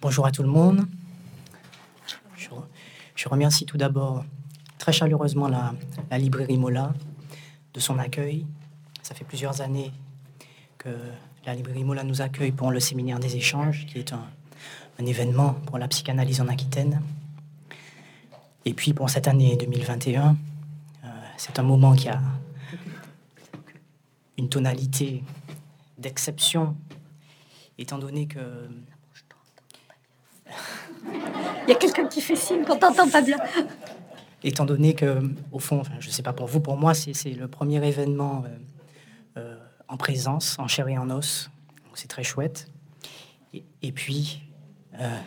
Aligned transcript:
Bonjour 0.00 0.26
à 0.26 0.30
tout 0.30 0.44
le 0.44 0.48
monde. 0.48 0.86
Je, 2.36 3.28
remercie 3.28 3.66
tout 3.66 3.76
d'abord 3.76 4.24
très 4.78 4.92
chaleureusement 4.92 5.48
la, 5.48 5.74
librairie 6.18 6.56
Mola 6.56 6.94
de 7.74 7.80
son 7.80 7.98
accueil. 7.98 8.46
Ça 9.02 9.16
fait 9.16 9.24
plusieurs 9.24 9.60
années 9.60 9.90
que 10.78 10.96
la 11.44 11.56
librairie 11.56 11.82
Mola 11.82 12.04
nous 12.04 12.22
accueille 12.22 12.52
pour 12.52 12.70
le 12.70 12.78
séminaire 12.78 13.18
des 13.18 13.34
échanges, 13.34 13.86
qui 13.86 13.98
est 13.98 14.12
un, 14.12 14.24
événement 15.04 15.54
pour 15.66 15.78
la 15.78 15.88
psychanalyse 15.88 16.40
en 16.40 16.46
Aquitaine. 16.46 17.02
Et 18.64 18.74
puis 18.74 18.94
pour 18.94 19.10
cette 19.10 19.26
année 19.26 19.56
2021, 19.56 20.36
euh, 21.04 21.08
c'est 21.36 21.58
un 21.58 21.64
moment 21.64 21.96
qui 21.96 22.08
a 22.08 22.20
une 24.36 24.48
tonalité 24.48 25.24
d'exception, 25.98 26.76
étant 27.78 27.98
donné 27.98 28.28
que 28.28 28.68
il 31.66 31.70
y 31.70 31.72
a 31.72 31.78
quelqu'un 31.78 32.06
qui 32.06 32.20
fait 32.20 32.36
signe 32.36 32.64
qu'on 32.64 32.76
t'entend 32.76 33.08
pas 33.08 33.20
bien. 33.20 33.38
Étant 34.42 34.64
donné 34.64 34.94
que, 34.94 35.20
au 35.50 35.58
fond, 35.58 35.82
je 35.98 36.06
ne 36.06 36.12
sais 36.12 36.22
pas 36.22 36.32
pour 36.32 36.46
vous, 36.46 36.60
pour 36.60 36.76
moi, 36.76 36.94
c'est 36.94 37.32
le 37.32 37.48
premier 37.48 37.84
événement 37.86 38.44
euh, 38.46 39.38
euh, 39.38 39.56
en 39.88 39.96
présence, 39.96 40.58
en 40.58 40.68
chair 40.68 40.88
et 40.88 40.96
en 40.96 41.10
os. 41.10 41.50
C'est 41.94 42.08
très 42.08 42.22
chouette. 42.22 42.70
Et, 43.82 43.90
puis, 43.90 44.42
euh, 45.00 45.18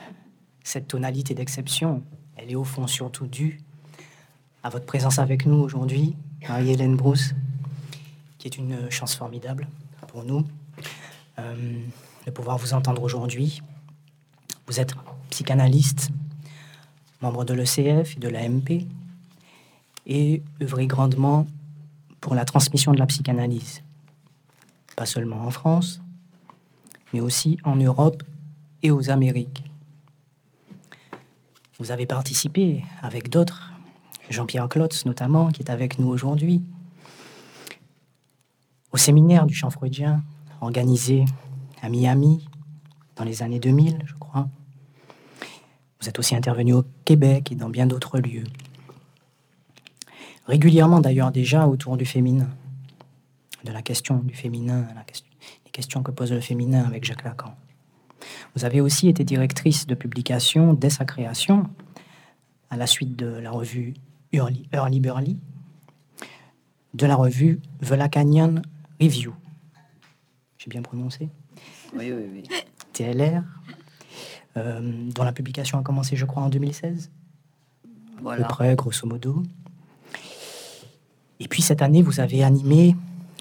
cette 0.64 0.88
tonalité 0.88 1.34
d'exception, 1.34 2.02
elle 2.38 2.50
est 2.50 2.56
au 2.56 2.64
fond 2.64 2.88
surtout 2.88 3.28
due 3.28 3.60
à 4.64 4.70
votre 4.70 4.86
présence 4.86 5.20
avec 5.20 5.46
nous 5.46 5.58
aujourd'hui, 5.58 6.16
Marie-Hélène 6.48 6.96
Brousse, 6.96 7.34
qui 8.38 8.48
est 8.48 8.58
une 8.58 8.90
chance 8.90 9.16
formidable 9.16 9.68
pour 10.08 10.24
nous 10.24 10.46
de 11.38 12.32
pouvoir 12.32 12.58
vous 12.58 12.74
entendre 12.74 13.04
aujourd'hui. 13.04 13.62
Vous 14.72 14.80
êtes 14.80 14.96
psychanalyste, 15.30 16.12
membre 17.22 17.44
de 17.44 17.54
l'ECF 17.54 18.16
et 18.16 18.20
de 18.22 18.30
l'AMP, 18.30 18.88
et 20.08 20.42
œuvré 20.62 20.88
grandement 20.88 21.46
pour 22.22 22.36
la 22.36 22.46
transmission 22.46 22.94
de 22.94 22.98
la 22.98 23.06
psychanalyse, 23.06 23.84
pas 24.96 25.06
seulement 25.06 25.46
en 25.46 25.52
France, 25.52 26.02
mais 27.12 27.20
aussi 27.20 27.58
en 27.66 27.76
Europe 27.76 28.24
et 28.82 28.92
aux 28.92 29.10
Amériques. 29.10 29.66
Vous 31.78 31.92
avez 31.92 32.06
participé 32.06 32.86
avec 33.02 33.30
d'autres, 33.30 33.74
Jean-Pierre 34.30 34.70
Klotz 34.70 35.06
notamment, 35.06 35.52
qui 35.52 35.64
est 35.64 35.70
avec 35.70 36.00
nous 36.00 36.08
aujourd'hui, 36.08 36.64
au 38.94 38.98
séminaire 38.98 39.46
du 39.46 39.54
chant 39.54 39.70
freudien 39.70 40.24
organisé 40.62 41.26
à 41.82 41.90
Miami 41.90 42.48
dans 43.18 43.26
les 43.26 43.44
années 43.44 43.60
2000, 43.60 44.00
je. 44.06 44.21
Vous 46.02 46.10
êtes 46.10 46.18
aussi 46.18 46.36
intervenu 46.36 46.74
au 46.74 46.84
Québec 47.06 47.52
et 47.52 47.56
dans 47.56 47.70
bien 47.70 47.86
d'autres 47.86 48.20
lieux. 48.20 48.46
Régulièrement 50.48 51.00
d'ailleurs 51.00 51.32
déjà 51.32 51.68
autour 51.68 51.96
du 51.96 52.06
féminin, 52.06 52.50
de 53.64 53.72
la 53.72 53.84
question 53.84 54.18
du 54.18 54.34
féminin, 54.34 54.88
la 54.96 55.04
question, 55.04 55.30
les 55.66 55.72
questions 55.72 56.02
que 56.02 56.10
pose 56.10 56.32
le 56.32 56.42
féminin 56.42 56.84
avec 56.84 57.06
Jacques 57.06 57.24
Lacan. 57.24 57.56
Vous 58.56 58.66
avez 58.66 58.82
aussi 58.82 59.10
été 59.10 59.24
directrice 59.24 59.86
de 59.86 59.94
publication 59.94 60.74
dès 60.74 60.90
sa 60.90 61.06
création, 61.06 61.70
à 62.72 62.78
la 62.78 62.88
suite 62.88 63.16
de 63.16 63.28
la 63.28 63.52
revue 63.52 63.94
Early, 64.34 64.68
Early 64.74 65.00
Burly, 65.00 65.38
de 66.96 67.06
la 67.06 67.16
revue 67.16 67.60
The 67.86 67.92
Lacanian 67.92 68.56
Review. 69.00 69.34
J'ai 70.58 70.70
bien 70.70 70.82
prononcé? 70.82 71.30
Oui, 71.96 72.12
oui, 72.12 72.24
oui. 72.34 72.44
TLR, 72.94 73.44
dont 74.56 75.24
la 75.24 75.32
publication 75.32 75.80
a 75.80 75.82
commencé, 75.82 76.16
je 76.16 76.26
crois, 76.26 76.44
en 76.44 76.50
2016. 76.50 77.10
Voilà. 78.22 78.46
À 78.46 78.48
peu 78.48 78.54
près, 78.54 78.76
grosso 78.76 79.08
modo. 79.08 79.44
Et 81.40 81.48
puis 81.48 81.62
cette 81.64 81.82
année, 81.82 82.04
vous 82.04 82.20
avez 82.20 82.44
animé, 82.44 82.96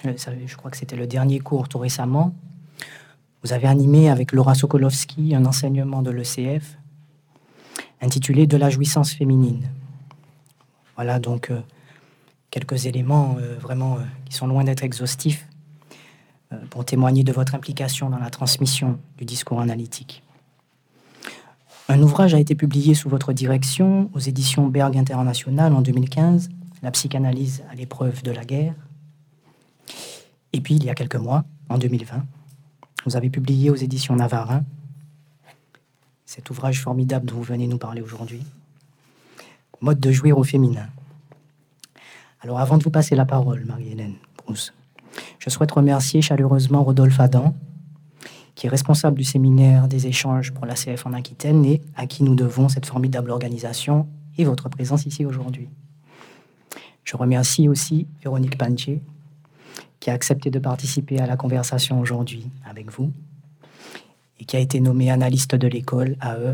euh, 0.06 0.14
je 0.46 0.56
crois 0.56 0.70
que 0.70 0.76
c'était 0.76 0.96
le 0.96 1.06
dernier 1.06 1.38
cours 1.38 1.68
tout 1.68 1.78
récemment, 1.78 2.34
vous 3.42 3.52
avez 3.52 3.66
animé 3.66 4.08
avec 4.08 4.32
Laura 4.32 4.54
Sokolowski 4.54 5.34
un 5.34 5.44
enseignement 5.44 6.02
de 6.02 6.10
l'ECF 6.10 6.78
intitulé 8.00 8.46
De 8.46 8.56
la 8.56 8.70
jouissance 8.70 9.12
féminine. 9.12 9.68
Voilà 10.96 11.18
donc 11.18 11.50
euh, 11.50 11.60
quelques 12.50 12.86
éléments 12.86 13.36
vraiment 13.60 13.98
qui 14.24 14.34
sont 14.34 14.46
loin 14.46 14.64
d'être 14.64 14.82
exhaustifs 14.82 15.46
pour 16.70 16.84
témoigner 16.84 17.22
de 17.22 17.32
votre 17.32 17.54
implication 17.54 18.10
dans 18.10 18.18
la 18.18 18.30
transmission 18.30 18.98
du 19.18 19.24
discours 19.24 19.60
analytique. 19.60 20.22
Un 21.90 22.02
ouvrage 22.02 22.34
a 22.34 22.38
été 22.38 22.54
publié 22.54 22.94
sous 22.94 23.08
votre 23.08 23.32
direction 23.32 24.10
aux 24.14 24.20
éditions 24.20 24.68
Berg 24.68 24.96
International 24.96 25.74
en 25.74 25.82
2015, 25.82 26.48
La 26.84 26.92
psychanalyse 26.92 27.64
à 27.68 27.74
l'épreuve 27.74 28.22
de 28.22 28.30
la 28.30 28.44
guerre. 28.44 28.76
Et 30.52 30.60
puis, 30.60 30.76
il 30.76 30.84
y 30.84 30.88
a 30.88 30.94
quelques 30.94 31.16
mois, 31.16 31.44
en 31.68 31.78
2020, 31.78 32.24
vous 33.06 33.16
avez 33.16 33.28
publié 33.28 33.70
aux 33.70 33.74
éditions 33.74 34.14
Navarin 34.14 34.62
cet 36.26 36.48
ouvrage 36.50 36.80
formidable 36.80 37.26
dont 37.26 37.34
vous 37.34 37.42
venez 37.42 37.66
nous 37.66 37.78
parler 37.78 38.02
aujourd'hui, 38.02 38.44
Mode 39.80 39.98
de 39.98 40.12
jouir 40.12 40.38
au 40.38 40.44
féminin. 40.44 40.86
Alors, 42.40 42.60
avant 42.60 42.78
de 42.78 42.84
vous 42.84 42.90
passer 42.90 43.16
la 43.16 43.24
parole, 43.24 43.64
Marie-Hélène 43.64 44.14
Brousse, 44.36 44.72
je 45.40 45.50
souhaite 45.50 45.72
remercier 45.72 46.22
chaleureusement 46.22 46.84
Rodolphe 46.84 47.18
Adam, 47.18 47.52
qui 48.60 48.66
est 48.66 48.70
responsable 48.70 49.16
du 49.16 49.24
séminaire 49.24 49.88
des 49.88 50.06
échanges 50.06 50.52
pour 50.52 50.66
la 50.66 50.74
CF 50.74 51.06
en 51.06 51.14
Aquitaine 51.14 51.64
et 51.64 51.80
à 51.96 52.06
qui 52.06 52.22
nous 52.22 52.34
devons 52.34 52.68
cette 52.68 52.84
formidable 52.84 53.30
organisation 53.30 54.06
et 54.36 54.44
votre 54.44 54.68
présence 54.68 55.06
ici 55.06 55.24
aujourd'hui. 55.24 55.70
Je 57.02 57.16
remercie 57.16 57.70
aussi 57.70 58.06
Véronique 58.22 58.58
Panché, 58.58 59.00
qui 59.98 60.10
a 60.10 60.12
accepté 60.12 60.50
de 60.50 60.58
participer 60.58 61.18
à 61.20 61.26
la 61.26 61.38
conversation 61.38 62.00
aujourd'hui 62.00 62.50
avec 62.68 62.92
vous 62.92 63.10
et 64.38 64.44
qui 64.44 64.58
a 64.58 64.60
été 64.60 64.78
nommée 64.80 65.10
analyste 65.10 65.54
de 65.54 65.66
l'école 65.66 66.18
eux 66.22 66.52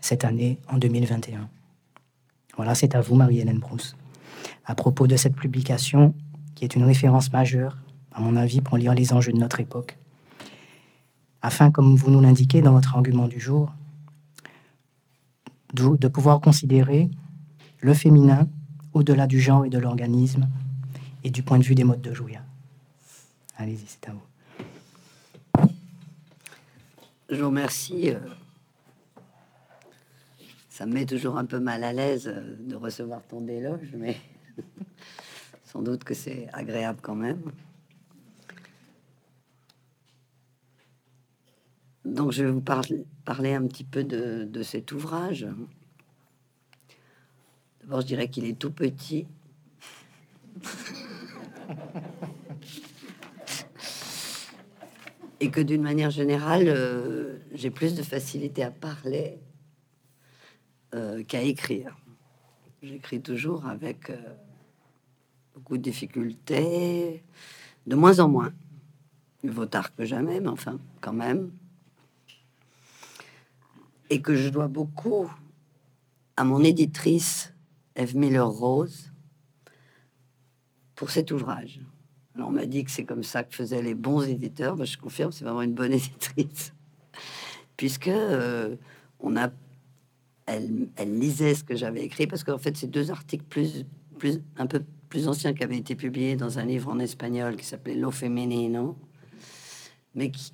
cette 0.00 0.24
année 0.24 0.60
en 0.68 0.78
2021. 0.78 1.48
Voilà, 2.54 2.76
c'est 2.76 2.94
à 2.94 3.00
vous, 3.00 3.16
Marie-Hélène 3.16 3.58
Brousse. 3.58 3.96
À 4.66 4.76
propos 4.76 5.08
de 5.08 5.16
cette 5.16 5.34
publication, 5.34 6.14
qui 6.54 6.62
est 6.62 6.76
une 6.76 6.84
référence 6.84 7.32
majeure, 7.32 7.76
à 8.12 8.20
mon 8.20 8.36
avis, 8.36 8.60
pour 8.60 8.76
lire 8.76 8.94
les 8.94 9.12
enjeux 9.12 9.32
de 9.32 9.38
notre 9.38 9.58
époque, 9.58 9.96
afin, 11.42 11.70
comme 11.70 11.96
vous 11.96 12.10
nous 12.10 12.20
l'indiquez 12.20 12.60
dans 12.62 12.72
votre 12.72 12.96
argument 12.96 13.28
du 13.28 13.40
jour, 13.40 13.72
de 15.74 16.08
pouvoir 16.08 16.40
considérer 16.40 17.10
le 17.80 17.94
féminin 17.94 18.48
au-delà 18.92 19.26
du 19.26 19.40
genre 19.40 19.64
et 19.64 19.70
de 19.70 19.78
l'organisme 19.78 20.48
et 21.24 21.30
du 21.30 21.42
point 21.42 21.58
de 21.58 21.64
vue 21.64 21.74
des 21.74 21.84
modes 21.84 22.00
de 22.00 22.12
jouir. 22.12 22.42
Allez-y, 23.56 23.84
c'est 23.86 24.08
à 24.08 24.12
vous. 24.12 25.68
Je 27.28 27.36
vous 27.36 27.46
remercie. 27.46 28.10
Euh, 28.10 28.18
ça 30.68 30.86
me 30.86 30.94
met 30.94 31.06
toujours 31.06 31.36
un 31.36 31.44
peu 31.44 31.60
mal 31.60 31.84
à 31.84 31.92
l'aise 31.92 32.26
euh, 32.26 32.56
de 32.58 32.74
recevoir 32.74 33.22
ton 33.28 33.40
déloge, 33.40 33.92
mais 33.94 34.16
sans 35.64 35.82
doute 35.82 36.02
que 36.04 36.14
c'est 36.14 36.48
agréable 36.52 36.98
quand 37.02 37.14
même. 37.14 37.40
Donc 42.10 42.32
je 42.32 42.42
vais 42.42 42.50
vous 42.50 42.60
parler 42.60 43.54
un 43.54 43.66
petit 43.68 43.84
peu 43.84 44.02
de, 44.02 44.62
cet 44.64 44.90
ouvrage. 44.90 45.46
D'abord, 47.80 48.00
je 48.00 48.06
dirais 48.06 48.28
qu'il 48.28 48.44
est 48.46 48.58
tout 48.58 48.72
petit. 48.72 49.28
Et 55.38 55.50
que 55.50 55.60
d'une 55.60 55.82
manière 55.82 56.10
générale, 56.10 56.64
euh, 56.66 57.38
j'ai 57.54 57.70
plus 57.70 57.94
de 57.94 58.02
facilité 58.02 58.62
à 58.64 58.70
parler 58.70 59.38
euh, 60.94 61.22
qu'à 61.22 61.40
écrire. 61.42 61.96
J'écris 62.82 63.22
toujours 63.22 63.66
avec 63.66 64.10
euh, 64.10 64.16
beaucoup 65.54 65.78
de 65.78 65.82
difficultés, 65.82 67.22
de 67.86 67.94
moins 67.94 68.18
en 68.18 68.28
moins. 68.28 68.52
Vaut 69.44 69.64
tard 69.66 69.94
que 69.94 70.04
jamais, 70.04 70.40
mais 70.40 70.48
enfin, 70.48 70.78
quand 71.00 71.14
même 71.14 71.52
et 74.10 74.20
que 74.20 74.34
je 74.34 74.48
dois 74.48 74.68
beaucoup 74.68 75.30
à 76.36 76.44
mon 76.44 76.62
éditrice 76.62 77.54
Eve 77.94 78.16
Miller-Rose 78.16 79.12
pour 80.96 81.10
cet 81.10 81.30
ouvrage. 81.30 81.80
Alors 82.34 82.48
on 82.48 82.52
m'a 82.52 82.66
dit 82.66 82.84
que 82.84 82.90
c'est 82.90 83.04
comme 83.04 83.22
ça 83.22 83.44
que 83.44 83.54
faisaient 83.54 83.82
les 83.82 83.94
bons 83.94 84.22
éditeurs. 84.22 84.76
Ben, 84.76 84.84
je 84.84 84.98
confirme, 84.98 85.32
c'est 85.32 85.44
vraiment 85.44 85.62
une 85.62 85.74
bonne 85.74 85.92
éditrice, 85.94 86.74
puisque 87.76 88.08
euh, 88.08 88.76
on 89.20 89.36
a, 89.36 89.50
elle, 90.46 90.88
lisait 90.98 91.54
ce 91.54 91.64
que 91.64 91.76
j'avais 91.76 92.02
écrit, 92.02 92.26
parce 92.26 92.44
qu'en 92.44 92.58
fait, 92.58 92.76
c'est 92.76 92.88
deux 92.88 93.10
articles 93.10 93.44
plus, 93.44 93.84
plus, 94.18 94.40
un 94.56 94.66
peu 94.66 94.82
plus 95.08 95.28
anciens 95.28 95.54
qui 95.54 95.64
avaient 95.64 95.78
été 95.78 95.94
publiés 95.96 96.36
dans 96.36 96.58
un 96.58 96.64
livre 96.64 96.90
en 96.90 96.98
espagnol 96.98 97.56
qui 97.56 97.64
s'appelait 97.64 97.96
Lo 97.96 98.10
Femenino, 98.10 98.96
mais 100.14 100.30
qui, 100.30 100.52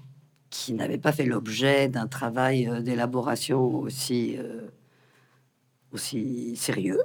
qui 0.64 0.73
n'avait 0.75 0.99
pas 0.99 1.12
fait 1.12 1.25
l'objet 1.25 1.88
d'un 1.88 2.06
travail 2.06 2.69
euh, 2.69 2.81
d'élaboration 2.81 3.64
aussi, 3.76 4.38
aussi 5.93 6.56
sérieux. 6.56 7.00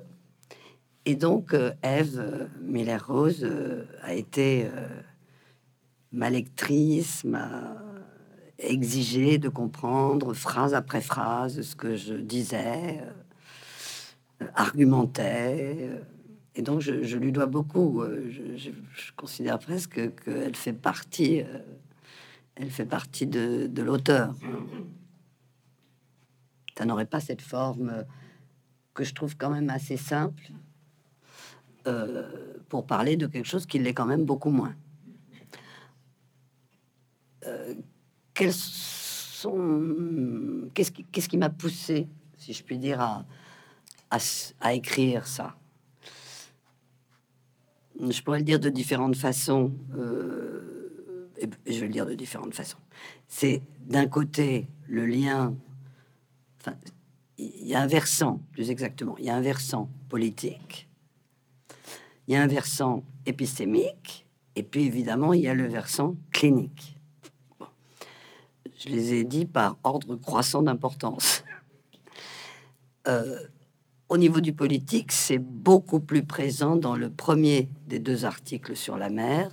Et 1.05 1.15
donc, 1.15 1.55
Eve 1.81 2.47
Miller-Rose 2.61 3.49
a 4.03 4.13
été 4.13 4.69
ma 6.11 6.29
lectrice, 6.29 7.23
m'a 7.23 7.75
exigé 8.59 9.39
de 9.39 9.49
comprendre 9.49 10.35
phrase 10.35 10.75
après 10.75 11.01
phrase 11.01 11.63
ce 11.63 11.75
que 11.75 11.95
je 11.95 12.13
disais, 12.13 13.01
argumentais. 14.53 15.89
Et 16.55 16.61
donc, 16.61 16.81
je, 16.81 17.17
lui 17.17 17.31
dois 17.31 17.45
beaucoup. 17.45 18.01
Euh, 18.01 18.29
je, 18.55 18.71
considère 19.15 19.59
presque 19.59 20.13
qu'elle 20.23 20.55
fait 20.55 20.73
partie, 20.73 21.41
euh, 21.41 21.59
elle 22.55 22.69
fait 22.69 22.85
partie 22.85 23.27
de, 23.27 23.81
l'auteur. 23.81 24.35
Ça 26.77 26.85
n'aurait 26.85 27.05
pas 27.05 27.19
cette 27.19 27.41
forme 27.41 27.89
euh, 27.89 28.03
que 28.93 29.03
je 29.03 29.13
trouve 29.13 29.37
quand 29.37 29.49
même 29.49 29.69
assez 29.69 29.97
simple 29.97 30.51
pour 32.69 32.85
parler 32.85 33.17
de 33.17 33.25
quelque 33.25 33.47
chose 33.47 33.65
qui 33.65 33.79
l'est 33.79 33.93
quand 33.95 34.05
même 34.05 34.23
beaucoup 34.23 34.51
moins. 34.51 34.75
sont, 39.41 40.69
qu'est-ce 40.73 41.29
qui, 41.29 41.37
m'a 41.37 41.49
poussé, 41.49 42.07
si 42.37 42.53
je 42.53 42.63
puis 42.63 42.77
dire, 42.77 43.23
à, 44.09 44.73
écrire 44.73 45.27
ça? 45.27 45.55
Je 47.99 48.21
pourrais 48.21 48.39
le 48.39 48.45
dire 48.45 48.59
de 48.59 48.69
différentes 48.69 49.15
façons. 49.15 49.73
Euh, 49.95 50.80
je 51.65 51.79
vais 51.79 51.87
le 51.87 51.93
dire 51.93 52.05
de 52.05 52.13
différentes 52.13 52.53
façons. 52.53 52.77
C'est 53.27 53.61
d'un 53.85 54.07
côté 54.07 54.67
le 54.87 55.05
lien. 55.05 55.55
Il 57.37 57.67
y 57.67 57.73
a 57.73 57.81
un 57.81 57.87
versant, 57.87 58.41
plus 58.51 58.69
exactement, 58.69 59.15
il 59.17 59.25
y 59.25 59.29
a 59.29 59.35
un 59.35 59.41
versant 59.41 59.89
politique, 60.09 60.87
il 62.27 62.35
y 62.35 62.37
a 62.37 62.41
un 62.43 62.47
versant 62.47 63.03
épistémique, 63.25 64.27
et 64.55 64.63
puis 64.63 64.83
évidemment, 64.83 65.33
il 65.33 65.41
y 65.41 65.47
a 65.47 65.55
le 65.55 65.67
versant 65.67 66.15
clinique. 66.31 66.97
Je 68.77 68.89
les 68.89 69.13
ai 69.13 69.23
dit 69.23 69.45
par 69.45 69.77
ordre 69.83 70.15
croissant 70.15 70.61
d'importance. 70.61 71.43
Euh, 73.07 73.39
au 74.09 74.17
niveau 74.19 74.41
du 74.41 74.53
politique, 74.53 75.11
c'est 75.11 75.39
beaucoup 75.39 75.99
plus 75.99 76.23
présent 76.23 76.75
dans 76.75 76.95
le 76.95 77.09
premier 77.09 77.67
des 77.87 77.97
deux 77.97 78.25
articles 78.25 78.75
sur 78.75 78.95
la 78.95 79.09
mer, 79.09 79.49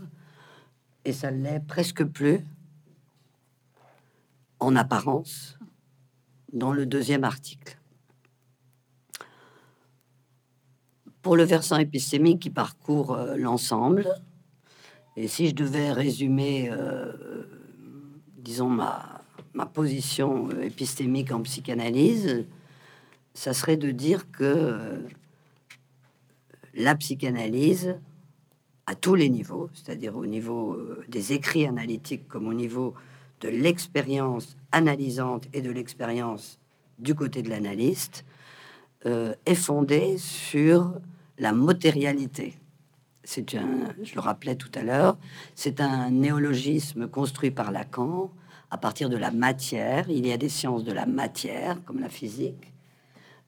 et 1.08 1.12
ça 1.14 1.30
l'est 1.30 1.60
presque 1.66 2.04
plus 2.04 2.44
en 4.60 4.76
apparence 4.76 5.58
dans 6.52 6.72
le 6.72 6.84
deuxième 6.84 7.24
article. 7.24 7.78
Pour 11.22 11.34
le 11.34 11.44
versant 11.44 11.78
épistémique 11.78 12.40
qui 12.40 12.50
parcourt 12.50 13.14
euh, 13.14 13.36
l'ensemble, 13.36 14.06
et 15.16 15.28
si 15.28 15.48
je 15.48 15.54
devais 15.54 15.92
résumer, 15.92 16.68
euh, 16.70 17.44
disons, 18.36 18.68
ma, 18.68 19.22
ma 19.54 19.64
position 19.64 20.50
euh, 20.50 20.60
épistémique 20.60 21.32
en 21.32 21.40
psychanalyse, 21.40 22.44
ça 23.32 23.54
serait 23.54 23.78
de 23.78 23.90
dire 23.92 24.30
que 24.30 25.06
la 26.74 26.94
psychanalyse, 26.96 27.96
à 28.88 28.94
tous 28.94 29.14
les 29.14 29.28
niveaux, 29.28 29.68
c'est-à-dire 29.74 30.16
au 30.16 30.24
niveau 30.24 30.72
euh, 30.72 31.04
des 31.08 31.34
écrits 31.34 31.66
analytiques 31.66 32.26
comme 32.26 32.48
au 32.48 32.54
niveau 32.54 32.94
de 33.42 33.50
l'expérience 33.50 34.56
analysante 34.72 35.46
et 35.52 35.60
de 35.60 35.70
l'expérience 35.70 36.58
du 36.98 37.14
côté 37.14 37.42
de 37.42 37.50
l'analyste, 37.50 38.24
euh, 39.04 39.34
est 39.44 39.54
fondée 39.54 40.16
sur 40.16 40.94
la 41.38 41.52
matérialité. 41.52 42.54
C'est 43.24 43.54
un, 43.56 43.92
je 44.02 44.14
le 44.14 44.20
rappelais 44.20 44.56
tout 44.56 44.72
à 44.74 44.82
l'heure, 44.82 45.18
c'est 45.54 45.82
un 45.82 46.10
néologisme 46.10 47.08
construit 47.08 47.50
par 47.50 47.70
Lacan 47.70 48.30
à 48.70 48.78
partir 48.78 49.10
de 49.10 49.18
la 49.18 49.30
matière. 49.30 50.08
Il 50.08 50.26
y 50.26 50.32
a 50.32 50.38
des 50.38 50.48
sciences 50.48 50.82
de 50.82 50.92
la 50.92 51.04
matière, 51.04 51.84
comme 51.84 52.00
la 52.00 52.08
physique, 52.08 52.72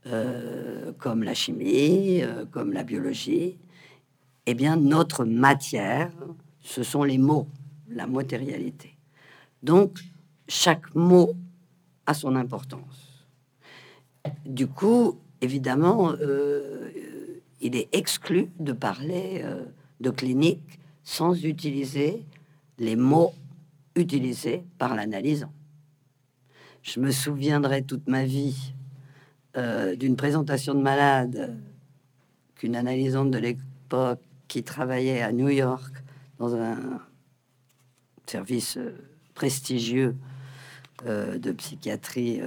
euh, 0.07 0.93
comme 0.99 1.23
la 1.23 1.33
chimie, 1.33 2.23
comme 2.51 2.75
la 2.75 2.85
biologie, 2.85 3.57
eh 4.51 4.55
bien, 4.55 4.77
notre 4.77 5.25
matière, 5.25 6.11
ce 6.61 6.83
sont 6.83 7.05
les 7.05 7.19
mots, 7.19 7.47
la 7.89 8.07
matérialité. 8.07 8.97
Donc, 9.63 10.01
chaque 10.49 10.95
mot 10.95 11.35
a 12.07 12.15
son 12.15 12.37
importance. 12.37 13.27
Du 14.45 14.67
coup, 14.67 15.19
évidemment, 15.41 16.13
euh, 16.21 16.91
il 17.61 17.77
est 17.77 17.89
exclu 17.93 18.51
de 18.59 18.73
parler 18.73 19.45
de 20.01 20.11
clinique 20.11 20.81
sans 21.05 21.45
utiliser 21.45 22.25
les 22.79 22.97
mots 22.97 23.35
utilisés 23.95 24.65
par 24.79 24.95
l'analysant. 24.95 25.53
Je 26.83 27.01
me 27.01 27.11
souviendrai 27.11 27.83
toute 27.83 28.09
ma 28.09 28.25
vie 28.25 28.73
euh, 29.57 29.97
d'une 29.97 30.17
présentation 30.17 30.75
de 30.75 30.81
malade 30.81 31.59
qu'une 32.55 32.77
analysante 32.77 33.31
de 33.31 33.39
l'époque 33.39 34.21
qui 34.51 34.65
travaillait 34.65 35.23
à 35.23 35.31
New 35.31 35.49
York 35.49 35.95
dans 36.39 36.57
un 36.57 37.01
service 38.27 38.77
euh, 38.79 38.91
prestigieux 39.33 40.17
euh, 41.07 41.39
de 41.39 41.53
psychiatrie. 41.53 42.41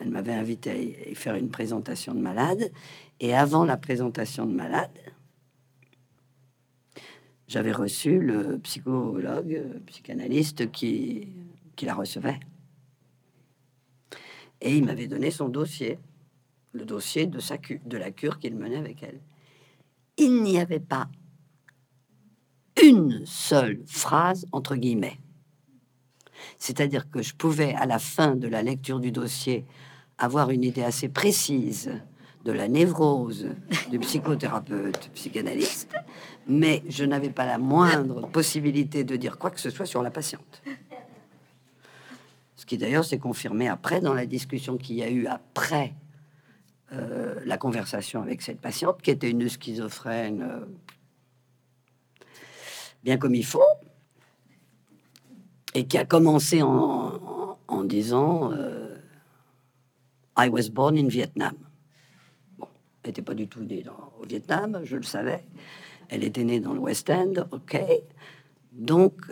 elle 0.00 0.10
m'avait 0.10 0.34
invité 0.34 0.70
à 0.70 0.74
y 1.10 1.14
faire 1.14 1.36
une 1.36 1.50
présentation 1.50 2.14
de 2.14 2.20
malade. 2.20 2.72
Et 3.20 3.32
avant 3.32 3.64
la 3.64 3.76
présentation 3.76 4.44
de 4.44 4.52
malade, 4.52 4.90
j'avais 7.46 7.72
reçu 7.72 8.18
le 8.18 8.58
psychologue, 8.58 9.62
psychanalyste 9.86 10.72
qui, 10.72 11.28
qui 11.76 11.86
la 11.86 11.94
recevait. 11.94 12.40
Et 14.60 14.76
il 14.76 14.84
m'avait 14.84 15.06
donné 15.06 15.30
son 15.30 15.48
dossier, 15.48 16.00
le 16.72 16.84
dossier 16.84 17.26
de, 17.28 17.38
sa 17.38 17.56
de 17.56 17.96
la 17.96 18.10
cure 18.10 18.40
qu'il 18.40 18.56
menait 18.56 18.78
avec 18.78 19.04
elle. 19.04 19.20
Il 20.20 20.42
n'y 20.42 20.60
avait 20.60 20.80
pas 20.80 21.08
une 22.82 23.24
seule 23.24 23.80
phrase 23.86 24.46
entre 24.52 24.76
guillemets. 24.76 25.18
C'est-à-dire 26.58 27.10
que 27.10 27.22
je 27.22 27.34
pouvais, 27.34 27.74
à 27.74 27.86
la 27.86 27.98
fin 27.98 28.36
de 28.36 28.46
la 28.46 28.62
lecture 28.62 29.00
du 29.00 29.12
dossier, 29.12 29.64
avoir 30.18 30.50
une 30.50 30.62
idée 30.62 30.82
assez 30.82 31.08
précise 31.08 31.90
de 32.44 32.52
la 32.52 32.68
névrose 32.68 33.48
du 33.90 33.98
psychothérapeute 33.98 35.10
psychanalyste, 35.14 35.94
mais 36.46 36.82
je 36.88 37.04
n'avais 37.04 37.30
pas 37.30 37.46
la 37.46 37.58
moindre 37.58 38.28
possibilité 38.28 39.04
de 39.04 39.16
dire 39.16 39.38
quoi 39.38 39.50
que 39.50 39.60
ce 39.60 39.70
soit 39.70 39.86
sur 39.86 40.02
la 40.02 40.10
patiente 40.10 40.62
qui 42.70 42.78
d'ailleurs 42.78 43.04
s'est 43.04 43.18
confirmé 43.18 43.66
après 43.66 44.00
dans 44.00 44.14
la 44.14 44.26
discussion 44.26 44.76
qu'il 44.76 44.94
y 44.94 45.02
a 45.02 45.10
eu 45.10 45.26
après 45.26 45.92
euh, 46.92 47.38
la 47.44 47.56
conversation 47.56 48.20
avec 48.20 48.42
cette 48.42 48.60
patiente, 48.60 49.00
qui 49.00 49.12
était 49.12 49.30
une 49.30 49.48
schizophrène 49.48 50.42
euh, 50.42 50.64
bien 53.04 53.16
comme 53.16 53.36
il 53.36 53.44
faut, 53.46 53.62
et 55.74 55.86
qui 55.86 55.98
a 55.98 56.04
commencé 56.04 56.62
en, 56.62 57.84
disant 57.84 58.52
euh, 58.52 58.96
I 60.36 60.48
was 60.48 60.68
born 60.70 60.98
in 60.98 61.06
Vietnam. 61.06 61.54
Bon, 62.58 62.66
elle 63.02 63.10
n'était 63.10 63.22
pas 63.22 63.34
du 63.34 63.46
tout 63.46 63.62
née 63.62 63.84
au 64.20 64.26
Vietnam, 64.26 64.80
je 64.82 64.96
le 64.96 65.04
savais. 65.04 65.44
Elle 66.08 66.24
était 66.24 66.42
née 66.44 66.58
dans 66.58 66.72
le 66.72 66.80
West 66.80 67.08
End, 67.08 67.34
ok. 67.52 67.80
Donc, 68.72 69.22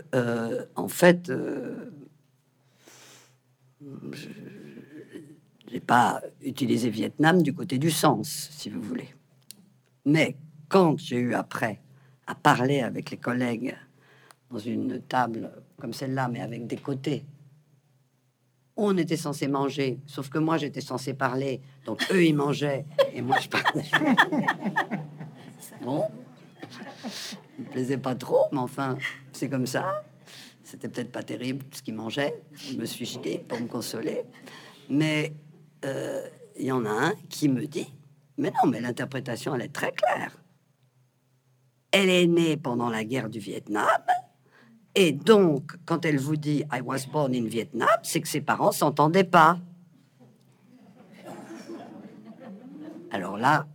en 0.77 0.89
fait, 0.89 1.31
je 3.81 4.29
n'ai 5.73 5.81
pas 5.81 6.21
utilisé 6.43 6.91
Vietnam 6.91 7.43
du 7.43 7.53
côté 7.53 7.79
du 7.79 7.91
sens, 7.91 8.49
si 8.53 8.71
vous 8.71 8.81
voulez. 8.81 9.09
Mais 10.05 10.37
quand 10.69 10.99
j'ai 10.99 11.17
eu 11.17 11.35
après 11.35 11.81
à 12.27 12.35
parler 12.35 12.81
avec 12.81 13.11
les 13.11 13.17
collègues 13.17 13.77
dans 14.51 14.59
une 14.59 15.01
table 15.01 15.51
comme 15.79 15.93
celle-là, 15.93 16.29
mais 16.29 16.41
avec 16.41 16.67
des 16.67 16.77
côtés, 16.77 17.25
on 18.77 18.97
était 18.97 19.17
censé 19.17 19.49
manger, 19.49 19.99
sauf 20.07 20.29
que 20.31 20.39
moi 20.39 20.57
j'étais 20.57 20.81
censé 20.81 21.13
parler, 21.13 21.61
donc 21.85 22.07
eux 22.13 22.25
ils 22.25 22.35
mangeaient 22.35 22.87
et 23.13 23.23
moi 23.23 23.39
je 23.41 23.49
parlais. 23.49 23.85
bon, 25.83 26.05
me 27.59 27.65
plaisait 27.65 27.99
pas 27.99 28.15
trop, 28.15 28.45
mais 28.53 28.59
enfin 28.59 28.97
c'est 29.33 29.49
comme 29.49 29.67
ça. 29.67 30.05
C'était 30.63 30.89
peut-être 30.89 31.11
pas 31.11 31.23
terrible 31.23 31.65
ce 31.73 31.83
qu'il 31.83 31.95
mangeait. 31.95 32.43
Je 32.53 32.77
me 32.77 32.85
suis 32.85 33.07
jeté 33.07 33.39
pour 33.39 33.59
me 33.59 33.67
consoler. 33.67 34.25
Mais 34.91 35.33
euh, 35.85 36.27
il 36.57 36.67
y 36.67 36.73
en 36.73 36.85
a 36.85 36.91
un 36.91 37.15
qui 37.29 37.49
me 37.49 37.67
dit 37.67 37.93
Mais 38.37 38.51
non, 38.51 38.71
mais 38.71 38.81
l'interprétation, 38.81 39.55
elle 39.55 39.63
est 39.63 39.73
très 39.73 39.93
claire. 39.93 40.37
Elle 41.91 42.11
est 42.11 42.27
née 42.27 42.57
pendant 42.57 42.91
la 42.91 43.05
guerre 43.05 43.31
du 43.31 43.39
Vietnam 43.39 43.87
Et 44.95 45.13
donc, 45.13 45.73
quand 45.87 46.05
elle 46.05 46.19
vous 46.19 46.37
dit 46.37 46.65
I 46.73 46.81
was 46.83 47.07
born 47.11 47.35
in 47.35 47.47
Vietnam, 47.47 47.89
c'est 48.03 48.21
que 48.21 48.29
ses 48.29 48.41
parents 48.41 48.73
s'entendaient 48.73 49.25
pas. 49.25 49.59
Alors 53.11 53.39
là, 53.39 53.67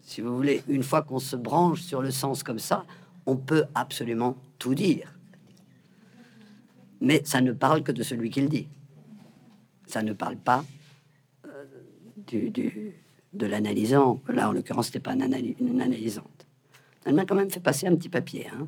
si 0.00 0.20
vous 0.20 0.34
voulez, 0.34 0.62
une 0.68 0.82
fois 0.82 1.02
qu'on 1.02 1.18
se 1.18 1.36
branche 1.36 1.82
sur 1.82 2.00
le 2.00 2.10
sens 2.10 2.42
comme 2.42 2.58
ça, 2.58 2.84
on 3.26 3.36
peut 3.36 3.64
absolument 3.74 4.36
tout 4.58 4.74
dire. 4.74 5.12
Mais 7.00 7.22
ça 7.24 7.40
ne 7.40 7.52
parle 7.52 7.82
que 7.82 7.92
de 7.92 8.02
celui 8.02 8.30
qui 8.30 8.40
le 8.40 8.48
dit. 8.48 8.68
Ça 9.94 10.02
ne 10.02 10.12
parle 10.12 10.36
pas 10.36 10.64
euh, 11.46 11.66
du, 12.26 12.50
de 13.32 13.46
l'analysant. 13.46 14.20
Là, 14.26 14.48
en 14.48 14.52
l'occurrence, 14.52 14.86
c'était 14.86 14.98
pas 14.98 15.12
une, 15.12 15.22
analysante. 15.22 16.48
Elle 17.04 17.14
m'a 17.14 17.24
quand 17.24 17.36
même 17.36 17.48
fait 17.48 17.60
passer 17.60 17.86
un 17.86 17.94
petit 17.94 18.08
papier, 18.08 18.48
hein, 18.48 18.66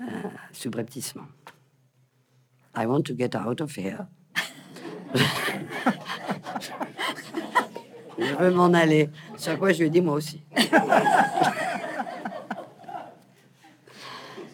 euh, 0.00 0.04
subrepticement. 0.52 1.26
I 2.74 2.86
want 2.86 3.02
to 3.02 3.14
get 3.14 3.36
out 3.36 3.60
of 3.60 3.76
here. 3.76 4.06
je 8.18 8.34
veux 8.36 8.52
m'en 8.52 8.72
aller. 8.72 9.10
Sur 9.36 9.58
quoi 9.58 9.72
je 9.72 9.80
lui 9.80 9.88
ai 9.88 9.90
dit 9.90 10.00
moi 10.00 10.14
aussi. 10.14 10.40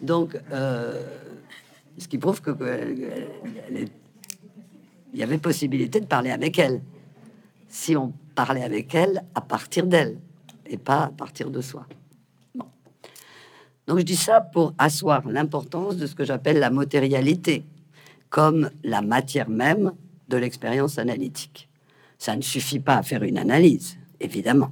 Donc, 0.01 0.37
euh, 0.51 1.01
ce 1.97 2.09
qui 2.09 2.17
prouve 2.17 2.41
que, 2.41 2.51
il 5.13 5.19
y 5.19 5.23
avait 5.23 5.37
possibilité 5.37 5.99
de 5.99 6.05
parler 6.05 6.31
avec 6.31 6.57
elle. 6.59 6.81
Si 7.67 7.95
on 7.95 8.13
parlait 8.35 8.63
avec 8.63 8.93
elle 8.95 9.23
à 9.35 9.41
partir 9.41 9.85
d'elle 9.85 10.17
et 10.65 10.77
pas 10.77 11.03
à 11.03 11.09
partir 11.09 11.49
de 11.49 11.61
soi. 11.61 11.85
Donc 13.87 13.99
je 13.99 14.03
dis 14.03 14.15
ça 14.15 14.41
pour 14.41 14.73
asseoir 14.77 15.27
l'importance 15.27 15.97
de 15.97 16.05
ce 16.07 16.15
que 16.15 16.23
j'appelle 16.23 16.59
la 16.59 16.69
matérialité, 16.69 17.65
comme 18.29 18.69
la 18.83 19.01
matière 19.01 19.49
même 19.49 19.93
de 20.29 20.37
l'expérience 20.37 20.97
analytique. 20.97 21.67
Ça 22.17 22.35
ne 22.35 22.41
suffit 22.41 22.79
pas 22.79 22.95
à 22.95 23.03
faire 23.03 23.23
une 23.23 23.37
analyse, 23.37 23.97
évidemment. 24.19 24.71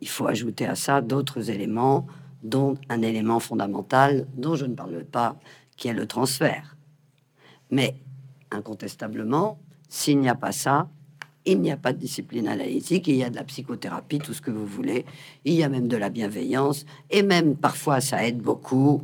Il 0.00 0.08
faut 0.08 0.26
ajouter 0.26 0.66
à 0.66 0.74
ça 0.74 1.00
d'autres 1.00 1.48
éléments, 1.48 2.06
dont 2.42 2.76
un 2.90 3.00
élément 3.00 3.40
fondamental 3.40 4.26
dont 4.36 4.56
je 4.56 4.66
ne 4.66 4.74
parle 4.74 5.04
pas, 5.04 5.36
qui 5.76 5.88
est 5.88 5.94
le 5.94 6.06
transfert. 6.06 6.76
Mais 7.70 7.94
incontestablement, 8.50 9.58
s'il 9.88 10.18
n'y 10.20 10.28
a 10.28 10.34
pas 10.34 10.52
ça, 10.52 10.88
il 11.44 11.60
n'y 11.60 11.70
a 11.70 11.76
pas 11.76 11.92
de 11.92 11.98
discipline 11.98 12.48
analytique, 12.48 13.06
il 13.08 13.16
y 13.16 13.24
a 13.24 13.30
de 13.30 13.36
la 13.36 13.44
psychothérapie, 13.44 14.18
tout 14.18 14.32
ce 14.32 14.40
que 14.40 14.50
vous 14.50 14.66
voulez, 14.66 15.04
il 15.44 15.54
y 15.54 15.62
a 15.62 15.68
même 15.68 15.88
de 15.88 15.96
la 15.96 16.08
bienveillance, 16.08 16.86
et 17.10 17.22
même 17.22 17.56
parfois 17.56 18.00
ça 18.00 18.26
aide 18.26 18.38
beaucoup, 18.38 19.02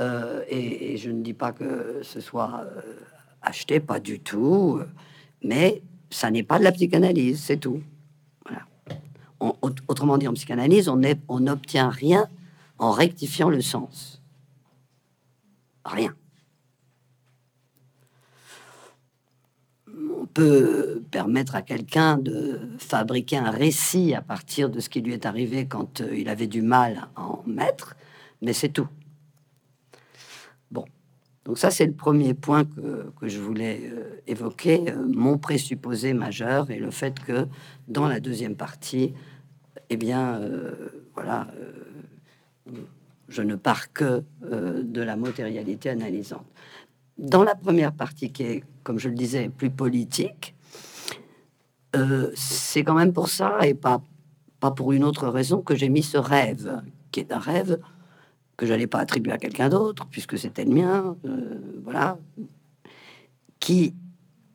euh, 0.00 0.42
et, 0.48 0.96
je 0.96 1.10
ne 1.10 1.22
dis 1.22 1.34
pas 1.34 1.52
que 1.52 2.00
ce 2.02 2.20
soit 2.20 2.64
euh, 2.64 2.80
acheté, 3.42 3.80
pas 3.80 4.00
du 4.00 4.20
tout, 4.20 4.80
mais 5.42 5.82
ça 6.10 6.30
n'est 6.30 6.42
pas 6.42 6.58
de 6.58 6.64
la 6.64 6.72
psychanalyse, 6.72 7.42
c'est 7.42 7.58
tout. 7.58 7.82
autrement 9.88 10.18
dit, 10.18 10.28
en 10.28 10.34
psychanalyse, 10.34 10.88
on 10.88 11.40
n'obtient 11.40 11.90
rien 11.90 12.28
en 12.78 12.92
rectifiant 12.92 13.50
le 13.50 13.60
sens. 13.60 14.22
Rien. 15.84 16.14
On 20.22 20.26
peut 20.26 21.02
permettre 21.10 21.56
à 21.56 21.62
quelqu'un 21.62 22.16
de 22.16 22.60
fabriquer 22.78 23.38
un 23.38 23.50
récit 23.50 24.14
à 24.14 24.20
partir 24.22 24.70
de 24.70 24.78
ce 24.78 24.88
qui 24.88 25.00
lui 25.00 25.14
est 25.14 25.26
arrivé 25.26 25.66
quand 25.66 26.00
euh, 26.00 26.14
il 26.16 26.28
avait 26.28 26.46
du 26.46 26.62
mal 26.62 27.08
à 27.16 27.22
en 27.22 27.42
mettre, 27.44 27.96
mais 28.40 28.52
c'est 28.52 28.68
tout. 28.68 28.86
Bon, 30.70 30.84
donc 31.44 31.58
ça 31.58 31.72
c'est 31.72 31.86
le 31.86 31.92
premier 31.92 32.34
point 32.34 32.64
que, 32.64 33.10
je 33.22 33.40
voulais 33.40 33.80
euh, 33.92 34.20
évoquer, 34.28 34.92
euh, 34.92 35.04
mon 35.08 35.38
présupposé 35.38 36.12
majeur 36.14 36.70
et 36.70 36.78
le 36.78 36.92
fait 36.92 37.18
que 37.18 37.48
dans 37.88 38.06
la 38.06 38.20
deuxième 38.20 38.54
partie, 38.54 39.14
eh 39.90 39.96
bien, 39.96 40.40
voilà, 41.14 41.48
je 43.28 43.42
ne 43.42 43.56
pars 43.56 43.92
que 43.92 44.22
de 44.40 45.02
la 45.02 45.16
matérialité 45.16 45.90
analysante. 45.90 46.46
Dans 47.22 47.44
la 47.44 47.54
première 47.54 47.92
partie, 47.92 48.32
qui 48.32 48.42
est, 48.42 48.64
comme 48.82 48.98
je 48.98 49.08
le 49.08 49.14
disais, 49.14 49.48
plus 49.48 49.70
politique, 49.70 50.56
euh, 51.94 52.32
c'est 52.34 52.82
quand 52.82 52.94
même 52.94 53.12
pour 53.12 53.28
ça 53.28 53.60
et 53.62 53.74
pas, 53.74 54.02
pas 54.58 54.72
pour 54.72 54.90
une 54.90 55.04
autre 55.04 55.28
raison 55.28 55.62
que 55.62 55.76
j'ai 55.76 55.88
mis 55.88 56.02
ce 56.02 56.18
rêve, 56.18 56.82
qui 57.12 57.20
est 57.20 57.30
un 57.30 57.38
rêve 57.38 57.78
que 58.56 58.66
je 58.66 58.72
n'allais 58.72 58.88
pas 58.88 58.98
attribuer 58.98 59.30
à 59.30 59.38
quelqu'un 59.38 59.68
d'autre, 59.68 60.06
puisque 60.10 60.36
c'était 60.36 60.64
le 60.64 60.72
mien, 60.72 61.16
euh, 61.24 61.60
voilà, 61.84 62.18
qui 63.60 63.94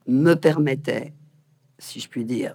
me 0.06 0.34
permettait, 0.34 1.14
si 1.78 2.00
je 2.00 2.08
puis 2.10 2.26
dire, 2.26 2.54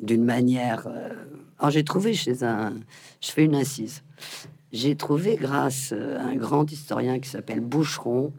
d'une 0.00 0.24
manière. 0.24 0.86
Euh, 0.86 1.10
alors 1.58 1.70
j'ai 1.70 1.84
trouvé 1.84 2.14
chez 2.14 2.42
un. 2.44 2.72
Je 3.20 3.30
fais 3.30 3.44
une 3.44 3.56
incise. 3.56 4.02
J'ai 4.72 4.96
trouvé 4.96 5.36
grâce 5.36 5.92
à 5.92 6.22
un 6.22 6.36
grand 6.36 6.72
historien 6.72 7.20
qui 7.20 7.28
s'appelle 7.28 7.60
Boucheron, 7.60 8.32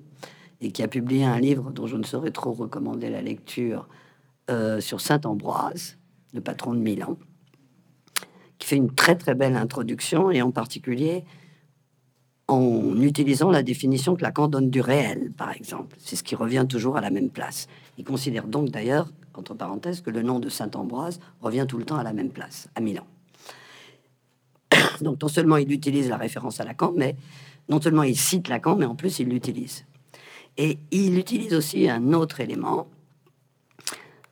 et 0.65 0.71
qui 0.71 0.81
a 0.81 0.87
publié 0.87 1.23
un 1.23 1.39
livre 1.39 1.69
dont 1.69 1.85
je 1.85 1.95
ne 1.95 2.03
saurais 2.03 2.31
trop 2.31 2.51
recommander 2.51 3.11
la 3.11 3.21
lecture 3.21 3.87
euh, 4.49 4.81
sur 4.81 4.99
Saint 4.99 5.21
Ambroise, 5.25 5.99
le 6.33 6.41
patron 6.41 6.73
de 6.73 6.79
Milan, 6.79 7.19
qui 8.57 8.67
fait 8.67 8.75
une 8.75 8.91
très 8.91 9.15
très 9.15 9.35
belle 9.35 9.57
introduction 9.57 10.31
et 10.31 10.41
en 10.41 10.49
particulier 10.49 11.23
en 12.47 12.99
utilisant 12.99 13.51
la 13.51 13.61
définition 13.61 14.15
que 14.15 14.23
Lacan 14.23 14.47
donne 14.47 14.71
du 14.71 14.81
réel, 14.81 15.31
par 15.37 15.51
exemple. 15.51 15.97
C'est 15.99 16.15
ce 16.15 16.23
qui 16.23 16.35
revient 16.35 16.65
toujours 16.67 16.97
à 16.97 17.01
la 17.01 17.11
même 17.11 17.29
place. 17.29 17.67
Il 17.99 18.03
considère 18.03 18.47
donc 18.47 18.69
d'ailleurs, 18.69 19.07
entre 19.35 19.53
parenthèses, 19.53 20.01
que 20.01 20.09
le 20.09 20.23
nom 20.23 20.39
de 20.39 20.49
Saint 20.49 20.71
Ambroise 20.73 21.19
revient 21.41 21.65
tout 21.67 21.77
le 21.77 21.85
temps 21.85 21.97
à 21.97 22.03
la 22.03 22.13
même 22.13 22.29
place, 22.29 22.69
à 22.73 22.81
Milan. 22.81 23.05
Donc 25.01 25.21
non 25.21 25.27
seulement 25.27 25.57
il 25.57 25.71
utilise 25.71 26.07
la 26.07 26.17
référence 26.17 26.59
à 26.59 26.63
Lacan, 26.63 26.93
mais 26.95 27.15
non 27.67 27.81
seulement 27.81 28.03
il 28.03 28.15
cite 28.15 28.47
Lacan, 28.47 28.77
mais 28.77 28.85
en 28.85 28.95
plus 28.95 29.19
il 29.19 29.27
l'utilise. 29.27 29.85
Et 30.57 30.77
il 30.91 31.17
utilise 31.17 31.53
aussi 31.53 31.89
un 31.89 32.13
autre 32.13 32.39
élément 32.39 32.87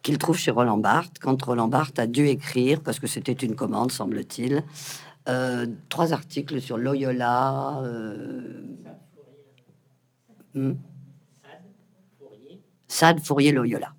qu'il 0.01 0.17
trouve 0.17 0.37
chez 0.37 0.51
Roland 0.51 0.77
Barthes, 0.77 1.17
quand 1.19 1.41
Roland 1.41 1.67
Barthes 1.67 1.99
a 1.99 2.07
dû 2.07 2.27
écrire, 2.27 2.81
parce 2.81 2.99
que 2.99 3.07
c'était 3.07 3.31
une 3.31 3.55
commande, 3.55 3.91
semble-t-il, 3.91 4.63
euh, 5.29 5.65
trois 5.89 6.11
articles 6.11 6.61
sur 6.61 6.77
Loyola. 6.77 7.79
Euh, 7.83 8.61
hmm? 10.53 10.73
Sade, 12.87 13.21
Fourier, 13.21 13.53
Loyola. 13.53 13.93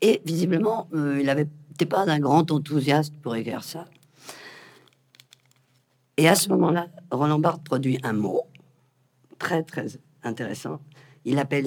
Et 0.00 0.20
visiblement, 0.24 0.88
euh, 0.94 1.20
il 1.20 1.26
n'était 1.26 1.86
pas 1.86 2.06
d'un 2.06 2.18
grand 2.18 2.50
enthousiaste 2.50 3.14
pour 3.22 3.36
écrire 3.36 3.62
ça. 3.62 3.84
Et 6.16 6.28
à 6.28 6.34
ce 6.34 6.48
moment-là, 6.48 6.88
Roland 7.10 7.38
Barthes 7.38 7.62
produit 7.62 7.98
un 8.02 8.14
mot 8.14 8.42
très, 9.38 9.62
très 9.62 9.86
intéressant 10.24 10.80
il 11.24 11.38
appelle, 11.38 11.66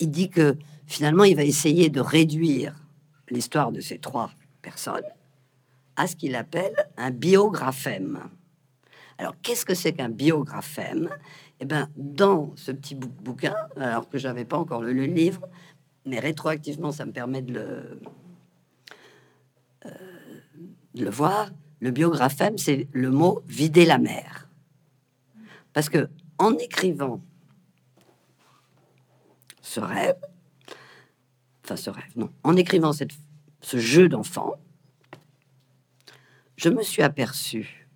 il 0.00 0.10
dit 0.10 0.30
que 0.30 0.56
finalement, 0.86 1.24
il 1.24 1.36
va 1.36 1.44
essayer 1.44 1.88
de 1.88 2.00
réduire 2.00 2.74
l'histoire 3.30 3.72
de 3.72 3.80
ces 3.80 3.98
trois 3.98 4.30
personnes 4.62 5.04
à 5.96 6.06
ce 6.06 6.16
qu'il 6.16 6.34
appelle 6.34 6.74
un 6.96 7.10
biographème. 7.10 8.20
Alors, 9.18 9.34
qu'est-ce 9.42 9.64
que 9.64 9.74
c'est 9.74 9.92
qu'un 9.92 10.08
biographème 10.08 11.08
Eh 11.60 11.64
bien, 11.64 11.88
dans 11.96 12.52
ce 12.56 12.72
petit 12.72 12.96
bouquin, 12.96 13.54
alors 13.76 14.08
que 14.08 14.18
j'avais 14.18 14.44
pas 14.44 14.58
encore 14.58 14.82
lu 14.82 14.94
le 14.94 15.04
livre, 15.04 15.48
mais 16.04 16.18
rétroactivement, 16.18 16.90
ça 16.90 17.06
me 17.06 17.12
permet 17.12 17.42
de 17.42 17.54
le, 17.54 18.00
euh, 19.86 19.90
de 20.94 21.04
le 21.04 21.10
voir. 21.10 21.50
Le 21.80 21.90
biographème, 21.90 22.58
c'est 22.58 22.88
le 22.92 23.10
mot 23.10 23.42
vider 23.46 23.86
la 23.86 23.98
mer. 23.98 24.48
Parce 25.72 25.88
que 25.88 26.08
en 26.38 26.56
écrivant 26.56 27.20
ce 29.64 29.80
rêve, 29.80 30.20
enfin 31.64 31.76
ce 31.76 31.88
rêve, 31.88 32.12
non, 32.16 32.30
en 32.44 32.54
écrivant 32.54 32.92
ce 32.92 33.76
jeu 33.78 34.08
d'enfant, 34.10 34.56
je 36.56 36.68
me 36.68 36.82
suis 36.82 37.02
aperçu, 37.02 37.88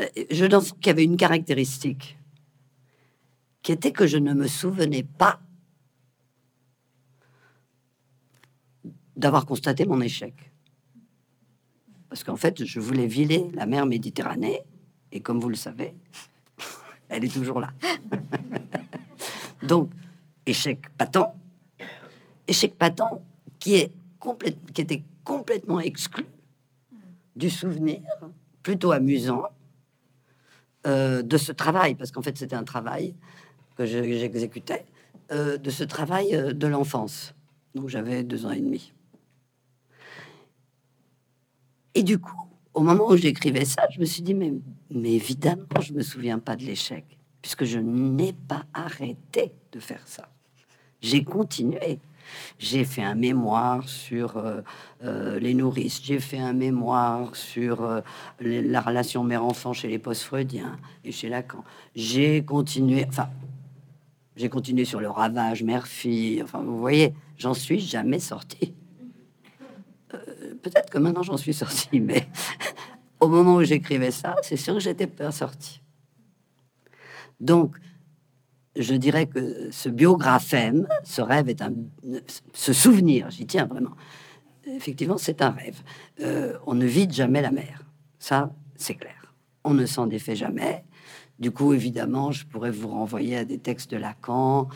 euh, 0.00 0.08
je 0.30 0.46
d'enfant 0.46 0.74
qui 0.80 0.88
avait 0.88 1.04
une 1.04 1.18
caractéristique, 1.18 2.18
qui 3.62 3.72
était 3.72 3.92
que 3.92 4.06
je 4.06 4.16
ne 4.16 4.32
me 4.32 4.48
souvenais 4.48 5.02
pas 5.02 5.38
d'avoir 9.16 9.44
constaté 9.44 9.84
mon 9.84 10.00
échec. 10.00 10.34
Parce 12.08 12.24
qu'en 12.24 12.36
fait, 12.36 12.64
je 12.64 12.80
voulais 12.80 13.06
viler 13.06 13.50
la 13.52 13.66
mer 13.66 13.84
Méditerranée, 13.84 14.62
et 15.12 15.20
comme 15.20 15.38
vous 15.38 15.50
le 15.50 15.56
savez, 15.56 15.94
elle 17.10 17.24
est 17.24 17.32
toujours 17.32 17.60
là. 17.60 17.70
Donc, 19.62 19.90
échec 20.46 20.80
patent. 20.96 21.34
Échec 22.48 22.76
patent 22.78 23.20
qui, 23.58 23.88
qui 24.72 24.80
était 24.80 25.02
complètement 25.24 25.80
exclu 25.80 26.24
du 27.36 27.50
souvenir, 27.50 28.00
plutôt 28.62 28.92
amusant, 28.92 29.44
euh, 30.86 31.22
de 31.22 31.36
ce 31.36 31.52
travail, 31.52 31.94
parce 31.94 32.10
qu'en 32.10 32.22
fait 32.22 32.36
c'était 32.38 32.56
un 32.56 32.64
travail 32.64 33.14
que 33.76 33.84
j'exécutais, 33.86 34.86
euh, 35.30 35.58
de 35.58 35.70
ce 35.70 35.84
travail 35.84 36.34
euh, 36.34 36.52
de 36.52 36.66
l'enfance. 36.66 37.34
Donc 37.74 37.88
j'avais 37.88 38.24
deux 38.24 38.46
ans 38.46 38.50
et 38.50 38.60
demi. 38.60 38.92
Et 41.94 42.02
du 42.02 42.18
coup, 42.18 42.49
au 42.80 42.82
moment 42.82 43.08
où 43.08 43.16
j'écrivais 43.16 43.66
ça, 43.66 43.82
je 43.90 44.00
me 44.00 44.06
suis 44.06 44.22
dit, 44.22 44.32
mais, 44.32 44.54
mais 44.90 45.12
évidemment, 45.12 45.66
je 45.82 45.92
me 45.92 46.00
souviens 46.00 46.38
pas 46.38 46.56
de 46.56 46.62
l'échec, 46.62 47.04
puisque 47.42 47.64
je 47.64 47.78
n'ai 47.78 48.32
pas 48.32 48.64
arrêté 48.72 49.52
de 49.72 49.80
faire 49.80 50.00
ça. 50.06 50.30
J'ai 51.02 51.22
continué. 51.22 51.98
J'ai 52.58 52.84
fait 52.86 53.02
un 53.02 53.16
mémoire 53.16 53.86
sur 53.86 54.38
euh, 54.38 54.62
euh, 55.04 55.38
les 55.40 55.52
nourrices, 55.52 56.00
j'ai 56.02 56.20
fait 56.20 56.38
un 56.38 56.52
mémoire 56.52 57.34
sur 57.34 57.82
euh, 57.82 58.00
la 58.40 58.80
relation 58.80 59.24
mère-enfant 59.24 59.72
chez 59.72 59.88
les 59.88 59.98
post-freudiens 59.98 60.78
et 61.04 61.10
chez 61.10 61.28
Lacan. 61.28 61.64
J'ai 61.96 62.44
continué, 62.44 63.04
enfin, 63.08 63.28
j'ai 64.36 64.48
continué 64.48 64.84
sur 64.84 65.00
le 65.00 65.10
ravage 65.10 65.64
mère-fille. 65.64 66.40
Enfin, 66.42 66.62
vous 66.62 66.78
voyez, 66.78 67.12
j'en 67.36 67.52
suis 67.52 67.80
jamais 67.80 68.20
sorti. 68.20 68.72
Peut-être 70.62 70.90
que 70.90 70.98
maintenant 70.98 71.22
j'en 71.22 71.36
suis 71.36 71.54
sorti, 71.54 72.00
mais 72.00 72.28
au 73.20 73.28
moment 73.28 73.56
où 73.56 73.62
j'écrivais 73.62 74.10
ça, 74.10 74.36
c'est 74.42 74.56
sûr 74.56 74.74
que 74.74 74.80
j'étais 74.80 75.06
pas 75.06 75.30
sorti. 75.30 75.80
Donc, 77.40 77.76
je 78.76 78.94
dirais 78.94 79.26
que 79.26 79.70
ce 79.70 79.88
biographème, 79.88 80.86
ce 81.04 81.22
rêve 81.22 81.48
est 81.48 81.62
un, 81.62 81.72
ce 82.52 82.72
souvenir, 82.72 83.30
j'y 83.30 83.46
tiens 83.46 83.66
vraiment. 83.66 83.96
Effectivement, 84.66 85.18
c'est 85.18 85.42
un 85.42 85.50
rêve. 85.50 85.82
Euh, 86.20 86.56
on 86.66 86.74
ne 86.74 86.86
vide 86.86 87.12
jamais 87.12 87.42
la 87.42 87.50
mer, 87.50 87.82
ça, 88.18 88.52
c'est 88.76 88.94
clair. 88.94 89.34
On 89.64 89.74
ne 89.74 89.86
s'en 89.86 90.06
défait 90.06 90.36
jamais. 90.36 90.84
Du 91.38 91.50
coup, 91.50 91.72
évidemment, 91.72 92.32
je 92.32 92.46
pourrais 92.46 92.70
vous 92.70 92.88
renvoyer 92.88 93.38
à 93.38 93.44
des 93.44 93.58
textes 93.58 93.90
de 93.90 93.96
Lacan, 93.96 94.68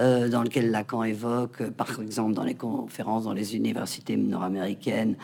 euh, 0.00 0.28
dans 0.28 0.42
lesquels 0.42 0.70
Lacan 0.70 1.04
évoque, 1.04 1.70
par 1.70 2.00
exemple, 2.00 2.34
dans 2.34 2.44
les 2.44 2.54
conférences 2.54 3.24
dans 3.24 3.32
les 3.32 3.56
universités 3.56 4.16
nord-américaines, 4.16 5.16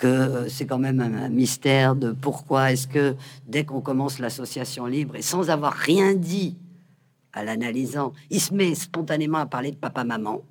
que 0.00 0.06
euh, 0.06 0.48
c'est 0.48 0.66
quand 0.66 0.78
même 0.78 1.00
un, 1.00 1.28
mystère 1.28 1.94
de 1.94 2.10
pourquoi 2.10 2.72
est-ce 2.72 2.88
que 2.88 3.14
dès 3.46 3.64
qu'on 3.64 3.80
commence 3.80 4.18
l'association 4.18 4.86
libre 4.86 5.16
et 5.16 5.22
sans 5.22 5.50
avoir 5.50 5.74
rien 5.74 6.14
dit 6.14 6.56
à 7.32 7.44
l'analysant, 7.44 8.12
il 8.30 8.40
se 8.40 8.52
met 8.52 8.74
spontanément 8.74 9.38
à 9.38 9.46
parler 9.46 9.70
de 9.70 9.76
papa-maman, 9.76 10.42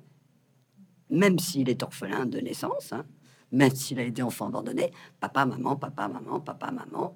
même 1.10 1.38
s'il 1.38 1.68
est 1.68 1.82
orphelin 1.82 2.26
de 2.26 2.38
naissance, 2.38 2.92
hein, 2.92 3.04
même 3.52 3.74
s'il 3.74 3.98
a 3.98 4.04
été 4.04 4.22
enfant 4.22 4.46
abandonné, 4.46 4.92
papa, 5.18 5.44
maman, 5.44 5.76
papa, 5.76 6.08
maman, 6.08 6.40
papa, 6.40 6.70
maman. 6.70 7.14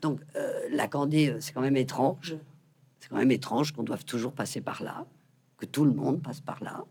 Donc, 0.00 0.20
euh, 0.36 0.68
la 0.70 0.88
Candide, 0.88 1.38
c'est 1.40 1.52
quand 1.52 1.60
même 1.60 1.76
étrange. 1.76 2.36
C'est 3.00 3.08
quand 3.08 3.16
même 3.16 3.32
étrange 3.32 3.72
qu'on 3.72 3.82
doive 3.82 4.04
toujours 4.04 4.32
passer 4.32 4.60
par 4.60 4.82
là, 4.82 5.04
que 5.60 5.66
tout 5.66 5.84
le 5.84 5.92
monde 5.92 6.22
passe 6.22 6.40
par 6.40 6.62
là. 6.64 6.84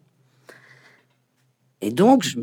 Et 1.82 1.92
donc, 1.92 2.24
je, 2.24 2.40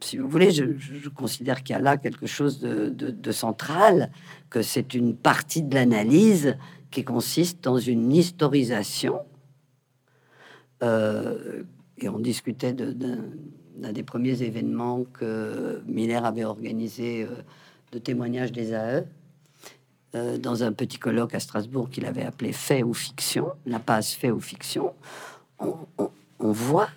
si 0.00 0.18
vous 0.18 0.28
voulez, 0.28 0.50
je, 0.50 1.08
considère 1.08 1.62
qu'il 1.62 1.74
y 1.74 1.78
a 1.78 1.82
là 1.82 1.96
quelque 1.96 2.26
chose 2.26 2.60
de, 2.60 3.32
central, 3.32 4.10
que 4.50 4.62
c'est 4.62 4.94
une 4.94 5.16
partie 5.16 5.62
de 5.62 5.74
l'analyse 5.74 6.56
qui 6.90 7.04
consiste 7.04 7.64
dans 7.64 7.78
une 7.78 8.12
historisation. 8.12 9.20
Euh, 10.82 11.62
et 11.98 12.08
on 12.08 12.18
discutait 12.18 12.72
d'un 12.72 13.92
des 13.92 14.02
premiers 14.02 14.42
événements 14.42 15.04
que 15.04 15.82
Miller 15.86 16.24
avait 16.24 16.44
organisé 16.44 17.22
euh, 17.22 17.28
de 17.92 17.98
témoignages 17.98 18.52
des 18.52 18.74
AE 18.74 19.04
euh, 20.14 20.36
dans 20.36 20.62
un 20.62 20.72
petit 20.72 20.98
colloque 20.98 21.34
à 21.34 21.40
Strasbourg 21.40 21.88
qu'il 21.88 22.04
avait 22.04 22.24
appelé 22.24 22.52
Fait 22.52 22.82
ou 22.82 22.92
fiction, 22.92 23.50
la 23.64 23.78
passe 23.78 24.12
fait 24.12 24.30
ou 24.30 24.40
fiction. 24.40 24.92
On, 25.58 26.52
voit, 26.52 26.90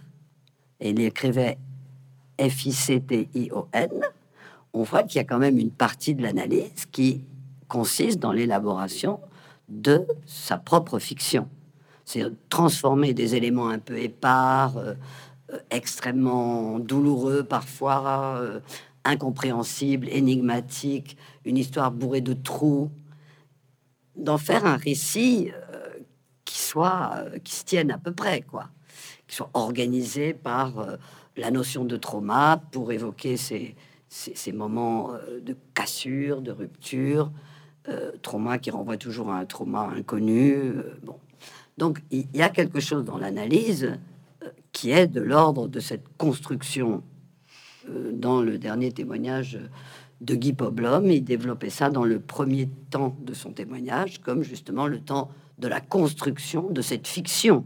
et 0.82 0.90
il 0.90 1.00
écrivait 1.00 1.58
F-I-C-T-I-O-N, 2.38 3.90
on 4.74 4.84
voit 4.84 5.04
qu'il 5.04 5.16
y 5.16 5.20
a 5.20 5.24
quand 5.24 5.38
même 5.38 5.58
une 5.58 5.72
partie 5.72 6.14
de 6.14 6.24
l'analyse 6.24 6.86
qui 6.92 7.22
consiste 7.70 8.20
dans 8.20 8.34
l'élaboration 8.34 9.22
de 9.70 10.06
sa 10.26 10.58
propre 10.58 11.00
fiction. 11.00 11.48
C'est 12.04 12.26
transformer 12.50 13.14
des 13.14 13.36
éléments 13.36 13.70
un 13.70 13.80
peu 13.80 13.98
épars, 13.98 14.76
euh, 14.76 14.94
euh, 15.54 15.60
extrêmement 15.70 16.80
douloureux 16.80 17.44
parfois, 17.44 18.42
incompréhensibles, 19.06 20.10
énigmatiques, 20.10 21.16
une 21.46 21.58
histoire 21.58 21.92
bourrée 21.92 22.22
de 22.22 22.34
trous, 22.34 22.90
d'en 24.18 24.38
faire 24.38 24.66
un 24.66 24.78
récit 24.78 25.52
qui 26.46 26.60
soit, 26.60 27.26
qui 27.44 27.56
se 27.56 27.64
tienne 27.66 27.92
à 27.92 27.98
peu 27.98 28.12
près, 28.12 28.42
quoi, 28.42 28.70
qui 29.28 29.36
soit 29.36 29.50
organisé 29.54 30.34
par 30.34 30.98
la 31.38 31.52
notion 31.52 31.86
de 31.86 31.98
trauma 31.98 32.62
pour 32.72 32.92
évoquer 32.92 33.38
ces, 33.38 33.76
ces, 34.10 34.52
moments 34.52 35.14
euh, 35.14 35.40
de 35.42 35.56
cassure, 35.74 36.42
de 36.42 36.52
rupture, 36.52 37.32
euh, 37.90 38.12
trauma 38.22 38.58
qui 38.58 38.72
renvoie 38.72 38.98
toujours 38.98 39.32
à 39.32 39.40
un 39.40 39.46
trauma 39.46 39.92
inconnu. 39.96 40.54
Euh, 40.54 40.98
bon. 41.04 41.18
Donc 41.78 42.02
il 42.12 42.28
y 42.34 42.42
a 42.42 42.50
quelque 42.50 42.80
chose 42.80 43.04
dans 43.04 43.18
l'analyse 43.18 43.98
qui 44.72 44.92
est 44.92 45.08
de 45.08 45.22
l'ordre 45.22 45.68
de 45.68 45.80
cette 45.80 46.06
construction. 46.18 47.04
dans 48.14 48.42
le 48.42 48.58
dernier 48.58 48.92
témoignage 48.92 49.60
de 50.22 50.36
Guy 50.36 50.54
Poblom, 50.54 51.06
il 51.12 51.24
développait 51.24 51.70
ça 51.70 51.90
dans 51.90 52.06
le 52.06 52.20
premier 52.20 52.70
temps 52.90 53.16
de 53.22 53.34
son 53.34 53.52
témoignage, 53.52 54.22
comme 54.22 54.44
justement 54.44 54.88
le 54.88 55.00
temps 55.00 55.30
de 55.60 55.68
la 55.68 55.82
construction 55.82 56.70
de 56.70 56.82
cette 56.82 57.08
fiction 57.08 57.66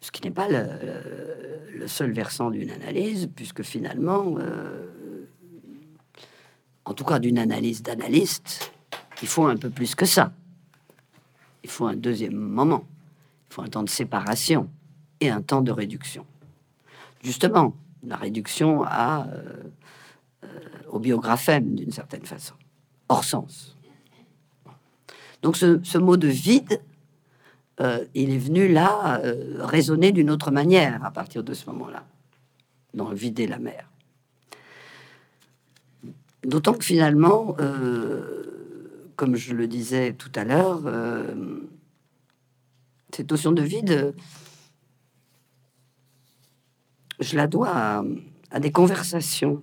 ce 0.00 0.10
qui 0.10 0.22
n'est 0.22 0.34
pas 0.34 0.48
le, 0.48 1.86
seul 1.86 2.12
versant 2.12 2.50
d'une 2.50 2.70
analyse, 2.70 3.28
puisque 3.34 3.62
finalement, 3.62 4.36
euh, 4.38 5.26
en 6.84 6.94
tout 6.94 7.04
cas 7.04 7.18
d'une 7.18 7.38
analyse 7.38 7.82
d'analyste, 7.82 8.72
il 9.22 9.28
faut 9.28 9.44
un 9.44 9.56
peu 9.56 9.70
plus 9.70 9.94
que 9.94 10.06
ça. 10.06 10.32
Il 11.62 11.70
faut 11.70 11.86
un 11.86 11.96
deuxième 11.96 12.34
moment, 12.34 12.84
il 13.48 13.54
faut 13.54 13.62
un 13.62 13.68
temps 13.68 13.82
de 13.82 13.88
séparation 13.88 14.68
et 15.20 15.30
un 15.30 15.42
temps 15.42 15.62
de 15.62 15.70
réduction. 15.70 16.26
Justement, 17.22 17.74
la 18.02 18.16
réduction 18.16 18.84
euh, 18.84 19.24
euh, 20.44 20.46
au 20.88 20.98
biographème 20.98 21.74
d'une 21.74 21.92
certaine 21.92 22.24
façon, 22.24 22.54
hors 23.08 23.24
sens. 23.24 23.76
Donc 25.42 25.56
ce 25.56 25.98
mot 25.98 26.16
de 26.16 26.28
vide, 26.28 26.80
euh, 27.80 28.04
il 28.14 28.30
est 28.30 28.38
venu 28.38 28.68
là 28.68 29.20
euh, 29.24 29.64
raisonner 29.64 30.12
d'une 30.12 30.30
autre 30.30 30.50
manière 30.50 31.04
à 31.04 31.10
partir 31.10 31.42
de 31.42 31.54
ce 31.54 31.66
moment-là, 31.66 32.04
dans 32.94 33.10
vider 33.10 33.46
la 33.46 33.58
mer. 33.58 33.86
D'autant 36.42 36.72
que 36.72 36.84
finalement, 36.84 37.54
comme 39.16 39.36
je 39.36 39.52
le 39.52 39.66
disais 39.66 40.14
tout 40.14 40.32
à 40.34 40.44
l'heure, 40.44 40.80
cette 43.14 43.30
notion 43.30 43.52
de 43.52 43.60
vide, 43.60 44.14
je 47.20 47.36
la 47.36 47.46
dois 47.46 48.04
à, 48.50 48.60
des 48.60 48.72
conversations 48.72 49.62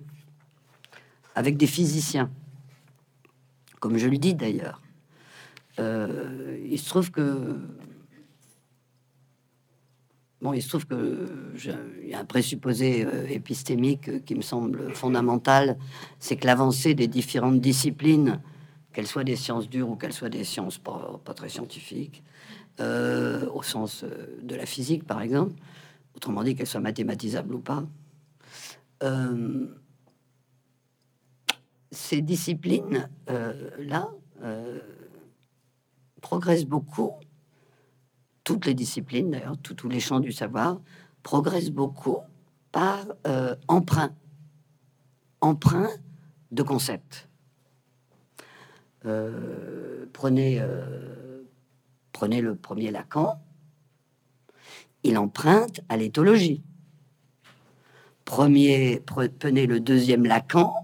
avec 1.34 1.56
des 1.56 1.66
physiciens, 1.66 2.30
comme 3.80 3.98
je 3.98 4.08
le 4.08 4.18
dis 4.18 4.34
d'ailleurs. 4.34 4.80
il 5.78 6.78
se 6.78 6.88
trouve 6.88 7.10
que 7.10 7.58
Bon, 10.40 10.52
il 10.52 10.62
se 10.62 10.68
trouve 10.68 10.86
que 10.86 11.52
il 12.04 12.08
y 12.08 12.14
a 12.14 12.20
un 12.20 12.24
présupposé 12.24 13.04
euh, 13.04 13.26
épistémique 13.28 14.08
euh, 14.08 14.20
qui 14.20 14.36
me 14.36 14.40
semble 14.40 14.94
fondamental, 14.94 15.76
c'est 16.20 16.36
que 16.36 16.46
l'avancée 16.46 16.94
des 16.94 17.08
différentes 17.08 17.60
disciplines, 17.60 18.40
qu'elles 18.92 19.08
soient 19.08 19.24
des 19.24 19.34
sciences 19.34 19.68
dures 19.68 19.90
ou 19.90 19.96
qu'elles 19.96 20.12
soient 20.12 20.28
des 20.28 20.44
sciences 20.44 20.78
pas, 20.78 21.20
très 21.34 21.48
scientifiques, 21.48 22.22
euh, 22.78 23.48
au 23.52 23.64
sens 23.64 24.04
de 24.40 24.54
la 24.54 24.64
physique 24.64 25.04
par 25.04 25.22
exemple, 25.22 25.54
autrement 26.14 26.42
dit 26.42 26.54
qu'elles 26.54 26.66
soient 26.66 26.80
mathématisables 26.80 27.54
ou 27.54 27.60
pas, 27.60 27.84
ces 31.90 32.20
disciplines 32.20 33.08
là 33.78 34.10
progressent 36.20 36.66
beaucoup. 36.66 37.12
Toutes 38.44 38.66
les 38.66 38.74
disciplines, 38.74 39.30
d'ailleurs, 39.30 39.56
tous 39.58 39.88
les 39.88 40.00
champs 40.00 40.20
du 40.20 40.32
savoir, 40.32 40.80
progressent 41.22 41.70
beaucoup 41.70 42.18
par 42.72 43.06
euh, 43.26 43.54
emprunt, 43.68 44.14
emprunt 45.40 45.90
de 46.50 46.62
concepts. 46.62 47.28
Euh, 49.04 50.06
euh, 50.24 51.42
prenez 52.12 52.40
le 52.40 52.54
premier 52.56 52.90
Lacan, 52.90 53.40
il 55.04 55.18
emprunte 55.18 55.80
à 55.88 55.96
l'éthologie. 55.96 56.62
Premier, 58.24 59.02
prenez 59.06 59.66
le 59.66 59.80
deuxième 59.80 60.26
Lacan, 60.26 60.74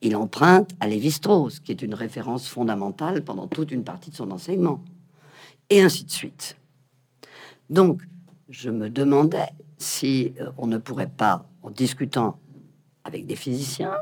il 0.00 0.16
emprunte 0.16 0.70
à 0.80 0.86
Lévi-Strauss, 0.86 1.60
qui 1.60 1.72
est 1.72 1.82
une 1.82 1.94
référence 1.94 2.48
fondamentale 2.48 3.24
pendant 3.24 3.46
toute 3.46 3.70
une 3.70 3.84
partie 3.84 4.10
de 4.10 4.16
son 4.16 4.30
enseignement, 4.30 4.82
et 5.68 5.82
ainsi 5.82 6.04
de 6.04 6.10
suite. 6.10 6.56
Donc, 7.70 8.02
je 8.48 8.70
me 8.70 8.88
demandais 8.88 9.48
si 9.78 10.34
euh, 10.40 10.50
on 10.56 10.66
ne 10.66 10.78
pourrait 10.78 11.10
pas, 11.10 11.48
en 11.62 11.70
discutant 11.70 12.38
avec 13.04 13.26
des 13.26 13.36
physiciens, 13.36 13.96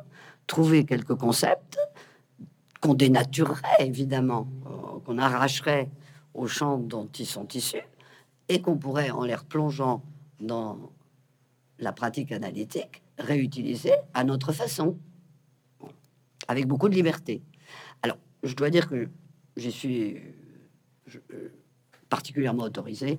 trouver 0.46 0.85
quelques 0.85 1.14
concepts 1.14 1.79
qu'on 2.81 2.94
dénaturerait 2.94 3.81
évidemment, 3.81 4.46
euh, 4.66 5.00
qu'on 5.05 5.18
arracherait 5.18 5.90
au 6.35 6.46
champ 6.46 6.79
dont 6.79 7.09
ils 7.18 7.27
sont 7.27 7.48
issus, 7.48 7.83
et 8.48 8.61
qu'on 8.61 8.76
pourrait, 8.76 9.11
en 9.11 9.24
les 9.24 9.35
replongeant 9.35 10.02
dans 10.40 10.92
la 11.78 11.92
pratique 11.92 12.33
analytique, 12.33 13.02
réutiliser 13.18 13.92
à 14.12 14.24
notre 14.24 14.52
façon, 14.52 14.98
avec 16.48 16.66
beaucoup 16.66 16.88
de 16.88 16.94
liberté. 16.94 17.42
Alors, 18.02 18.18
je 18.42 18.54
dois 18.54 18.70
dire 18.70 18.88
que 18.88 19.09
je 19.57 19.70
suis 19.70 20.18
euh, 21.33 21.48
particulièrement 22.09 22.64
autorisé, 22.64 23.18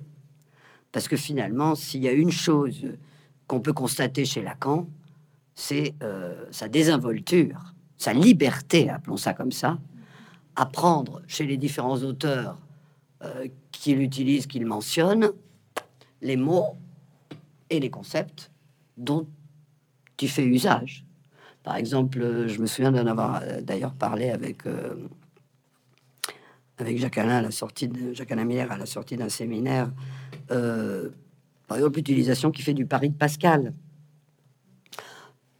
parce 0.92 1.08
que 1.08 1.16
finalement, 1.16 1.74
s'il 1.74 2.02
y 2.02 2.08
a 2.08 2.12
une 2.12 2.30
chose 2.30 2.86
qu'on 3.46 3.60
peut 3.60 3.72
constater 3.72 4.24
chez 4.24 4.42
Lacan, 4.42 4.88
c'est 5.54 5.94
euh, 6.02 6.46
sa 6.50 6.68
désinvolture, 6.68 7.74
sa 7.98 8.12
liberté, 8.12 8.90
appelons 8.90 9.16
ça 9.16 9.32
comme 9.32 9.52
ça, 9.52 9.78
à 10.54 10.66
prendre 10.66 11.22
chez 11.26 11.44
les 11.46 11.56
différents 11.56 11.98
auteurs 11.98 12.58
euh, 13.22 13.48
qu'il 13.72 14.02
utilise, 14.02 14.46
qu'il 14.46 14.66
mentionne, 14.66 15.30
les 16.20 16.36
mots 16.36 16.76
et 17.70 17.80
les 17.80 17.88
concepts 17.88 18.50
dont 18.98 19.26
tu 20.18 20.28
fais 20.28 20.44
usage. 20.44 21.04
Par 21.62 21.76
exemple, 21.76 22.46
je 22.46 22.60
me 22.60 22.66
souviens 22.66 22.92
d'en 22.92 23.06
avoir 23.06 23.40
euh, 23.42 23.62
d'ailleurs 23.62 23.94
parlé 23.94 24.28
avec, 24.28 24.66
euh, 24.66 25.08
avec 26.76 26.98
Jacques 26.98 27.16
Alain 27.16 27.38
à 27.38 27.42
la 27.42 27.50
sortie 27.50 27.88
de 27.88 28.12
Jacques 28.12 28.32
Alain 28.32 28.44
Miller 28.44 28.70
à 28.70 28.76
la 28.76 28.86
sortie 28.86 29.16
d'un 29.16 29.30
séminaire. 29.30 29.90
par 30.48 31.78
exemple, 31.78 31.96
l'utilisation 31.96 32.50
qui 32.50 32.60
fait 32.60 32.74
du 32.74 32.84
pari 32.84 33.08
de 33.08 33.16
Pascal 33.16 33.72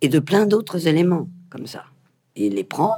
et 0.03 0.09
de 0.09 0.19
plein 0.19 0.47
d'autres 0.47 0.87
éléments 0.87 1.29
comme 1.49 1.67
ça. 1.67 1.85
il 2.35 2.55
les 2.55 2.65
prend 2.65 2.95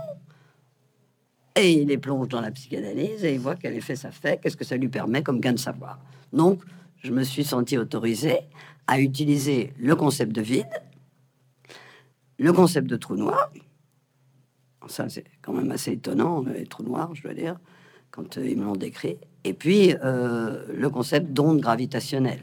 et 1.58 1.72
il 1.72 1.88
les 1.88 1.98
plonge 1.98 2.28
dans 2.28 2.40
la 2.40 2.50
psychanalyse 2.50 3.24
et 3.24 3.34
il 3.34 3.40
voit 3.40 3.56
quel 3.56 3.74
effet 3.74 3.96
ça 3.96 4.10
fait, 4.10 4.40
qu'est-ce 4.40 4.56
que 4.56 4.64
ça 4.64 4.76
lui 4.76 4.88
permet 4.88 5.22
comme 5.22 5.40
gain 5.40 5.52
de 5.52 5.58
savoir. 5.58 5.98
Donc, 6.32 6.62
je 7.02 7.12
me 7.12 7.22
suis 7.22 7.44
senti 7.44 7.78
autorisé 7.78 8.38
à 8.86 9.00
utiliser 9.00 9.72
le 9.78 9.94
concept 9.94 10.32
de 10.32 10.40
vide, 10.40 10.82
le 12.38 12.52
concept 12.52 12.88
de 12.88 12.96
trou 12.96 13.16
noir. 13.16 13.50
Ça, 14.88 15.08
c'est 15.08 15.24
quand 15.42 15.52
même 15.52 15.70
assez 15.70 15.92
étonnant, 15.92 16.42
les 16.42 16.66
trous 16.66 16.82
noirs, 16.82 17.14
je 17.14 17.22
dois 17.22 17.34
dire, 17.34 17.58
quand 18.10 18.38
euh, 18.38 18.48
ils 18.48 18.56
me 18.56 18.64
l'ont 18.64 18.76
décrit. 18.76 19.18
Et 19.44 19.52
puis, 19.52 19.94
euh, 20.02 20.64
le 20.72 20.88
concept 20.88 21.32
d'onde 21.32 21.60
gravitationnelle 21.60 22.40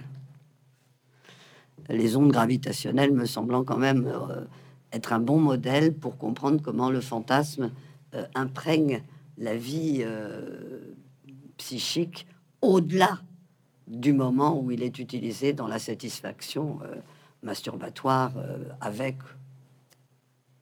les 1.89 2.15
ondes 2.15 2.31
gravitationnelles 2.31 3.11
me 3.11 3.25
semblant 3.25 3.63
quand 3.63 3.77
même 3.77 4.07
euh, 4.07 4.41
être 4.91 5.13
un 5.13 5.19
bon 5.19 5.39
modèle 5.39 5.93
pour 5.93 6.17
comprendre 6.17 6.61
comment 6.61 6.89
le 6.89 7.01
fantasme 7.01 7.71
euh, 8.15 8.25
imprègne 8.35 9.03
la 9.37 9.55
vie 9.55 9.99
euh, 10.01 10.95
psychique 11.57 12.27
au-delà 12.61 13.19
du 13.87 14.13
moment 14.13 14.59
où 14.59 14.71
il 14.71 14.81
est 14.81 14.97
utilisé 14.97 15.53
dans 15.53 15.67
la 15.67 15.77
satisfaction 15.77 16.79
masturbatoire 17.43 18.31
avec 18.81 19.17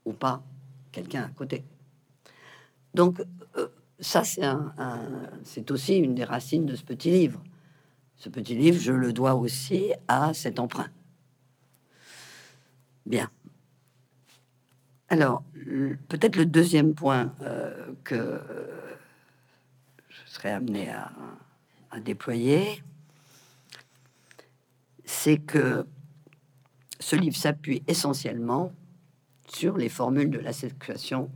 ou 0.04 0.12
pas 0.12 0.44
quelqu'un 0.92 1.24
à 1.24 1.30
côté. 1.30 1.64
Donc 2.94 3.24
ça, 4.02 4.24
c'est 4.26 5.72
aussi 5.72 5.96
une 5.96 6.16
des 6.16 6.26
racines 6.26 6.66
de 6.66 6.76
ce 6.76 6.84
petit 6.84 7.12
livre. 7.12 7.42
Ce 8.18 8.28
petit 8.28 8.56
livre, 8.56 8.80
je 8.80 8.92
le 8.92 9.14
dois 9.14 9.36
aussi 9.36 9.94
à 10.10 10.34
cet 10.34 10.60
emprunt. 10.60 10.90
Bien. 13.06 13.30
Alors, 15.14 15.44
peut-être 16.08 16.38
le 16.38 16.48
deuxième 16.48 16.96
point 16.96 17.36
euh, 17.44 17.94
que 18.04 18.42
je 20.10 20.18
serais 20.26 20.50
amené 20.50 20.90
à, 20.90 22.00
déployer, 22.00 22.82
c'est 25.06 25.38
que 25.38 25.86
ce 27.00 27.16
livre 27.16 27.38
s'appuie 27.38 27.84
essentiellement 27.88 28.72
sur 29.48 29.78
les 29.78 29.88
formules 29.88 30.32
de 30.32 30.40
la 30.40 30.52
situation 30.52 31.30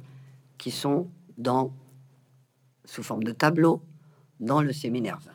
qui 0.58 0.72
sont 0.72 1.08
dans, 1.38 1.72
sous 2.84 3.04
forme 3.04 3.24
de 3.24 3.32
tableau, 3.32 3.84
dans 4.40 4.64
le 4.64 4.74
séminaire 4.74 5.20
20. 5.20 5.32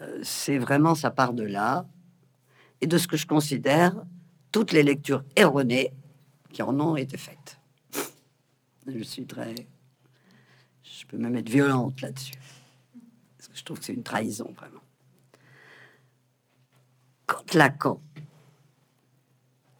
Euh, 0.00 0.20
c'est 0.22 0.56
vraiment, 0.56 0.94
ça 0.94 1.10
part 1.10 1.34
de 1.34 1.44
là, 1.44 1.86
et 2.80 2.86
de 2.86 2.96
ce 2.96 3.06
que 3.06 3.18
je 3.18 3.26
considère 3.26 3.94
toutes 4.50 4.72
les 4.72 4.82
lectures 4.82 5.24
erronées 5.36 5.92
qui 6.54 6.62
en 6.62 6.78
ont 6.80 6.96
été 6.96 7.18
faites. 7.18 7.58
Je 8.86 9.02
suis 9.02 9.26
très... 9.26 9.54
Je 10.82 11.04
peux 11.06 11.18
même 11.18 11.34
être 11.36 11.48
violente 11.48 12.00
là-dessus. 12.00 12.38
Parce 13.36 13.48
que 13.48 13.56
je 13.56 13.64
trouve 13.64 13.80
que 13.80 13.84
c'est 13.84 13.92
une 13.92 14.04
trahison, 14.04 14.50
vraiment. 14.56 14.80
Quand 17.26 17.52
Lacan... 17.54 18.00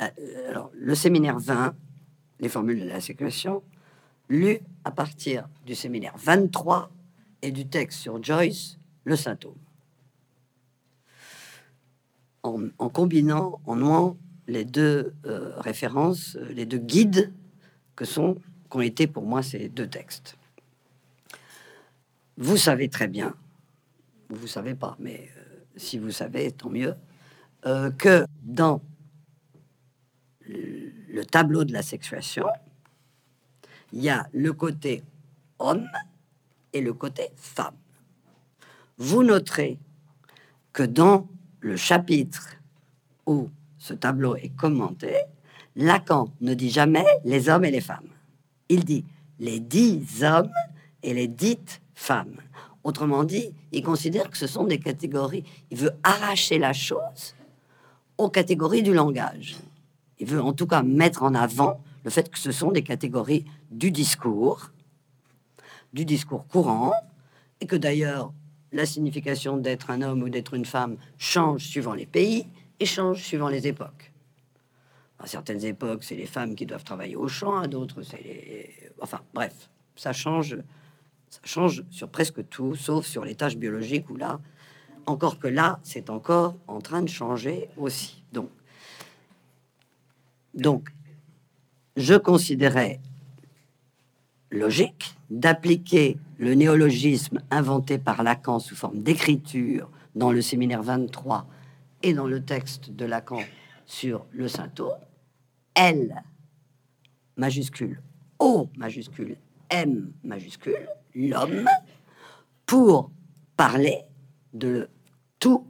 Euh, 0.03 0.51
alors, 0.51 0.73
le 0.75 0.95
séminaire 0.97 1.39
20, 1.39 1.77
les 2.41 2.49
formules 2.49 2.81
de 2.81 2.89
la 2.89 3.01
séquestration, 3.01 3.63
lu 4.29 4.59
à 4.83 4.91
partir 4.91 5.49
du 5.65 5.77
séminaire 5.77 6.17
23 6.17 6.91
et 7.43 7.53
du 7.53 7.69
texte 7.69 8.01
sur 8.01 8.21
Joyce, 8.23 8.79
le 9.05 9.15
symptôme. 9.15 9.55
En, 12.43 12.67
en 12.79 12.89
combinant, 12.89 13.61
en 13.65 13.77
nouant 13.77 14.19
les 14.47 14.65
deux 14.65 15.15
euh, 15.27 15.53
références, 15.59 16.37
euh, 16.37 16.53
les 16.53 16.67
deux 16.67 16.79
guides 16.79 17.33
que 17.97 18.05
sont 18.05 18.37
qu'ont 18.69 18.81
été 18.81 19.07
pour 19.07 19.25
moi 19.25 19.43
ces 19.43 19.69
deux 19.69 19.89
textes. 19.89 20.37
Vous 22.37 22.57
savez 22.57 22.89
très 22.89 23.09
bien, 23.09 23.35
vous 24.29 24.47
savez 24.47 24.75
pas, 24.75 24.97
mais 24.99 25.31
euh, 25.37 25.41
si 25.77 25.99
vous 25.99 26.11
savez, 26.11 26.53
tant 26.53 26.71
mieux, 26.71 26.95
que 27.97 28.27
dans 28.43 28.83
le 30.47 31.25
tableau 31.25 31.65
de 31.65 31.73
la 31.73 31.81
sexuation, 31.81 32.45
il 33.91 34.03
y 34.03 34.11
a 34.11 34.29
le 34.35 34.53
côté 34.53 35.03
homme 35.59 35.89
et 36.75 36.83
le 36.83 36.93
côté 36.93 37.31
femme. 37.37 37.77
Vous 38.99 39.23
noterez 39.23 39.79
que 40.75 40.83
dans 40.83 41.27
le 41.61 41.77
chapitre 41.77 42.57
où 43.25 43.49
ce 43.85 43.93
tableau 43.93 44.35
est 44.37 44.49
commenté, 44.49 45.15
Lacan 45.77 46.31
ne 46.41 46.55
dit 46.55 46.71
jamais 46.71 47.05
les 47.23 47.51
hommes 47.51 47.67
et 47.67 47.71
les 47.71 47.83
femmes. 47.83 48.09
Il 48.71 48.83
dit 48.83 49.05
les 49.39 49.61
dix 49.61 50.25
hommes 50.25 50.51
et 51.03 51.13
les 51.13 51.29
dites 51.29 51.83
femmes. 51.95 52.37
Autrement 52.83 53.25
dit, 53.25 53.53
il 53.73 53.83
considère 53.83 54.31
que 54.31 54.39
ce 54.39 54.47
sont 54.47 54.65
des 54.65 54.79
catégories. 54.79 55.45
Il 55.71 55.77
veut 55.77 55.91
arracher 56.03 56.59
la 56.59 56.73
chose 56.73 57.35
aux 58.17 58.31
catégories 58.31 58.83
du 58.83 58.95
langage. 58.95 59.57
Il 60.19 60.29
veut 60.29 60.41
en 60.41 60.55
tout 60.55 60.67
cas 60.67 60.83
mettre 60.83 61.23
en 61.23 61.35
avant 61.35 61.83
le 62.05 62.11
fait 62.11 62.31
que 62.31 62.39
ce 62.39 62.53
sont 62.53 62.73
des 62.73 62.83
catégories 62.83 63.45
du 63.71 63.91
discours, 63.91 64.71
du 65.93 66.07
discours 66.07 66.47
courant, 66.47 66.95
et 67.61 67.67
que 67.67 67.77
d'ailleurs 67.77 68.33
la 68.73 68.87
signification 68.87 69.59
d'être 69.59 69.91
un 69.91 70.01
homme 70.01 70.23
ou 70.23 70.31
d'être 70.31 70.55
une 70.55 70.65
femme 70.65 70.97
change 71.19 71.67
suivant 71.67 71.93
les 71.93 72.07
pays, 72.07 72.47
échange 72.81 73.23
suivant 73.23 73.49
les 73.49 73.67
époques. 73.67 74.13
À 75.19 75.27
certaines 75.27 75.65
époques, 75.65 76.05
c'est 76.05 76.17
les 76.17 76.27
femmes 76.27 76.55
qui 76.55 76.67
doivent 76.67 76.85
travailler 76.85 77.17
au 77.17 77.29
champ, 77.29 77.59
à 77.59 77.67
d'autres, 77.67 78.03
c'est 78.03 78.23
les... 78.23 78.75
Enfin, 79.01 79.21
bref, 79.33 79.71
ça 79.97 80.13
change, 80.13 80.59
ça 81.31 81.41
change 81.45 81.85
sur 81.91 82.09
presque 82.09 82.49
tout, 82.49 82.75
sauf 82.75 83.07
sur 83.07 83.25
les 83.25 83.35
tâches 83.35 83.57
biologiques, 83.57 84.11
où 84.11 84.17
là, 84.17 84.41
encore 85.07 85.39
que 85.39 85.49
là, 85.49 85.81
c'est 85.83 86.11
encore 86.11 86.57
en 86.67 86.81
train 86.81 87.03
de 87.03 87.09
changer 87.09 87.69
aussi. 87.77 88.23
Donc, 88.33 88.51
donc 90.55 90.89
je 91.97 92.15
considérais 92.15 93.01
logique 94.51 95.17
d'appliquer 95.31 96.17
le 96.39 96.55
néologisme 96.55 97.41
inventé 97.51 97.99
par 97.99 98.23
Lacan 98.23 98.59
sous 98.59 98.77
forme 98.77 99.03
d'écriture 99.03 99.91
dans 100.15 100.33
le 100.33 100.43
séminaire 100.43 100.83
23 100.83 101.47
et 102.05 102.13
dans 102.13 102.27
le 102.27 102.45
texte 102.45 102.91
de 102.91 103.07
Lacan 103.07 103.41
sur 103.87 104.27
le 104.31 104.47
symptôme, 104.47 104.99
L 105.75 106.23
majuscule, 107.37 108.03
O 108.39 108.69
majuscule, 108.77 109.39
M 109.71 110.13
majuscule, 110.23 110.87
l'homme, 111.15 111.67
pour 112.67 113.11
parler 113.57 114.03
de 114.53 114.91
tout 115.41 115.67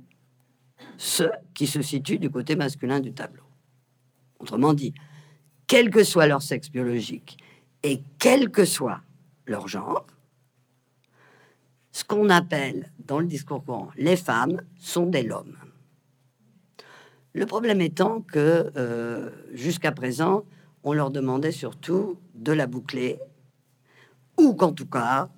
ce 0.98 1.22
qui 1.54 1.68
se 1.68 1.82
situe 1.82 2.18
du 2.18 2.30
côté 2.30 2.56
masculin 2.56 2.98
du 2.98 3.12
tableau. 3.12 3.44
Autrement 4.40 4.74
dit, 4.74 4.92
quel 5.68 5.88
que 5.88 6.02
soit 6.02 6.26
leur 6.26 6.42
sexe 6.42 6.68
biologique 6.68 7.38
et 7.84 8.02
quel 8.18 8.50
que 8.50 8.64
soit 8.64 9.02
leur 9.46 9.68
genre, 9.68 10.04
ce 11.92 12.02
qu'on 12.02 12.28
appelle 12.28 12.90
dans 12.98 13.20
le 13.20 13.26
discours 13.26 13.64
courant 13.64 13.90
les 13.96 14.16
femmes 14.16 14.60
sont 14.76 15.06
des 15.06 15.22
l'homme. 15.22 15.56
Le 17.34 17.46
problème 17.46 17.80
étant 17.80 18.20
que 18.20 18.70
euh, 18.76 19.30
jusqu'à 19.52 19.90
présent, 19.90 20.44
on 20.84 20.92
leur 20.92 21.10
demandait 21.10 21.50
surtout 21.50 22.16
de 22.36 22.52
la 22.52 22.68
boucler, 22.68 23.18
ou 24.38 24.54
qu'en 24.54 24.72
tout 24.72 24.86
cas, 24.86 25.28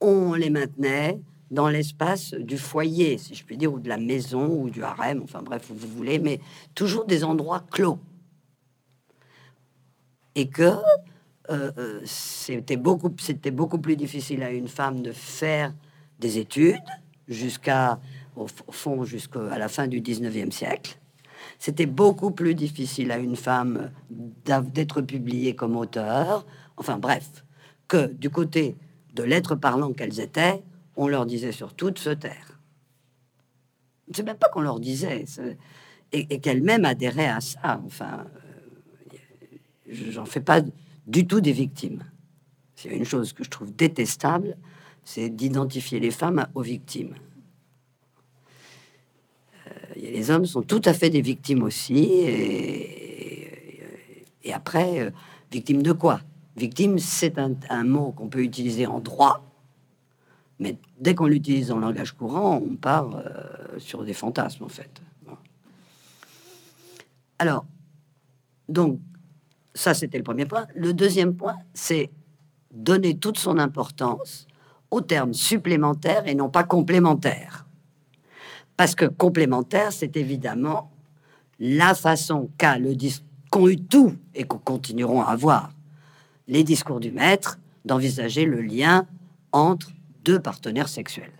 on 0.00 0.32
les 0.32 0.48
maintenait 0.48 1.20
dans 1.50 1.68
l'espace 1.68 2.32
du 2.32 2.56
foyer, 2.56 3.18
si 3.18 3.34
je 3.34 3.44
puis 3.44 3.58
dire, 3.58 3.72
ou 3.72 3.80
de 3.80 3.88
la 3.88 3.98
maison, 3.98 4.46
ou 4.46 4.70
du 4.70 4.82
harem, 4.82 5.20
enfin 5.22 5.42
bref, 5.42 5.70
où 5.70 5.74
vous 5.74 5.88
voulez, 5.88 6.18
mais 6.18 6.40
toujours 6.74 7.04
des 7.04 7.22
endroits 7.22 7.62
clos. 7.70 7.98
Et 10.34 10.48
que 10.48 10.62
euh, 11.50 11.70
euh, 11.76 12.00
c'était 12.06 12.78
beaucoup, 12.78 13.14
c'était 13.20 13.50
beaucoup 13.50 13.78
plus 13.78 13.96
difficile 13.96 14.42
à 14.42 14.50
une 14.50 14.68
femme 14.68 15.02
de 15.02 15.12
faire 15.12 15.74
des 16.18 16.38
études 16.38 16.80
jusqu'à, 17.28 18.00
au, 18.36 18.46
fond, 18.46 19.04
jusqu'à 19.04 19.58
la 19.58 19.68
fin 19.68 19.86
du 19.86 20.00
19e 20.00 20.50
siècle. 20.50 20.98
C'était 21.58 21.86
beaucoup 21.86 22.30
plus 22.30 22.54
difficile 22.54 23.10
à 23.10 23.18
une 23.18 23.36
femme 23.36 23.90
d'être 24.10 25.02
publiée 25.02 25.54
comme 25.54 25.76
auteur. 25.76 26.46
Enfin 26.76 26.98
bref, 26.98 27.44
que 27.88 28.06
du 28.06 28.30
côté 28.30 28.76
de 29.14 29.22
l'être 29.22 29.54
parlant 29.54 29.92
qu'elles 29.92 30.20
étaient, 30.20 30.62
on 30.96 31.08
leur 31.08 31.26
disait 31.26 31.52
surtout 31.52 31.90
de 31.90 31.98
se 31.98 32.10
taire. 32.10 32.60
C'est 34.12 34.22
même 34.22 34.36
pas 34.36 34.48
qu'on 34.48 34.60
leur 34.60 34.80
disait, 34.80 35.24
et, 36.12 36.40
qu'elles-mêmes 36.40 36.84
adhéraient 36.84 37.28
à 37.28 37.40
ça. 37.40 37.80
Enfin, 37.84 38.26
euh, 39.14 39.94
j'en 40.10 40.24
fais 40.24 40.40
pas 40.40 40.60
du 41.06 41.26
tout 41.26 41.40
des 41.40 41.52
victimes. 41.52 42.04
C'est 42.74 42.90
une 42.90 43.04
chose 43.04 43.32
que 43.32 43.44
je 43.44 43.50
trouve 43.50 43.74
détestable, 43.74 44.56
c'est 45.04 45.28
d'identifier 45.28 46.00
les 46.00 46.10
femmes 46.10 46.46
aux 46.54 46.62
victimes. 46.62 47.14
Les 50.12 50.30
hommes 50.30 50.46
sont 50.46 50.62
tout 50.62 50.82
à 50.84 50.92
fait 50.92 51.10
des 51.10 51.20
victimes 51.20 51.62
aussi, 51.62 52.04
et, 52.04 53.50
après, 54.52 55.00
euh, 55.00 55.10
victimes 55.50 55.82
de 55.82 55.92
quoi? 55.92 56.20
Victime, 56.56 56.98
c'est 56.98 57.38
un 57.38 57.84
mot 57.84 58.12
qu'on 58.12 58.28
peut 58.28 58.42
utiliser 58.42 58.86
en 58.86 59.00
droit, 59.00 59.42
mais 60.58 60.76
dès 61.00 61.14
qu'on 61.14 61.26
l'utilise 61.26 61.72
en 61.72 61.78
langage 61.78 62.12
courant, 62.12 62.62
on 62.64 62.76
part 62.76 63.16
euh, 63.16 63.78
sur 63.78 64.04
des 64.04 64.12
fantasmes, 64.12 64.64
en 64.64 64.68
fait. 64.68 65.02
Alors, 67.38 67.64
donc, 68.68 69.00
ça, 69.74 69.92
c'était 69.92 70.18
le 70.18 70.24
premier 70.24 70.46
point. 70.46 70.66
Le 70.74 70.92
deuxième 70.92 71.34
point, 71.34 71.56
c'est 71.74 72.10
donner 72.70 73.18
toute 73.18 73.38
son 73.38 73.58
importance 73.58 74.46
au 74.90 75.00
terme 75.00 75.34
supplémentaire 75.34 76.26
et 76.26 76.34
non 76.34 76.48
pas 76.48 76.62
complémentaire. 76.64 77.63
Parce 78.76 78.94
que 78.94 79.06
complémentaire, 79.06 79.92
c'est 79.92 80.16
évidemment 80.16 80.90
la 81.58 81.94
façon 81.94 82.50
qu'a 82.58 82.78
le 82.78 82.94
qu'ont 83.50 83.68
eu 83.68 83.76
tout 83.76 84.16
et 84.34 84.44
qu'on 84.44 84.58
continueront 84.58 85.22
à 85.22 85.30
avoir 85.30 85.72
les 86.48 86.64
discours 86.64 87.00
du 87.00 87.12
maître 87.12 87.58
d'envisager 87.84 88.44
le 88.44 88.60
lien 88.60 89.06
entre 89.52 89.90
deux 90.24 90.40
partenaires 90.40 90.88
sexuels. 90.88 91.32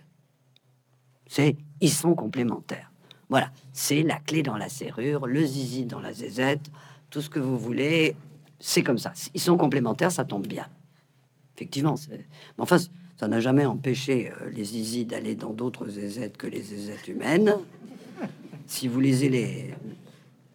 C'est 1.27 1.57
ils 1.81 1.91
sont 1.91 2.15
complémentaires. 2.15 2.91
Voilà, 3.29 3.51
c'est 3.73 4.03
la 4.03 4.19
clé 4.19 4.43
dans 4.43 4.55
la 4.55 4.69
serrure, 4.69 5.27
le 5.27 5.43
zizi 5.43 5.85
dans 5.85 5.99
la 5.99 6.13
zézette, 6.13 6.71
tout 7.09 7.21
ce 7.21 7.29
que 7.29 7.39
vous 7.39 7.57
voulez, 7.57 8.15
c'est 8.59 8.83
comme 8.83 8.97
ça. 8.97 9.13
Ils 9.33 9.41
sont 9.41 9.57
complémentaires, 9.57 10.11
ça 10.11 10.25
tombe 10.25 10.47
bien. 10.47 10.67
Effectivement, 11.55 11.95
enfin, 12.57 12.77
ça 13.17 13.27
n'a 13.27 13.39
jamais 13.39 13.65
empêché 13.65 14.31
euh, 14.31 14.49
les 14.49 14.65
zizi 14.65 15.05
d'aller 15.05 15.35
dans 15.35 15.53
d'autres 15.53 15.87
zézettes 15.87 16.37
que 16.37 16.47
les 16.47 16.61
zézettes 16.61 17.07
humaines. 17.07 17.55
Si 18.67 18.87
vous 18.87 18.99
lisez 18.99 19.29
les, 19.29 19.73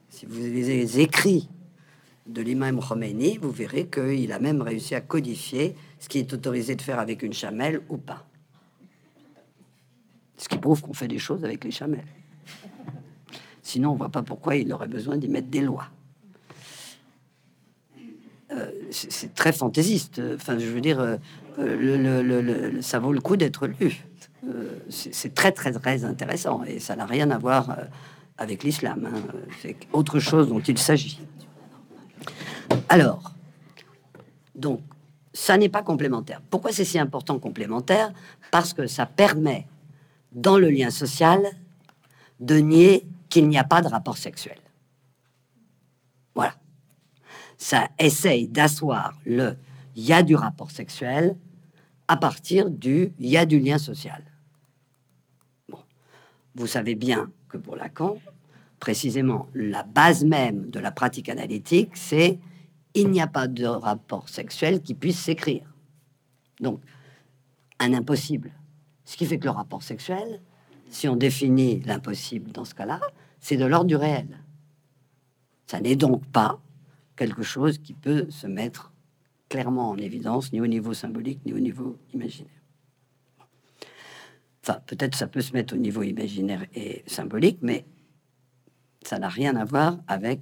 si 0.08 0.26
vous 0.26 0.36
lisez 0.36 0.76
les 0.76 1.00
écrits 1.00 1.48
de 2.26 2.42
l'imam 2.42 2.80
Khomeini, 2.80 3.38
vous 3.38 3.50
verrez 3.50 3.86
qu'il 3.86 4.30
a 4.32 4.38
même 4.38 4.60
réussi 4.60 4.94
à 4.94 5.00
codifier 5.00 5.74
ce 5.98 6.08
qui 6.08 6.18
est 6.18 6.32
autorisé 6.32 6.74
de 6.76 6.82
faire 6.82 6.98
avec 6.98 7.22
une 7.22 7.32
chamelle 7.32 7.80
ou 7.88 7.96
pas. 7.96 8.26
Ce 10.36 10.48
qui 10.48 10.58
prouve 10.58 10.82
qu'on 10.82 10.92
fait 10.92 11.08
des 11.08 11.18
choses 11.18 11.44
avec 11.44 11.64
les 11.64 11.70
chamelles. 11.70 12.06
Sinon, 13.62 13.92
on 13.92 13.94
voit 13.94 14.08
pas 14.08 14.22
pourquoi 14.22 14.56
il 14.56 14.72
aurait 14.72 14.88
besoin 14.88 15.16
d'y 15.16 15.28
mettre 15.28 15.48
des 15.48 15.60
lois. 15.60 15.88
Euh, 18.50 18.70
c'est 18.90 19.32
très 19.34 19.52
fantaisiste. 19.52 20.20
Enfin, 20.34 20.58
je 20.58 20.66
veux 20.66 20.80
dire, 20.80 21.18
euh, 21.60 22.72
le, 22.72 22.82
ça 22.82 22.98
vaut 22.98 23.12
le 23.12 23.20
coup 23.20 23.36
d'être 23.36 23.66
lu. 23.66 24.04
Euh, 24.46 24.78
c'est 24.88 25.34
très, 25.34 25.52
très, 25.52 25.72
très 25.72 26.04
intéressant 26.04 26.62
et 26.64 26.78
ça 26.78 26.96
n'a 26.96 27.06
rien 27.06 27.30
à 27.30 27.38
voir 27.38 27.76
avec 28.38 28.64
l'islam. 28.64 29.06
Hein. 29.06 29.20
C'est 29.60 29.76
autre 29.92 30.18
chose 30.18 30.48
dont 30.48 30.60
il 30.60 30.78
s'agit. 30.78 31.20
Alors, 32.88 33.32
donc, 34.54 34.80
ça 35.32 35.56
n'est 35.56 35.68
pas 35.68 35.82
complémentaire. 35.82 36.40
Pourquoi 36.50 36.72
c'est 36.72 36.84
si 36.84 36.98
important 36.98 37.38
complémentaire? 37.38 38.12
Parce 38.50 38.72
que 38.72 38.86
ça 38.86 39.06
permet, 39.06 39.66
dans 40.32 40.58
le 40.58 40.70
lien 40.70 40.90
social, 40.90 41.40
de 42.40 42.56
nier 42.56 43.06
qu'il 43.28 43.48
n'y 43.48 43.58
a 43.58 43.64
pas 43.64 43.82
de 43.82 43.88
rapport 43.88 44.16
sexuel. 44.16 44.58
Voilà. 46.34 46.54
Ça 47.58 47.88
essaye 47.98 48.48
d'asseoir 48.48 49.12
le 49.26 49.56
il 49.96 50.04
y 50.04 50.12
a 50.12 50.22
du 50.22 50.34
rapport 50.34 50.70
sexuel 50.70 51.36
à 52.10 52.16
partir 52.16 52.70
du 52.70 53.12
il 53.20 53.28
y 53.28 53.36
a 53.36 53.46
du 53.46 53.60
lien 53.60 53.78
social. 53.78 54.24
Bon. 55.68 55.78
Vous 56.56 56.66
savez 56.66 56.96
bien 56.96 57.30
que 57.48 57.56
pour 57.56 57.76
Lacan, 57.76 58.18
précisément, 58.80 59.48
la 59.54 59.84
base 59.84 60.24
même 60.24 60.70
de 60.70 60.80
la 60.80 60.90
pratique 60.90 61.28
analytique, 61.28 61.96
c'est 61.96 62.40
il 62.94 63.10
n'y 63.10 63.20
a 63.20 63.28
pas 63.28 63.46
de 63.46 63.64
rapport 63.64 64.28
sexuel 64.28 64.82
qui 64.82 64.94
puisse 64.94 65.20
s'écrire. 65.20 65.72
Donc, 66.58 66.80
un 67.78 67.94
impossible. 67.94 68.50
Ce 69.04 69.16
qui 69.16 69.24
fait 69.24 69.38
que 69.38 69.44
le 69.44 69.50
rapport 69.50 69.84
sexuel, 69.84 70.40
si 70.88 71.06
on 71.06 71.14
définit 71.14 71.78
l'impossible 71.82 72.50
dans 72.50 72.64
ce 72.64 72.74
cas-là, 72.74 73.00
c'est 73.38 73.56
de 73.56 73.64
l'ordre 73.64 73.86
du 73.86 73.94
réel. 73.94 74.42
Ça 75.68 75.80
n'est 75.80 75.94
donc 75.94 76.26
pas 76.26 76.60
quelque 77.14 77.44
chose 77.44 77.78
qui 77.78 77.94
peut 77.94 78.26
se 78.30 78.48
mettre 78.48 78.89
clairement 79.50 79.90
en 79.90 79.98
évidence, 79.98 80.52
ni 80.52 80.60
au 80.62 80.66
niveau 80.66 80.94
symbolique, 80.94 81.44
ni 81.44 81.52
au 81.52 81.58
niveau 81.58 81.98
imaginaire. 82.14 82.62
Enfin, 84.62 84.80
peut-être 84.86 85.16
ça 85.16 85.26
peut 85.26 85.40
se 85.42 85.52
mettre 85.52 85.74
au 85.74 85.76
niveau 85.76 86.02
imaginaire 86.02 86.64
et 86.74 87.02
symbolique, 87.06 87.58
mais 87.60 87.84
ça 89.02 89.18
n'a 89.18 89.28
rien 89.28 89.56
à 89.56 89.64
voir 89.64 89.98
avec 90.06 90.40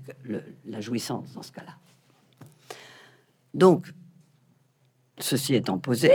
la 0.67 0.81
jouissance 0.81 1.33
dans 1.33 1.43
ce 1.43 1.53
cas-là. 1.53 1.77
Donc, 3.55 3.93
ceci 5.19 5.55
étant 5.55 5.79
posé, 5.79 6.13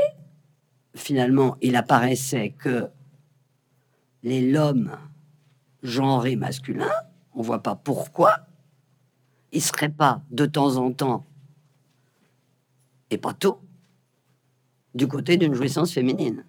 finalement, 0.96 1.58
il 1.62 1.76
apparaissait 1.76 2.52
que 2.52 2.90
les 4.22 4.52
l'homme 4.52 4.96
genré 5.82 6.36
masculin, 6.36 6.92
on 7.34 7.42
voit 7.42 7.64
pas 7.64 7.76
pourquoi 7.76 8.46
il 9.52 9.62
serait 9.62 9.90
pas 9.90 10.22
de 10.30 10.46
temps 10.46 10.78
en 10.78 10.92
temps 10.92 11.26
et 13.10 13.18
pas 13.18 13.34
tôt 13.34 13.62
du 14.94 15.08
côté 15.08 15.38
d'une 15.38 15.54
jouissance 15.54 15.94
féminine. 15.94 16.46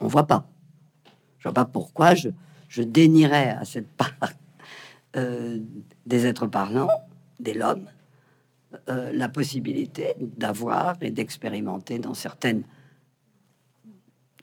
On 0.00 0.06
voit 0.06 0.26
pas. 0.26 0.48
Je 1.38 1.44
vois 1.44 1.54
pas 1.54 1.64
pourquoi 1.64 2.14
je, 2.14 2.28
je 2.68 2.82
dénierais 2.82 3.50
à 3.50 3.64
cette 3.64 3.88
part 3.96 4.32
euh, 5.16 5.58
des 6.06 6.26
êtres 6.26 6.46
parlants, 6.46 6.90
des 7.38 7.54
l'homme, 7.54 7.88
euh, 8.88 9.12
la 9.12 9.28
possibilité 9.28 10.14
d'avoir 10.18 10.96
et 11.02 11.10
d'expérimenter 11.10 11.98
dans 11.98 12.14
certaines 12.14 12.64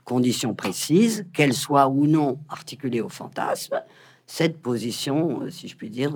conditions 0.03 0.53
précises, 0.53 1.25
qu'elles 1.33 1.53
soient 1.53 1.87
ou 1.87 2.05
non 2.05 2.39
articulées 2.49 3.01
au 3.01 3.09
fantasme, 3.09 3.81
cette 4.27 4.61
position, 4.61 5.41
euh, 5.41 5.49
si 5.49 5.67
je 5.67 5.75
puis 5.75 5.89
dire, 5.89 6.15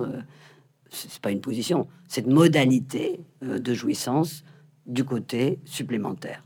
c'est 0.88 1.18
pas 1.20 1.32
une 1.32 1.40
position, 1.40 1.88
cette 2.06 2.28
modalité 2.28 3.20
de 3.42 3.74
jouissance 3.74 4.44
du 4.86 5.04
côté 5.04 5.58
supplémentaire. 5.64 6.42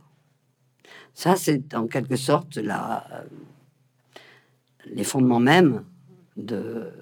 Ça, 1.15 1.37
c'est 1.37 1.75
en 1.75 1.87
quelque 1.87 2.17
sorte 2.17 2.57
la, 2.57 3.25
les 4.87 5.05
fondements 5.05 5.41
mêmes 5.41 5.85
de, 6.37 6.93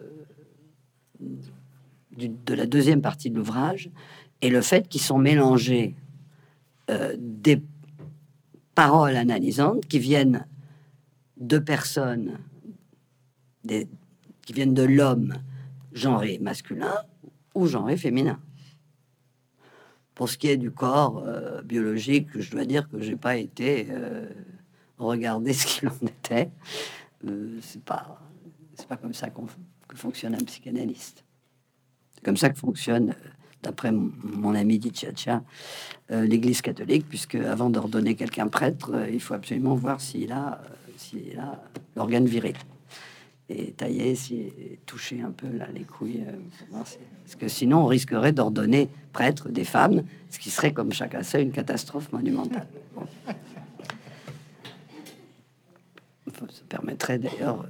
de 2.16 2.54
la 2.54 2.66
deuxième 2.66 3.02
partie 3.02 3.30
de 3.30 3.36
l'ouvrage 3.36 3.90
et 4.40 4.50
le 4.50 4.60
fait 4.60 4.88
qu'ils 4.88 5.00
sont 5.02 5.18
mélangés 5.18 5.94
euh, 6.90 7.14
des 7.18 7.62
paroles 8.74 9.16
analysantes 9.16 9.86
qui 9.86 9.98
viennent 9.98 10.46
de 11.36 11.58
personnes, 11.58 12.38
qui 13.66 14.52
viennent 14.52 14.74
de 14.74 14.82
l'homme 14.82 15.34
genré 15.92 16.38
masculin 16.38 16.94
ou 17.54 17.66
genré 17.66 17.96
féminin. 17.96 18.38
Pour 20.16 20.28
ce 20.28 20.36
qui 20.36 20.48
est 20.48 20.56
du 20.56 20.72
corps 20.72 21.22
biologique, 21.64 22.28
je 22.40 22.50
dois 22.50 22.64
dire 22.64 22.88
que 22.88 23.00
j'ai 23.00 23.14
pas 23.14 23.36
été 23.36 23.86
regarder 24.98 25.52
ce 25.60 25.66
qu'il 25.66 25.88
en 25.88 26.06
était. 26.06 26.50
c'est 27.60 27.84
pas, 27.84 28.18
c'est 28.74 28.88
pas 28.88 28.96
comme 28.96 29.14
ça 29.14 29.28
que 29.30 29.96
fonctionne 29.96 30.34
un 30.34 30.44
psychanalyste. 30.44 31.24
C'est 32.14 32.24
comme 32.24 32.36
ça 32.36 32.50
que 32.50 32.58
fonctionne 32.58 33.14
d'après 33.62 33.90
mon 33.92 34.54
ami 34.54 34.78
dit 34.78 34.92
euh, 36.10 36.24
l'Église 36.24 36.62
catholique, 36.62 37.06
puisque 37.08 37.34
avant 37.34 37.68
d'ordonner 37.68 38.14
quelqu'un 38.14 38.46
prêtre, 38.48 38.92
euh, 38.94 39.10
il 39.10 39.20
faut 39.20 39.34
absolument 39.34 39.74
voir 39.74 40.00
s'il 40.00 40.32
a, 40.32 40.60
euh, 40.62 40.92
s'il 40.96 41.38
a 41.38 41.60
l'organe 41.96 42.26
viril 42.26 42.54
et 43.48 43.72
tailler, 43.72 44.14
si 44.14 44.52
toucher 44.86 45.20
un 45.20 45.30
peu 45.30 45.48
là 45.48 45.68
les 45.72 45.84
couilles, 45.84 46.24
parce 46.70 46.98
que 47.38 47.48
sinon 47.48 47.84
on 47.84 47.86
risquerait 47.86 48.32
d'ordonner 48.32 48.88
prêtre 49.12 49.48
des 49.48 49.64
femmes, 49.64 50.02
ce 50.30 50.38
qui 50.38 50.50
serait 50.50 50.72
comme 50.72 50.92
chacun 50.92 51.22
sait 51.22 51.42
une 51.42 51.52
catastrophe 51.52 52.12
monumentale. 52.12 52.66
Ça 56.34 56.62
permettrait 56.68 57.18
d'ailleurs 57.18 57.64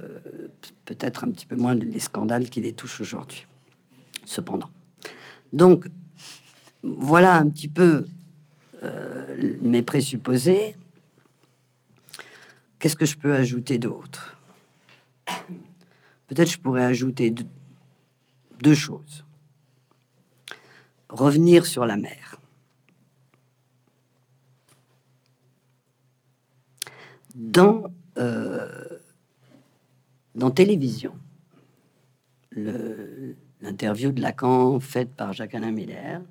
peut-être 0.85 1.23
un 1.23 1.31
petit 1.31 1.45
peu 1.45 1.55
moins 1.55 1.75
les 1.75 1.99
scandales 1.99 2.49
qui 2.49 2.59
les 2.59 2.73
touchent 2.73 3.01
aujourd'hui. 3.01 3.45
Cependant. 4.25 4.69
Donc, 5.53 5.87
voilà 6.83 7.35
un 7.37 7.49
petit 7.49 7.67
peu 7.67 8.05
euh, 8.83 9.57
mes 9.61 9.81
présupposés. 9.81 10.75
Qu'est-ce 12.79 12.95
que 12.95 13.05
je 13.05 13.17
peux 13.17 13.33
ajouter 13.33 13.77
d'autre? 13.77 14.36
Peut-être 16.27 16.51
je 16.51 16.59
pourrais 16.59 16.83
ajouter 16.83 17.33
deux, 18.59 18.75
choses. 18.75 19.25
Revenir 21.09 21.65
sur 21.65 21.85
la 21.85 21.95
mer. 21.95 22.39
Dans, 27.33 27.91
euh, 28.17 28.99
télévision, 30.55 31.13
l'interview 32.51 34.11
de 34.11 34.21
Lacan 34.21 34.79
faite 34.79 35.13
par 35.15 35.33
Jacques-Alain 35.33 35.71
Miller, 35.71 36.21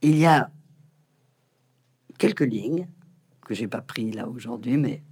il 0.00 0.16
y 0.16 0.26
a 0.26 0.50
quelques 2.18 2.40
lignes 2.40 2.86
que 3.42 3.54
j'ai 3.54 3.68
pas 3.68 3.80
pris 3.80 4.12
là 4.12 4.28
aujourd'hui, 4.28 4.76
mais 4.76 5.02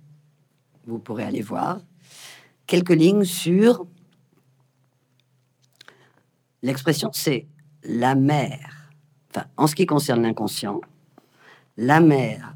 vous 0.86 0.98
pourrez 0.98 1.24
aller 1.24 1.42
voir, 1.42 1.80
quelques 2.66 2.90
lignes 2.90 3.24
sur 3.24 3.86
l'expression 6.62 7.10
c'est 7.12 7.46
la 7.84 8.14
mère. 8.14 8.90
Enfin, 9.30 9.46
en 9.56 9.66
ce 9.66 9.74
qui 9.74 9.86
concerne 9.86 10.22
l'inconscient, 10.22 10.80
la 11.76 12.00
mère 12.00 12.54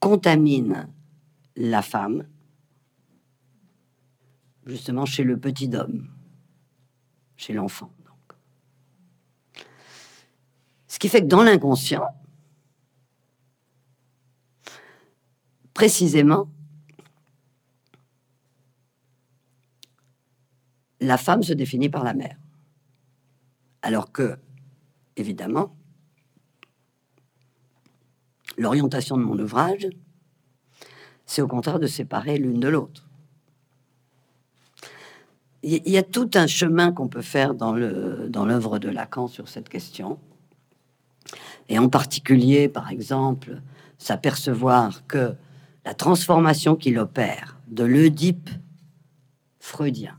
contamine 0.00 0.88
la 1.56 1.82
femme, 1.82 2.26
justement 4.66 5.06
chez 5.06 5.24
le 5.24 5.38
petit 5.38 5.70
homme 5.74 6.08
chez 7.36 7.52
l'enfant. 7.52 7.90
Ce 10.88 10.98
qui 10.98 11.08
fait 11.08 11.20
que 11.20 11.26
dans 11.26 11.42
l'inconscient, 11.42 12.06
précisément, 15.74 16.48
la 21.04 21.16
femme 21.16 21.42
se 21.42 21.52
définit 21.52 21.88
par 21.88 22.04
la 22.04 22.14
mère. 22.14 22.36
Alors 23.82 24.12
que, 24.12 24.38
évidemment, 25.16 25.76
l'orientation 28.56 29.16
de 29.16 29.22
mon 29.22 29.38
ouvrage, 29.38 29.88
c'est 31.26 31.42
au 31.42 31.48
contraire 31.48 31.78
de 31.78 31.86
séparer 31.86 32.38
l'une 32.38 32.60
de 32.60 32.68
l'autre 32.68 33.04
il 35.64 35.88
y 35.88 35.96
a 35.96 36.02
tout 36.02 36.30
un 36.34 36.46
chemin 36.46 36.92
qu'on 36.92 37.08
peut 37.08 37.22
faire 37.22 37.54
dans 37.54 37.74
l'œuvre 37.74 38.78
de 38.78 38.88
Lacan 38.90 39.28
sur 39.28 39.48
cette 39.48 39.70
question. 39.70 40.18
Et 41.70 41.78
en 41.78 41.88
particulier, 41.88 42.68
par 42.68 42.90
exemple, 42.90 43.62
s'apercevoir 43.96 45.06
que 45.06 45.34
la 45.86 45.94
transformation 45.94 46.76
qu'il 46.76 46.98
opère 46.98 47.58
de 47.68 47.84
l'Oedipe 47.84 48.50
freudien 49.58 50.18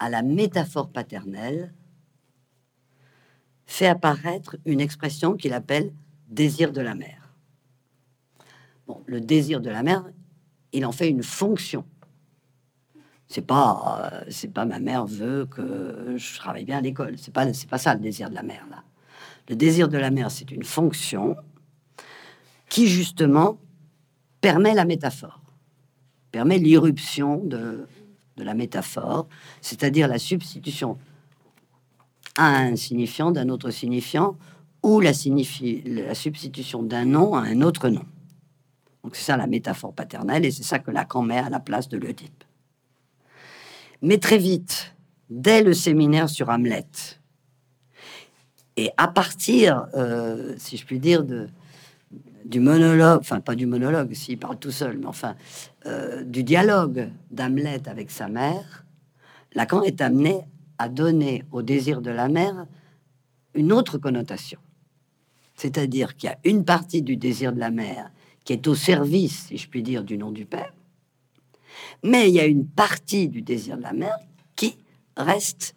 à 0.00 0.10
la 0.10 0.22
métaphore 0.22 0.90
paternelle 0.90 1.72
fait 3.66 3.86
apparaître 3.86 4.56
une 4.64 4.80
expression 4.80 5.36
qu'il 5.36 5.52
appelle 5.52 5.92
désir 6.26 6.72
de 6.72 6.80
la 6.80 6.96
mère. 6.96 7.32
Bon, 8.88 9.02
le 9.06 9.20
désir 9.20 9.60
de 9.60 9.70
la 9.70 9.84
mère, 9.84 10.04
il 10.72 10.84
en 10.84 10.92
fait 10.92 11.08
une 11.08 11.22
fonction 11.22 11.84
c'est 13.30 13.46
pas, 13.46 14.10
euh, 14.12 14.24
c'est 14.28 14.52
pas 14.52 14.64
ma 14.64 14.80
mère 14.80 15.06
veut 15.06 15.46
que 15.46 16.16
je 16.16 16.36
travaille 16.36 16.64
bien 16.64 16.78
à 16.78 16.80
l'école. 16.80 17.14
C'est 17.16 17.32
pas, 17.32 17.52
c'est 17.52 17.70
pas 17.70 17.78
ça 17.78 17.94
le 17.94 18.00
désir 18.00 18.28
de 18.28 18.34
la 18.34 18.42
mère 18.42 18.66
là. 18.68 18.82
Le 19.48 19.54
désir 19.54 19.88
de 19.88 19.96
la 19.96 20.10
mère, 20.10 20.32
c'est 20.32 20.50
une 20.50 20.64
fonction 20.64 21.36
qui 22.68 22.88
justement 22.88 23.58
permet 24.40 24.74
la 24.74 24.84
métaphore, 24.84 25.40
permet 26.32 26.58
l'irruption 26.58 27.36
de, 27.44 27.86
de 28.40 28.44
la 28.44 28.54
métaphore, 28.54 29.28
c'est-à-dire 29.60 30.08
la 30.08 30.18
substitution 30.18 30.98
à 32.36 32.56
un 32.60 32.76
signifiant 32.76 33.30
d'un 33.30 33.50
autre 33.50 33.70
signifiant 33.70 34.36
ou 34.82 35.00
la, 35.00 35.12
signifie, 35.12 35.82
la 35.84 36.14
substitution 36.14 36.82
d'un 36.82 37.04
nom 37.04 37.34
à 37.34 37.42
un 37.42 37.60
autre 37.60 37.90
nom. 37.90 38.04
Donc 39.04 39.14
c'est 39.14 39.24
ça 39.24 39.36
la 39.36 39.46
métaphore 39.46 39.92
paternelle 39.92 40.44
et 40.46 40.50
c'est 40.50 40.62
ça 40.62 40.78
que 40.78 40.90
Lacan 40.90 41.22
met 41.22 41.38
à 41.38 41.50
la 41.50 41.60
place 41.60 41.88
de 41.88 41.98
l'Oedipe. 41.98 42.44
Mais 44.00 44.16
très 44.16 44.38
vite, 44.38 44.94
dès 45.28 45.62
le 45.62 45.74
séminaire 45.74 46.30
sur 46.30 46.48
Hamlet, 46.48 46.86
et 48.76 48.90
à 48.96 49.08
partir, 49.08 49.86
euh, 49.94 50.54
si 50.56 50.78
je 50.78 50.86
puis 50.86 50.98
dire, 50.98 51.24
de, 51.24 51.48
du 52.44 52.60
monologue, 52.60 53.20
enfin 53.20 53.40
pas 53.40 53.54
du 53.54 53.66
monologue, 53.66 54.12
s'il 54.14 54.38
parle 54.38 54.58
tout 54.58 54.70
seul, 54.70 54.98
mais 54.98 55.06
enfin 55.06 55.36
euh, 55.86 56.22
du 56.24 56.42
dialogue 56.42 57.10
d'Hamlet 57.30 57.88
avec 57.88 58.10
sa 58.10 58.28
mère, 58.28 58.84
Lacan 59.54 59.82
est 59.82 60.00
amené 60.00 60.42
à 60.78 60.88
donner 60.88 61.44
au 61.52 61.62
désir 61.62 62.00
de 62.00 62.10
la 62.10 62.28
mère 62.28 62.66
une 63.54 63.72
autre 63.72 63.98
connotation. 63.98 64.60
C'est-à-dire 65.54 66.16
qu'il 66.16 66.30
y 66.30 66.32
a 66.32 66.38
une 66.44 66.64
partie 66.64 67.02
du 67.02 67.16
désir 67.16 67.52
de 67.52 67.60
la 67.60 67.70
mère 67.70 68.10
qui 68.44 68.52
est 68.54 68.66
au 68.66 68.74
service, 68.74 69.46
si 69.48 69.58
je 69.58 69.68
puis 69.68 69.82
dire, 69.82 70.04
du 70.04 70.16
nom 70.16 70.30
du 70.30 70.46
père, 70.46 70.72
mais 72.02 72.28
il 72.28 72.34
y 72.34 72.40
a 72.40 72.46
une 72.46 72.66
partie 72.66 73.28
du 73.28 73.42
désir 73.42 73.76
de 73.76 73.82
la 73.82 73.92
mère 73.92 74.16
qui 74.56 74.76
reste 75.16 75.74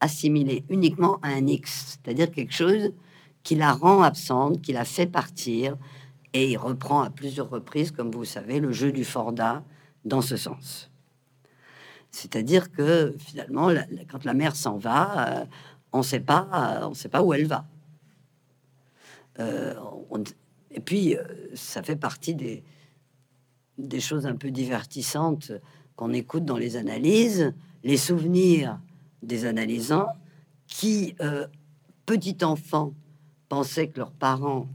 assimilée 0.00 0.64
uniquement 0.68 1.18
à 1.22 1.28
un 1.28 1.46
X, 1.46 1.98
c'est-à-dire 2.04 2.30
quelque 2.30 2.52
chose 2.52 2.92
qui 3.42 3.54
la 3.54 3.72
rend 3.72 4.02
absente, 4.02 4.60
qui 4.60 4.72
la 4.72 4.84
fait 4.84 5.06
partir, 5.06 5.76
et 6.34 6.50
il 6.50 6.56
reprend 6.58 7.02
à 7.02 7.10
plusieurs 7.10 7.48
reprises, 7.48 7.90
comme 7.90 8.10
vous 8.10 8.26
savez, 8.26 8.60
le 8.60 8.72
jeu 8.72 8.92
du 8.92 9.04
Forda 9.04 9.64
dans 10.04 10.20
ce 10.20 10.36
sens. 10.36 10.90
C'est-à-dire 12.10 12.70
que 12.70 13.14
finalement, 13.18 13.70
quand 14.10 14.24
la 14.24 14.34
mère 14.34 14.54
s'en 14.54 14.76
va, 14.76 15.28
euh, 15.28 15.44
on 15.92 15.98
ne 15.98 16.02
sait 16.02 16.20
pas, 16.20 16.80
on 16.82 16.94
sait 16.94 17.08
pas 17.08 17.22
où 17.22 17.32
elle 17.32 17.46
va. 17.46 17.64
Euh, 19.40 19.74
et 20.70 20.80
puis, 20.80 21.16
euh, 21.16 21.22
ça 21.54 21.82
fait 21.82 21.96
partie 21.96 22.34
des, 22.34 22.62
des 23.78 24.00
choses 24.00 24.26
un 24.26 24.36
peu 24.36 24.50
divertissantes 24.50 25.52
qu'on 25.96 26.12
écoute 26.12 26.44
dans 26.44 26.56
les 26.56 26.76
analyses, 26.76 27.54
les 27.84 27.96
souvenirs 27.96 28.80
des 29.22 29.44
analysants 29.44 30.08
qui, 30.66 31.14
euh, 31.20 31.46
petits 32.06 32.38
enfants, 32.42 32.92
pensaient 33.48 33.88
que 33.88 33.98
leurs 33.98 34.10
parents, 34.10 34.68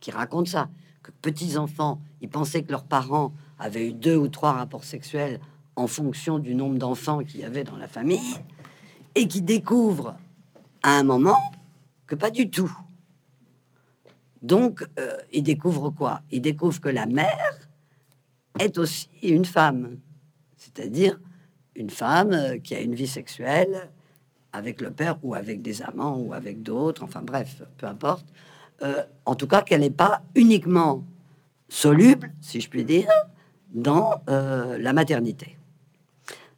qui 0.00 0.10
racontent 0.10 0.50
ça, 0.50 0.68
que 1.04 1.12
petits 1.22 1.56
enfants, 1.56 2.00
ils 2.20 2.28
pensaient 2.28 2.62
que 2.62 2.72
leurs 2.72 2.84
parents 2.84 3.32
avaient 3.60 3.88
eu 3.88 3.92
deux 3.92 4.16
ou 4.16 4.26
trois 4.26 4.52
rapports 4.52 4.82
sexuels 4.82 5.38
en 5.76 5.86
fonction 5.86 6.40
du 6.40 6.54
nombre 6.54 6.78
d'enfants 6.78 7.22
qu'il 7.22 7.40
y 7.40 7.44
avait 7.44 7.62
dans 7.62 7.76
la 7.76 7.88
famille, 7.88 8.34
et 9.14 9.28
qui 9.28 9.42
découvrent 9.42 10.16
à 10.82 10.98
un 10.98 11.04
moment 11.04 11.38
que 12.06 12.14
pas 12.14 12.30
du 12.30 12.50
tout. 12.50 12.72
Donc, 14.42 14.86
euh, 14.98 15.16
ils 15.32 15.42
découvrent 15.42 15.90
quoi? 15.90 16.22
Ils 16.30 16.42
découvrent 16.42 16.80
que 16.80 16.88
la 16.88 17.06
mère 17.06 17.68
est 18.58 18.78
aussi 18.78 19.08
une 19.22 19.44
femme, 19.44 19.98
c'est-à-dire 20.56 21.20
une 21.74 21.90
femme 21.90 22.32
euh, 22.32 22.58
qui 22.58 22.74
a 22.74 22.80
une 22.80 22.94
vie 22.94 23.06
sexuelle 23.06 23.90
avec 24.52 24.80
le 24.80 24.90
père 24.90 25.18
ou 25.22 25.34
avec 25.34 25.62
des 25.62 25.82
amants 25.82 26.18
ou 26.18 26.32
avec 26.32 26.62
d'autres, 26.62 27.02
enfin 27.02 27.22
bref, 27.22 27.62
peu 27.78 27.86
importe. 27.86 28.26
Euh, 28.82 29.02
en 29.24 29.34
tout 29.34 29.46
cas, 29.46 29.62
qu'elle 29.62 29.80
n'est 29.80 29.90
pas 29.90 30.22
uniquement 30.34 31.04
soluble, 31.68 32.32
si 32.40 32.60
je 32.60 32.68
puis 32.68 32.84
dire, 32.84 33.10
dans 33.72 34.22
euh, 34.28 34.78
la 34.78 34.92
maternité. 34.92 35.56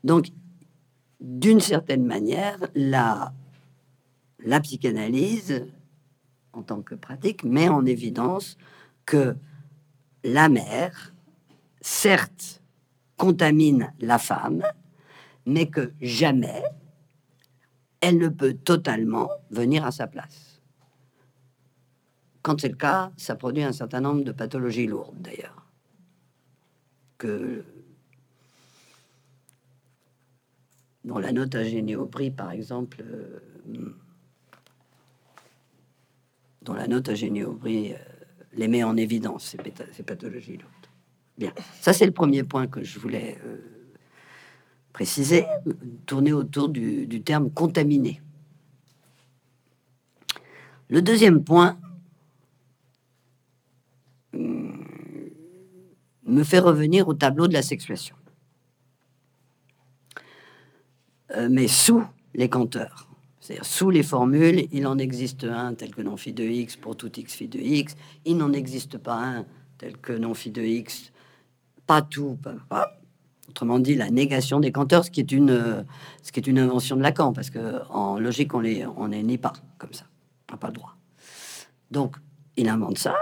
Donc, 0.05 0.29
d'une 1.21 1.61
certaine 1.61 2.05
manière, 2.05 2.59
la, 2.75 3.33
la 4.39 4.61
psychanalyse 4.61 5.67
en 6.57 6.63
tant 6.63 6.83
que 6.83 6.95
pratique, 6.95 7.45
met 7.45 7.69
en 7.69 7.85
évidence 7.85 8.57
que 9.05 9.37
la 10.25 10.49
mère, 10.49 11.15
certes, 11.81 12.63
contamine 13.17 13.93
la 14.01 14.19
femme, 14.19 14.63
mais 15.45 15.67
que 15.67 15.93
jamais 16.01 16.63
elle 18.01 18.19
ne 18.19 18.29
peut 18.29 18.55
totalement 18.55 19.29
venir 19.51 19.85
à 19.85 19.91
sa 19.91 20.07
place. 20.07 20.56
Quand 22.47 22.61
c'est 22.61 22.69
le 22.69 22.77
cas, 22.77 23.11
ça 23.17 23.35
produit 23.35 23.65
un 23.65 23.73
certain 23.73 24.01
nombre 24.01 24.23
de 24.23 24.31
pathologies 24.31 24.87
lourdes, 24.87 25.21
d'ailleurs. 25.21 25.67
Que 27.19 27.65
dans 31.03 31.19
la 31.19 31.33
note 31.33 31.57
à 31.57 31.65
Généoprie, 31.65 32.31
par 32.31 32.53
exemple, 32.53 33.03
euh, 33.03 33.41
dont 36.63 36.75
la 36.75 36.87
note 36.87 37.09
à 37.09 37.17
Généoprie 37.17 37.95
euh, 37.95 37.97
les 38.53 38.69
met 38.69 38.85
en 38.85 38.97
évidence, 38.97 39.57
ces, 39.93 40.03
pathologies 40.05 40.59
lourdes. 40.59 40.73
Bien, 41.37 41.53
ça 41.81 41.93
c'est 41.93 42.07
le 42.07 42.13
premier 42.13 42.45
point 42.45 42.69
que 42.69 42.85
je 42.85 43.01
voulais 43.01 43.39
euh, 43.45 43.57
préciser, 44.93 45.47
tourner 46.07 46.33
autour 46.33 46.69
du 46.69 47.23
terme 47.25 47.51
contaminé. 47.51 48.21
Le 50.89 51.03
deuxième 51.03 51.43
point 51.43 51.77
me 56.27 56.45
fait 56.45 56.59
revenir 56.59 57.09
au 57.09 57.15
tableau 57.15 57.49
de 57.49 57.53
la 57.53 57.63
sexuation. 57.63 58.17
Euh, 61.37 61.49
mais 61.51 61.69
sous 61.69 62.05
les 62.35 62.49
compteurs. 62.49 63.09
C'est-à-dire 63.41 63.65
sous 63.65 63.91
les 63.91 64.03
formules, 64.03 64.67
il 64.73 64.87
en 64.87 64.99
existe 64.99 65.45
un 65.45 65.75
tel 65.75 65.95
que 65.95 66.03
non 66.03 66.17
phi 66.17 66.33
de 66.33 66.45
x 66.45 66.77
pour 66.77 66.97
tout 66.97 67.11
x 67.17 67.35
phi 67.35 67.49
de 67.49 67.59
x. 67.59 67.97
Il 68.25 68.37
n'en 68.37 68.53
existe 68.53 68.99
pas 68.99 69.17
un 69.17 69.47
tel 69.79 69.97
que 69.97 70.13
non 70.13 70.35
phi 70.35 70.51
de 70.51 70.63
x, 70.63 71.13
pas 71.87 72.03
tout, 72.03 72.39
pas, 72.69 72.99
Autrement 73.49 73.79
dit, 73.79 73.95
la 73.95 74.11
négation 74.11 74.59
des 74.59 74.73
compteurs, 74.73 75.05
ce 75.05 75.11
qui 75.11 75.21
est 75.21 75.31
une, 75.31 75.87
ce 76.23 76.33
qui 76.33 76.41
est 76.41 76.47
une 76.47 76.59
invention 76.59 76.97
de 76.97 77.03
Lacan, 77.03 77.33
parce 77.33 77.49
que 77.49 77.81
en 77.91 78.19
logique, 78.19 78.53
on 78.55 78.61
les, 78.61 78.85
on 78.85 79.09
pas 79.39 79.53
comme 79.79 79.93
ça, 79.93 80.05
on 80.51 80.55
n'a 80.55 80.59
pas 80.59 80.67
le 80.67 80.73
droit. 80.75 80.97
Donc, 81.91 82.17
il 82.57 82.69
invente 82.69 82.99
ça. 82.99 83.15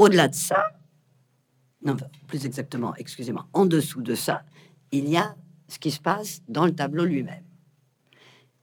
Au-delà 0.00 0.28
de 0.28 0.34
ça, 0.34 0.64
non, 1.82 1.94
plus 2.26 2.46
exactement, 2.46 2.94
excusez-moi, 2.96 3.46
en 3.52 3.66
dessous 3.66 4.00
de 4.00 4.14
ça, 4.14 4.44
il 4.92 5.06
y 5.06 5.18
a 5.18 5.36
ce 5.68 5.78
qui 5.78 5.90
se 5.90 6.00
passe 6.00 6.40
dans 6.48 6.64
le 6.64 6.74
tableau 6.74 7.04
lui-même. 7.04 7.44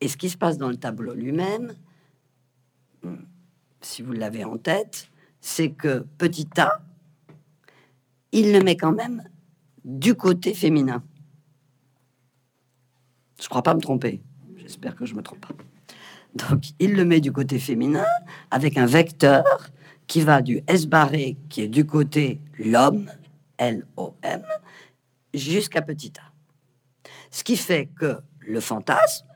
Et 0.01 0.07
ce 0.07 0.17
qui 0.17 0.31
se 0.31 0.37
passe 0.37 0.57
dans 0.57 0.69
le 0.69 0.77
tableau 0.77 1.13
lui-même, 1.13 1.75
hmm, 3.03 3.17
si 3.81 4.01
vous 4.01 4.13
l'avez 4.13 4.45
en 4.45 4.57
tête, 4.57 5.11
c'est 5.39 5.69
que 5.69 6.07
petit 6.17 6.49
a, 6.57 6.81
il 8.31 8.51
le 8.51 8.61
met 8.61 8.75
quand 8.75 8.93
même 8.93 9.23
du 9.85 10.15
côté 10.15 10.55
féminin. 10.55 11.03
Je 13.39 13.47
crois 13.47 13.61
pas 13.61 13.75
me 13.75 13.81
tromper. 13.81 14.23
J'espère 14.55 14.95
que 14.95 15.05
je 15.05 15.13
me 15.13 15.21
trompe 15.21 15.45
pas. 15.45 15.53
Donc, 16.33 16.71
il 16.79 16.95
le 16.95 17.05
met 17.05 17.21
du 17.21 17.31
côté 17.31 17.59
féminin 17.59 18.07
avec 18.49 18.75
un 18.75 18.87
vecteur 18.87 19.43
qui 20.07 20.21
va 20.21 20.41
du 20.41 20.63
S 20.67 20.87
barré, 20.87 21.37
qui 21.49 21.61
est 21.61 21.67
du 21.67 21.85
côté 21.85 22.39
l'homme, 22.57 23.11
L-O-M, 23.57 24.43
jusqu'à 25.33 25.81
petit 25.81 26.13
a. 26.19 26.31
Ce 27.29 27.43
qui 27.43 27.57
fait 27.57 27.87
que 27.99 28.19
le 28.39 28.59
fantasme 28.59 29.27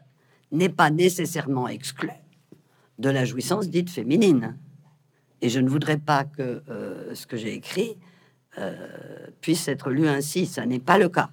n'est 0.51 0.69
pas 0.69 0.89
nécessairement 0.89 1.67
exclu 1.67 2.09
de 2.99 3.09
la 3.09 3.25
jouissance 3.25 3.69
dite 3.69 3.89
féminine. 3.89 4.57
Et 5.41 5.49
je 5.49 5.59
ne 5.59 5.69
voudrais 5.69 5.97
pas 5.97 6.23
que 6.23 6.63
euh, 6.69 7.15
ce 7.15 7.25
que 7.25 7.35
j'ai 7.35 7.53
écrit 7.53 7.97
euh, 8.57 9.27
puisse 9.41 9.67
être 9.67 9.89
lu 9.89 10.07
ainsi. 10.07 10.45
Ça 10.45 10.65
n'est 10.65 10.79
pas 10.79 10.97
le 10.97 11.09
cas. 11.09 11.31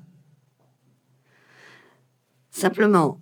Simplement, 2.50 3.20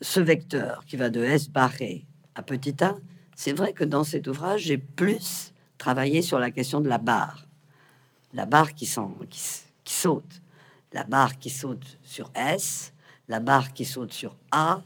ce 0.00 0.20
vecteur 0.20 0.84
qui 0.84 0.96
va 0.96 1.08
de 1.08 1.22
S 1.24 1.48
barré 1.48 2.06
à 2.34 2.42
petit 2.42 2.84
a, 2.84 2.94
c'est 3.36 3.52
vrai 3.52 3.72
que 3.72 3.84
dans 3.84 4.02
cet 4.02 4.26
ouvrage, 4.26 4.62
j'ai 4.62 4.78
plus 4.78 5.52
travaillé 5.78 6.22
sur 6.22 6.40
la 6.40 6.50
question 6.50 6.80
de 6.80 6.88
la 6.88 6.98
barre. 6.98 7.46
La 8.32 8.46
barre 8.46 8.74
qui, 8.74 8.92
qui 9.84 9.94
saute 9.94 10.42
la 10.96 11.04
barre 11.04 11.38
qui 11.38 11.50
saute 11.50 11.98
sur 12.02 12.30
S, 12.34 12.94
la 13.28 13.38
barre 13.38 13.74
qui 13.74 13.84
saute 13.84 14.14
sur 14.14 14.34
A, 14.50 14.82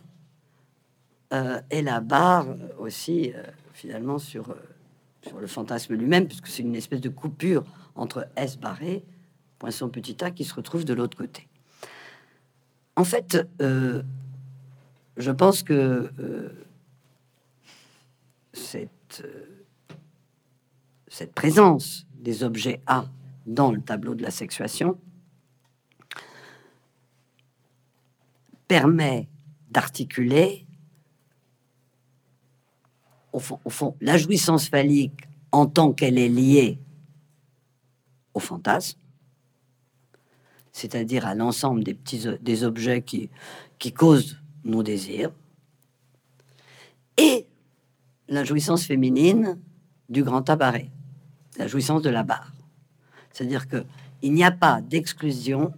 euh, 1.32 1.60
et 1.70 1.82
la 1.82 2.00
barre 2.00 2.48
aussi, 2.78 3.32
euh, 3.32 3.44
finalement, 3.74 4.18
sur, 4.18 4.50
euh, 4.50 4.56
sur 5.22 5.38
le 5.38 5.46
fantasme 5.46 5.94
lui-même, 5.94 6.26
puisque 6.26 6.48
c'est 6.48 6.62
une 6.62 6.74
espèce 6.74 7.00
de 7.00 7.08
coupure 7.08 7.64
entre 7.94 8.26
S 8.34 8.58
barré, 8.58 9.04
poinçon 9.60 9.88
petit 9.88 10.16
a, 10.24 10.32
qui 10.32 10.44
se 10.44 10.52
retrouve 10.52 10.84
de 10.84 10.94
l'autre 10.94 11.16
côté. 11.16 11.46
En 12.96 13.04
fait, 13.04 13.38
je 15.16 15.30
pense 15.30 15.62
que 15.62 16.10
cette, 18.52 19.24
cette 21.08 21.32
présence 21.32 22.06
des 22.14 22.42
objets 22.42 22.80
A 22.86 23.06
dans 23.46 23.72
le 23.72 23.80
tableau 23.80 24.14
de 24.14 24.22
la 24.22 24.30
sexuation 24.30 24.98
permet 28.68 29.28
d'articuler, 29.70 30.66
au 33.32 33.40
fond, 33.40 33.96
la 34.00 34.16
jouissance 34.16 34.68
phallique 34.68 35.28
en 35.52 35.66
tant 35.66 35.92
qu'elle 35.92 36.18
est 36.18 36.28
liée 36.28 36.78
au 38.34 38.38
fantasme, 38.38 38.98
c'est-à-dire 40.72 41.26
à, 41.26 41.34
l'ensemble 41.34 41.82
des 41.82 41.94
petits 41.94 42.26
objets 42.64 43.02
qui, 43.02 43.28
qui 43.78 43.92
causent 43.92 44.40
nos 44.64 44.82
désirs, 44.82 45.32
et 47.16 47.46
la 48.30 48.44
jouissance 48.44 48.86
féminine 48.86 49.58
du 50.08 50.22
grand 50.22 50.40
tabaret, 50.40 50.90
la 51.58 51.66
jouissance 51.66 52.00
de 52.00 52.10
la 52.10 52.22
barre. 52.22 52.52
C'est-à-dire 53.32 53.68
que 53.68 53.84
il 54.22 54.32
n'y 54.32 54.44
a 54.44 54.50
pas 54.50 54.80
d'exclusion 54.80 55.72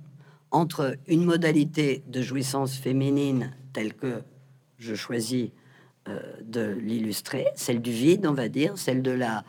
entre 0.51 0.97
une 1.07 1.25
modalité 1.25 2.03
de 2.07 2.23
jouissance 2.23 2.77
féminine 2.77 3.53
telle 3.73 3.95
que 3.95 4.23
je 4.79 4.95
choisis 4.95 5.51
euh, 6.09 6.21
de 6.45 6.63
l'illustrer, 6.63 7.47
celle 7.55 7.81
du 7.81 7.93
vide, 7.93 8.27
on 8.27 8.35
va 8.35 8.49
dire, 8.49 8.77
celle 8.77 9.03
de 9.03 9.13
la 9.13 9.45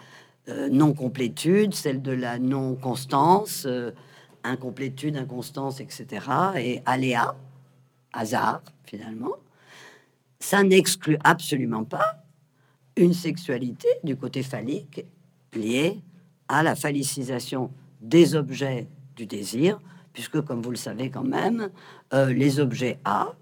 euh, 0.47 0.69
non-complétude, 0.69 1.73
celle 1.73 2.01
de 2.01 2.11
la 2.11 2.39
non-constance, 2.39 3.65
euh, 3.65 3.91
incomplétude, 4.43 5.17
inconstance, 5.17 5.81
etc., 5.81 6.25
et 6.57 6.81
aléa, 6.85 7.35
hasard, 8.13 8.61
finalement, 8.85 9.33
ça 10.39 10.63
n'exclut 10.63 11.17
absolument 11.23 11.83
pas 11.83 12.22
une 12.95 13.13
sexualité 13.13 13.87
du 14.03 14.15
côté 14.15 14.43
phallique 14.43 15.05
liée 15.53 16.01
à 16.47 16.63
la 16.63 16.75
phallicisation 16.75 17.71
des 18.01 18.35
objets 18.35 18.87
du 19.15 19.25
désir, 19.25 19.79
puisque, 20.11 20.41
comme 20.41 20.61
vous 20.61 20.71
le 20.71 20.77
savez 20.77 21.09
quand 21.09 21.23
même, 21.23 21.69
euh, 22.13 22.31
les 22.33 22.59
objets 22.59 22.99
A, 23.05 23.33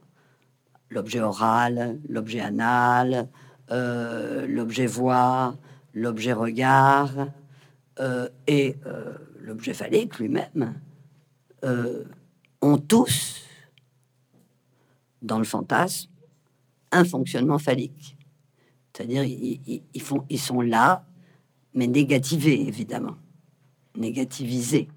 l'objet 0.90 1.22
oral, 1.22 2.00
l'objet 2.08 2.40
anal, 2.40 3.28
euh, 3.72 4.46
l'objet 4.48 4.86
voix, 4.86 5.56
l'objet 5.94 6.34
regard 6.34 7.12
euh, 8.00 8.30
et 8.48 8.78
l'objet 9.40 9.74
phallique 9.74 10.20
lui-même 10.20 10.76
ont 12.62 12.78
tous, 12.78 13.42
dans 15.22 15.38
le 15.38 15.44
fantasme, 15.44 16.10
un 16.92 17.06
fonctionnement 17.06 17.60
phallique. 17.60 18.18
C'est-à-dire, 19.02 19.24
ils, 19.24 20.02
font, 20.02 20.26
ils 20.30 20.40
sont 20.40 20.62
là, 20.62 21.06
mais 21.74 21.88
négativés, 21.88 22.68
évidemment, 22.68 23.16
négativisés. 23.98 24.90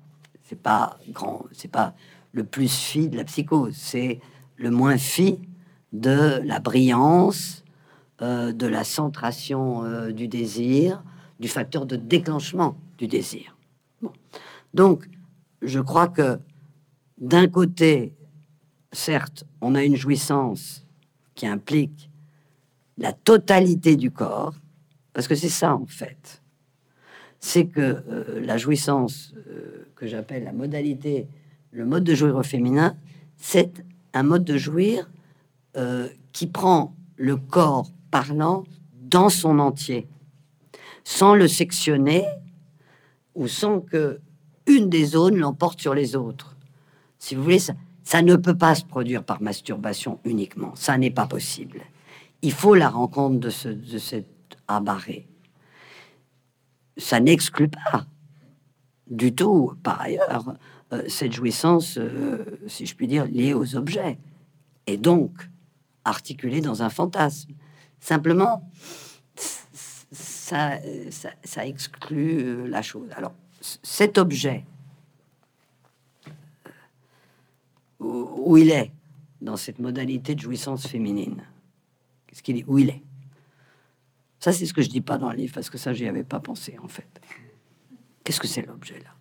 C'est 0.42 0.60
pas 0.60 0.98
grand, 1.08 1.46
c'est 1.52 1.70
pas 1.70 1.94
le 2.32 2.44
plus 2.44 2.70
fi 2.70 3.08
de 3.08 3.16
la 3.16 3.24
psychose, 3.24 3.74
c'est 3.74 4.20
le 4.56 4.70
moins 4.70 4.98
fi 4.98 5.38
de 5.94 6.42
la 6.44 6.60
brillance, 6.60 7.64
euh, 8.20 8.52
de 8.52 8.66
la 8.66 8.84
centration 8.84 9.84
euh, 9.84 10.12
du 10.12 10.28
désir, 10.28 11.02
du 11.40 11.48
facteur 11.48 11.86
de 11.86 11.96
déclenchement 11.96 12.76
du 12.98 13.06
désir. 13.06 13.56
Donc, 14.74 15.08
je 15.62 15.80
crois 15.80 16.08
que 16.08 16.38
d'un 17.16 17.48
côté, 17.48 18.14
certes, 18.92 19.44
on 19.62 19.74
a 19.74 19.82
une 19.82 19.96
jouissance 19.96 20.84
qui 21.34 21.46
implique 21.46 22.10
la 22.98 23.12
totalité 23.12 23.96
du 23.96 24.10
corps, 24.10 24.54
parce 25.12 25.28
que 25.28 25.34
c'est 25.34 25.48
ça 25.48 25.74
en 25.74 25.86
fait 25.86 26.42
c'est 27.44 27.66
que 27.66 27.80
euh, 27.80 28.40
la 28.42 28.56
jouissance 28.56 29.34
euh, 29.36 29.86
que 29.96 30.06
j'appelle 30.06 30.44
la 30.44 30.54
modalité, 30.54 31.28
le 31.72 31.84
mode 31.84 32.02
de 32.02 32.14
jouir 32.14 32.36
au 32.36 32.42
féminin, 32.42 32.96
c'est 33.36 33.84
un 34.14 34.22
mode 34.22 34.44
de 34.44 34.56
jouir 34.56 35.10
euh, 35.76 36.08
qui 36.32 36.46
prend 36.46 36.96
le 37.16 37.36
corps 37.36 37.90
parlant 38.10 38.64
dans 38.94 39.28
son 39.28 39.58
entier, 39.58 40.08
sans 41.04 41.34
le 41.34 41.46
sectionner 41.46 42.24
ou 43.34 43.46
sans 43.46 43.80
que 43.80 44.20
une 44.66 44.88
des 44.88 45.04
zones 45.04 45.36
l'emporte 45.36 45.82
sur 45.82 45.92
les 45.92 46.16
autres. 46.16 46.56
Si 47.18 47.34
vous 47.34 47.42
voulez, 47.42 47.58
ça, 47.58 47.74
ça 48.04 48.22
ne 48.22 48.36
peut 48.36 48.56
pas 48.56 48.74
se 48.74 48.86
produire 48.86 49.22
par 49.22 49.42
masturbation 49.42 50.18
uniquement. 50.24 50.72
Ça 50.76 50.96
n'est 50.96 51.10
pas 51.10 51.26
possible. 51.26 51.82
Il 52.44 52.52
faut 52.52 52.74
la 52.74 52.90
rencontre 52.90 53.40
de, 53.40 53.48
ce, 53.48 53.70
de 53.70 53.96
cet 53.96 54.26
abarré. 54.68 55.26
Ça 56.98 57.18
n'exclut 57.18 57.70
pas 57.70 58.04
du 59.06 59.34
tout, 59.34 59.72
par 59.82 60.02
ailleurs, 60.02 60.54
euh, 60.92 61.04
cette 61.08 61.32
jouissance, 61.32 61.96
euh, 61.96 62.44
si 62.66 62.84
je 62.84 62.94
puis 62.94 63.06
dire, 63.06 63.24
liée 63.24 63.54
aux 63.54 63.76
objets. 63.76 64.18
Et 64.86 64.98
donc, 64.98 65.48
articulée 66.04 66.60
dans 66.60 66.82
un 66.82 66.90
fantasme. 66.90 67.52
Simplement, 67.98 68.70
ça, 70.12 70.72
ça, 71.42 71.66
exclut 71.66 72.40
euh, 72.40 72.66
la 72.66 72.82
chose. 72.82 73.08
Alors, 73.16 73.32
cet 73.60 74.18
objet, 74.18 74.66
où, 78.00 78.58
il 78.58 78.70
est 78.70 78.92
dans 79.40 79.56
cette 79.56 79.78
modalité 79.78 80.34
de 80.34 80.40
jouissance 80.40 80.86
féminine, 80.86 81.42
qu'est-ce 82.34 82.42
qu'il 82.42 82.58
est, 82.58 82.64
où 82.66 82.78
il 82.78 82.90
est. 82.90 83.02
Ça, 84.40 84.52
c'est 84.52 84.66
ce 84.66 84.74
que 84.74 84.82
je 84.82 84.88
dis 84.88 85.00
pas 85.00 85.18
dans 85.18 85.30
le 85.30 85.36
livre 85.36 85.54
parce 85.54 85.70
que 85.70 85.78
ça, 85.78 85.92
j'y 85.92 86.08
avais 86.08 86.24
pas 86.24 86.40
pensé 86.40 86.76
en 86.82 86.88
fait. 86.88 87.20
Qu'est-ce 88.24 88.40
que 88.40 88.48
c'est 88.48 88.66
l'objet 88.66 88.98
là? 88.98 89.14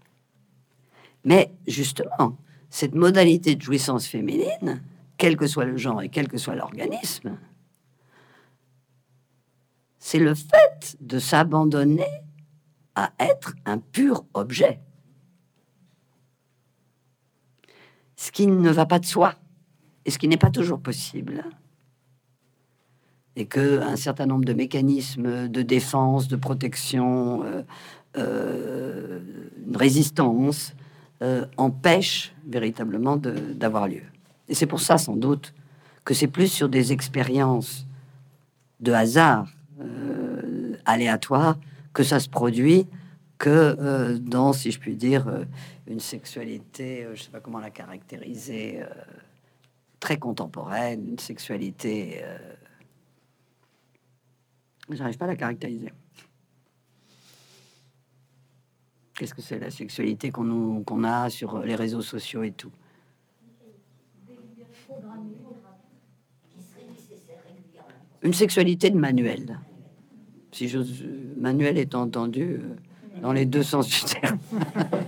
Mais 1.24 1.54
justement, 1.68 2.38
cette 2.72 2.96
modalité 2.96 3.56
de 3.56 3.62
jouissance 3.62 4.08
féminine, 4.08 4.84
quel 5.18 5.38
que 5.38 5.46
soit 5.46 5.66
le 5.66 5.78
genre 5.78 6.02
et 6.02 6.10
quel 6.10 6.28
que 6.28 6.38
soit 6.38 6.56
l'organisme, 6.56 7.38
c'est 10.00 10.20
le 10.20 10.34
fait 10.34 10.98
de 11.00 11.20
s'abandonner 11.20 12.10
à 12.96 13.14
être 13.20 13.54
un 13.66 13.78
pur 13.78 14.26
objet. 14.34 14.82
Ce 18.16 18.32
qui 18.32 18.48
ne 18.48 18.72
va 18.72 18.88
pas 18.88 19.00
de 19.00 19.06
soi 19.06 19.36
et 20.04 20.12
ce 20.12 20.18
qui 20.18 20.28
n'est 20.28 20.38
pas 20.38 20.52
toujours 20.52 20.82
possible. 20.82 21.46
Et 23.36 23.46
que 23.46 23.82
un 23.82 23.96
certain 23.96 24.28
nombre 24.28 24.46
de 24.46 24.54
mécanismes 24.54 25.48
de 25.48 25.62
défense, 25.64 26.28
de 26.28 26.36
protection, 26.36 27.44
euh, 27.44 27.64
euh, 28.16 29.20
une 29.66 29.76
résistance 29.76 30.74
euh, 31.24 31.46
empêchent 31.58 32.34
véritablement 32.48 33.18
d'avoir 33.18 33.88
lieu. 33.88 34.04
Et 34.50 34.54
c'est 34.54 34.68
pour 34.68 34.82
ça, 34.82 35.00
sans 35.00 35.16
doute, 35.16 35.54
que 36.06 36.14
c'est 36.14 36.28
plus 36.28 36.48
sur 36.48 36.70
des 36.70 36.92
expériences 36.92 37.88
de 38.82 38.92
hasard 38.92 39.48
euh, 39.82 40.76
aléatoire 40.86 41.58
que 41.94 42.04
ça 42.04 42.20
se 42.20 42.30
produit 42.30 42.86
que 43.40 44.18
dans, 44.20 44.54
si 44.54 44.72
je 44.72 44.80
puis 44.80 44.96
dire, 44.96 45.26
une 45.88 46.00
sexualité, 46.00 47.08
je 47.14 47.24
sais 47.24 47.32
pas 47.32 47.42
comment 47.42 47.60
la 47.60 47.72
caractériser, 47.72 48.82
très 50.00 50.18
contemporaine, 50.18 51.06
une 51.10 51.20
sexualité. 51.20 52.24
J'arrive 54.90 55.18
pas 55.18 55.26
à 55.26 55.30
la 55.30 55.36
caractériser. 55.36 55.92
Qu'est-ce 59.16 59.34
que 59.34 59.42
c'est 59.42 59.60
la 59.60 59.72
sexualité 59.72 60.32
qu'on 60.32 61.04
a 61.04 61.30
sur 61.30 61.60
les 61.60 61.76
réseaux 61.76 62.02
sociaux 62.02 62.44
et 62.44 62.52
tout? 62.52 62.72
Une 68.22 68.34
sexualité 68.34 68.90
de 68.90 68.98
manuel. 68.98 69.60
Si 70.52 70.68
j'ose, 70.70 71.04
manuel 71.38 71.78
est 71.78 71.94
entendu 71.94 72.42
euh, 72.42 72.76
dans 73.22 73.34
les 73.34 73.46
deux 73.46 73.64
sens 73.64 73.88
du 73.88 74.00
terme. 74.02 74.40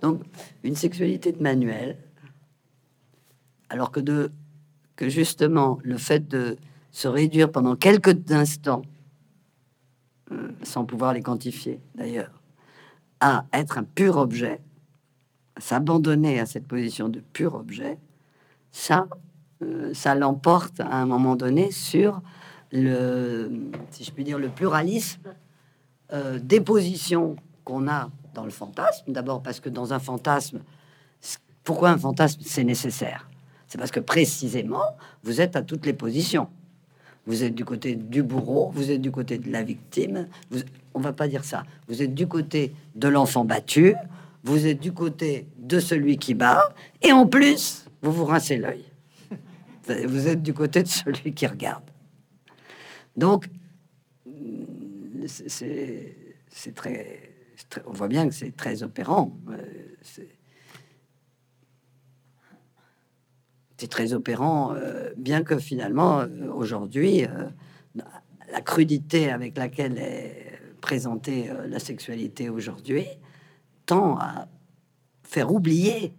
Donc, 0.00 0.22
une 0.62 0.76
sexualité 0.76 1.32
de 1.32 1.42
manuel, 1.42 1.96
alors 3.68 3.90
que 3.90 4.00
justement 5.08 5.78
le 5.82 5.96
fait 5.96 6.28
de 6.28 6.56
se 6.92 7.08
réduire 7.08 7.50
pendant 7.50 7.74
quelques 7.74 8.30
instants, 8.30 8.82
euh, 10.30 10.52
sans 10.62 10.84
pouvoir 10.84 11.14
les 11.14 11.22
quantifier 11.22 11.80
d'ailleurs, 11.94 12.40
à 13.20 13.46
être 13.52 13.78
un 13.78 13.84
pur 13.84 14.18
objet, 14.18 14.60
s'abandonner 15.58 16.38
à 16.38 16.46
cette 16.46 16.66
position 16.66 17.08
de 17.08 17.20
pur 17.20 17.54
objet, 17.54 17.98
ça, 18.70 19.08
euh, 19.62 19.92
ça 19.94 20.14
l'emporte 20.14 20.80
à 20.80 20.96
un 20.96 21.06
moment 21.06 21.34
donné 21.34 21.70
sur 21.70 22.20
le, 22.72 23.50
si 23.90 24.04
je 24.04 24.12
puis 24.12 24.24
dire, 24.24 24.38
le 24.38 24.48
pluralisme 24.48 25.34
euh, 26.12 26.38
des 26.38 26.60
positions 26.60 27.36
qu'on 27.64 27.88
a 27.88 28.10
dans 28.34 28.44
le 28.44 28.50
fantasme. 28.50 29.12
D'abord 29.12 29.42
parce 29.42 29.60
que 29.60 29.68
dans 29.68 29.92
un 29.92 29.98
fantasme, 29.98 30.60
pourquoi 31.64 31.90
un 31.90 31.98
fantasme 31.98 32.40
c'est 32.44 32.64
nécessaire? 32.64 33.28
C'est 33.66 33.78
parce 33.78 33.90
que 33.90 34.00
précisément, 34.00 34.84
vous 35.22 35.40
êtes 35.40 35.56
à 35.56 35.62
toutes 35.62 35.86
les 35.86 35.92
positions. 35.92 36.48
Vous 37.26 37.44
êtes 37.44 37.54
du 37.54 37.64
côté 37.64 37.94
du 37.94 38.22
bourreau, 38.22 38.70
vous 38.74 38.90
êtes 38.90 39.00
du 39.00 39.10
côté 39.10 39.38
de 39.38 39.50
la 39.50 39.62
victime. 39.62 40.28
Vous, 40.50 40.60
on 40.94 41.00
va 41.00 41.12
pas 41.12 41.28
dire 41.28 41.44
ça. 41.44 41.62
Vous 41.88 42.02
êtes 42.02 42.14
du 42.14 42.26
côté 42.26 42.74
de 42.94 43.08
l'enfant 43.08 43.44
battu, 43.44 43.94
vous 44.42 44.66
êtes 44.66 44.80
du 44.80 44.92
côté 44.92 45.46
de 45.58 45.78
celui 45.78 46.16
qui 46.18 46.34
bat, 46.34 46.74
et 47.00 47.12
en 47.12 47.26
plus, 47.26 47.86
vous 48.02 48.12
vous 48.12 48.24
rincez 48.24 48.56
l'œil. 48.56 48.84
Vous 50.06 50.28
êtes 50.28 50.42
du 50.42 50.54
côté 50.54 50.82
de 50.82 50.88
celui 50.88 51.34
qui 51.34 51.46
regarde. 51.46 51.82
Donc, 53.16 53.46
c'est 55.26 56.74
très, 56.74 57.34
On 57.86 57.92
voit 57.92 58.08
bien 58.08 58.28
que 58.28 58.34
c'est 58.34 58.56
très 58.56 58.82
opérant. 58.82 59.36
Euh, 59.50 60.24
très 63.88 64.12
opérant, 64.12 64.74
euh, 64.74 65.10
bien 65.16 65.42
que 65.42 65.58
finalement, 65.58 66.20
euh, 66.20 66.50
aujourd'hui, 66.52 67.24
la 68.50 68.60
crudité 68.60 69.30
avec 69.30 69.56
laquelle 69.56 69.98
est 69.98 70.60
présentée 70.80 71.50
la 71.68 71.78
sexualité 71.78 72.50
aujourd'hui 72.50 73.06
tend 73.86 74.18
à 74.18 74.48
faire 75.22 75.52
oublier 75.52 76.12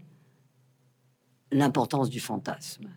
l'importance 1.51 2.09
du 2.09 2.19
fantasme. 2.19 2.89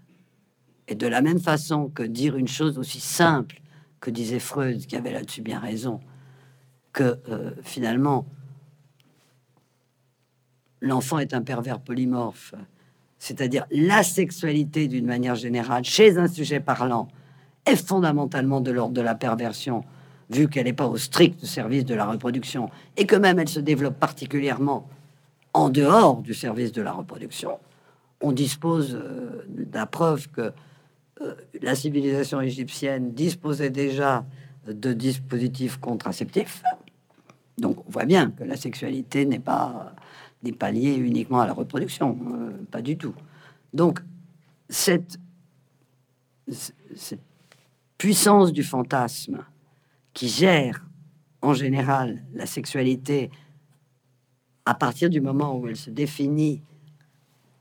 Et 0.88 0.94
de 0.94 1.06
la 1.06 1.20
même 1.20 1.40
façon 1.40 1.88
que 1.88 2.02
dire 2.02 2.36
une 2.36 2.48
chose 2.48 2.78
aussi 2.78 3.00
simple 3.00 3.60
que 4.00 4.10
disait 4.10 4.38
Freud, 4.38 4.86
qui 4.86 4.96
avait 4.96 5.12
là-dessus 5.12 5.42
bien 5.42 5.58
raison, 5.58 6.00
que 6.92 7.18
euh, 7.28 7.50
finalement 7.62 8.26
l'enfant 10.80 11.18
est 11.18 11.34
un 11.34 11.42
pervers 11.42 11.80
polymorphe, 11.80 12.54
c'est-à-dire 13.18 13.66
la 13.70 14.02
sexualité 14.02 14.88
d'une 14.88 15.06
manière 15.06 15.34
générale 15.34 15.84
chez 15.84 16.18
un 16.18 16.28
sujet 16.28 16.60
parlant 16.60 17.08
est 17.64 17.76
fondamentalement 17.76 18.60
de 18.60 18.70
l'ordre 18.70 18.94
de 18.94 19.00
la 19.00 19.14
perversion, 19.14 19.84
vu 20.30 20.48
qu'elle 20.48 20.64
n'est 20.64 20.72
pas 20.72 20.86
au 20.86 20.96
strict 20.96 21.44
service 21.44 21.84
de 21.84 21.94
la 21.94 22.06
reproduction, 22.06 22.70
et 22.96 23.06
que 23.06 23.16
même 23.16 23.38
elle 23.38 23.48
se 23.48 23.60
développe 23.60 23.98
particulièrement 23.98 24.88
en 25.54 25.70
dehors 25.70 26.22
du 26.22 26.34
service 26.34 26.72
de 26.72 26.82
la 26.82 26.92
reproduction, 26.92 27.58
on 28.20 28.32
dispose 28.32 28.94
euh, 28.94 29.44
de 29.48 29.74
la 29.74 29.86
preuve 29.86 30.28
que 30.28 30.52
euh, 31.22 31.34
la 31.62 31.74
civilisation 31.74 32.40
égyptienne 32.40 33.12
disposait 33.12 33.70
déjà 33.70 34.24
de 34.66 34.92
dispositifs 34.92 35.78
contraceptifs. 35.78 36.62
Donc 37.58 37.78
on 37.86 37.90
voit 37.90 38.04
bien 38.04 38.30
que 38.30 38.44
la 38.44 38.56
sexualité 38.56 39.24
n'est 39.24 39.38
pas, 39.38 39.94
n'est 40.46 40.52
pas 40.52 40.70
liée 40.70 40.94
uniquement 40.96 41.40
à 41.40 41.46
la 41.46 41.52
reproduction, 41.52 42.18
euh, 42.32 42.50
pas 42.70 42.82
du 42.82 42.96
tout. 42.96 43.14
Donc 43.72 44.00
cette, 44.68 45.18
cette 46.48 47.20
puissance 47.98 48.52
du 48.52 48.62
fantasme 48.62 49.44
qui 50.12 50.28
gère 50.28 50.84
en 51.42 51.54
général 51.54 52.22
la 52.34 52.46
sexualité 52.46 53.30
à 54.64 54.74
partir 54.74 55.10
du 55.10 55.20
moment 55.20 55.56
où 55.56 55.68
elle 55.68 55.76
se 55.76 55.90
définit 55.90 56.60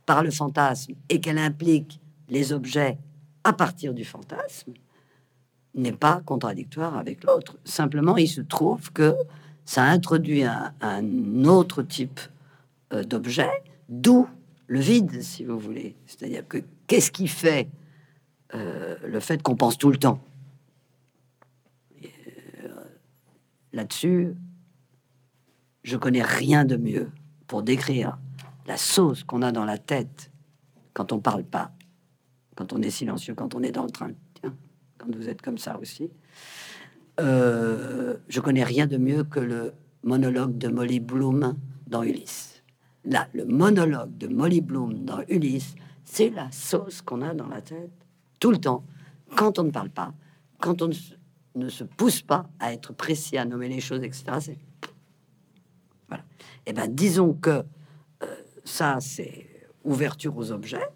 par 0.05 0.23
le 0.23 0.31
fantasme 0.31 0.93
et 1.09 1.19
qu'elle 1.19 1.37
implique 1.37 1.99
les 2.29 2.53
objets 2.53 2.97
à 3.43 3.53
partir 3.53 3.93
du 3.93 4.03
fantasme 4.03 4.73
n'est 5.75 5.91
pas 5.91 6.21
contradictoire 6.25 6.97
avec 6.97 7.23
l'autre. 7.23 7.57
Simplement, 7.63 8.17
il 8.17 8.27
se 8.27 8.41
trouve 8.41 8.91
que 8.91 9.15
ça 9.65 9.83
introduit 9.83 10.43
un, 10.43 11.45
autre 11.45 11.83
type 11.83 12.19
euh, 12.93 13.03
d'objet, 13.03 13.49
d'où 13.89 14.27
le 14.67 14.79
vide, 14.79 15.21
si 15.21 15.43
vous 15.43 15.57
voulez. 15.57 15.95
C'est-à-dire 16.05 16.47
que 16.47 16.59
qu'est-ce 16.87 17.11
qui 17.11 17.27
fait 17.27 17.67
euh, 18.53 18.95
le 19.05 19.19
fait 19.19 19.41
qu'on 19.41 19.55
pense 19.55 19.77
tout 19.77 19.89
le 19.89 19.97
temps? 19.97 20.19
Euh, 22.03 22.07
Là-dessus, 23.73 24.35
je 25.83 25.97
connais 25.97 26.23
rien 26.23 26.65
de 26.65 26.77
mieux 26.77 27.09
pour 27.47 27.63
décrire 27.63 28.17
la 28.67 28.77
sauce 28.77 29.23
qu'on 29.23 29.41
a 29.41 29.51
dans 29.51 29.65
la 29.65 29.77
tête 29.77 30.31
quand 30.93 31.11
on 31.11 31.19
parle 31.19 31.43
pas 31.43 31.71
quand 32.55 32.71
on 32.71 32.81
est 32.81 32.89
silencieux, 32.89 33.35
quand 33.35 33.53
on 33.53 33.63
est 33.63 33.73
dans 33.73 33.83
le 33.83 33.89
train, 33.89 34.11
tiens, 34.39 34.55
quand 34.97 35.13
vous 35.13 35.27
êtes 35.27 35.41
comme 35.41 35.57
ça 35.57 35.77
aussi. 35.77 36.09
Je 37.19 38.39
connais 38.39 38.63
rien 38.63 38.87
de 38.87 38.95
mieux 38.97 39.25
que 39.25 39.41
le 39.41 39.73
monologue 40.03 40.57
de 40.57 40.69
Molly 40.69 41.01
Bloom 41.01 41.55
dans 41.87 42.03
Ulysse. 42.03 42.54
Là, 43.05 43.27
le 43.33 43.45
monologue 43.45 44.17
de 44.17 44.27
Molly 44.27 44.61
Bloom 44.61 45.05
dans 45.05 45.21
Ulysse, 45.29 45.75
c'est 46.03 46.29
la 46.29 46.51
sauce 46.51 47.01
qu'on 47.01 47.21
a 47.21 47.33
dans 47.33 47.47
la 47.47 47.61
tête 47.61 47.91
tout 48.39 48.51
le 48.51 48.57
temps, 48.57 48.83
quand 49.35 49.59
on 49.59 49.63
ne 49.63 49.71
parle 49.71 49.89
pas, 49.89 50.13
quand 50.59 50.81
on 50.81 50.89
ne 51.55 51.69
se 51.69 51.83
pousse 51.83 52.21
pas 52.21 52.49
à 52.59 52.73
être 52.73 52.93
précis, 52.93 53.37
à 53.37 53.45
nommer 53.45 53.69
les 53.69 53.79
choses, 53.79 54.03
etc. 54.03 54.23
C'est 54.39 54.57
voilà. 56.07 56.23
Et 56.65 56.71
eh 56.71 56.73
ben, 56.73 56.87
disons 56.87 57.33
que 57.33 57.49
euh, 57.49 58.35
ça, 58.63 58.97
c'est 58.99 59.47
ouverture 59.83 60.35
aux 60.37 60.51
objets, 60.51 60.87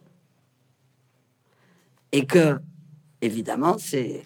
et 2.11 2.25
que, 2.25 2.59
évidemment, 3.21 3.77
c'est 3.77 4.23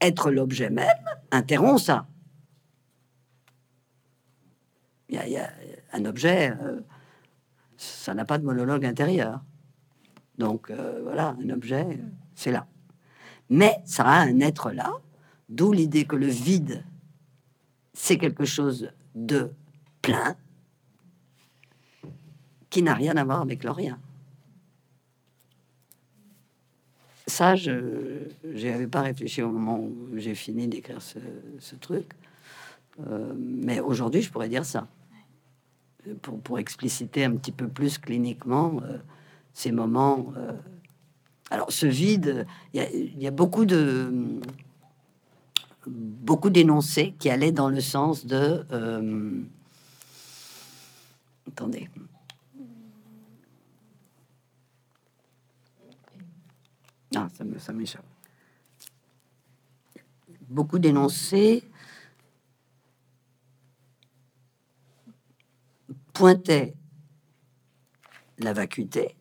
être 0.00 0.30
l'objet 0.30 0.70
même 0.70 0.86
interrompt 1.30 1.80
ça. 1.80 2.06
Un 5.92 6.04
objet, 6.04 6.52
euh, 6.62 6.80
ça 7.76 8.14
n'a 8.14 8.24
pas 8.24 8.38
de 8.38 8.44
monologue 8.44 8.84
intérieur. 8.84 9.42
Donc 10.38 10.70
euh, 10.70 11.00
voilà, 11.02 11.36
un 11.42 11.50
objet, 11.50 11.98
c'est 12.34 12.52
là. 12.52 12.66
Mais 13.50 13.76
ça 13.84 14.04
a 14.04 14.20
un 14.20 14.40
être 14.40 14.70
là, 14.70 14.92
d'où 15.48 15.72
l'idée 15.72 16.04
que 16.04 16.16
le 16.16 16.26
vide, 16.26 16.84
c'est 17.92 18.18
quelque 18.18 18.44
chose 18.44 18.90
de 19.14 19.50
plein, 20.02 20.36
qui 22.70 22.82
n'a 22.82 22.94
rien 22.94 23.16
à 23.16 23.24
voir 23.24 23.40
avec 23.40 23.64
le 23.64 23.70
rien. 23.70 23.98
Ça, 27.26 27.56
je 27.56 28.28
n'y 28.44 28.68
avais 28.68 28.86
pas 28.86 29.02
réfléchi 29.02 29.42
au 29.42 29.50
moment 29.50 29.78
où 29.78 30.16
j'ai 30.16 30.34
fini 30.34 30.66
d'écrire 30.66 31.02
ce, 31.02 31.74
truc. 31.76 32.12
Euh, 33.06 33.34
mais 33.36 33.80
aujourd'hui, 33.80 34.22
je 34.22 34.30
pourrais 34.30 34.48
dire 34.48 34.64
ça. 34.64 34.88
Pour, 36.22 36.40
pour, 36.40 36.58
expliciter 36.58 37.24
un 37.24 37.36
petit 37.36 37.52
peu 37.52 37.68
plus 37.68 37.98
cliniquement 37.98 38.80
euh, 38.84 38.98
ces 39.52 39.72
moments. 39.72 40.32
Euh. 40.36 40.52
alors, 41.50 41.70
ce 41.72 41.86
vide, 41.86 42.46
il 42.72 43.18
y, 43.18 43.26
a 43.26 43.30
beaucoup 43.30 43.64
de 43.64 44.12
beaucoup 45.86 46.50
d'énoncés 46.50 47.14
qui 47.18 47.30
allaient 47.30 47.52
dans 47.52 47.68
le 47.68 47.80
sens 47.80 48.26
de. 48.26 48.64
attendez. 51.46 51.88
Ah, 57.16 57.28
ça 57.58 57.72
m'échappe. 57.72 58.04
Beaucoup 60.48 60.78
d'énoncés 60.78 61.64
pointaient 66.18 66.74
la 68.40 68.52
vacuité, 68.52 69.14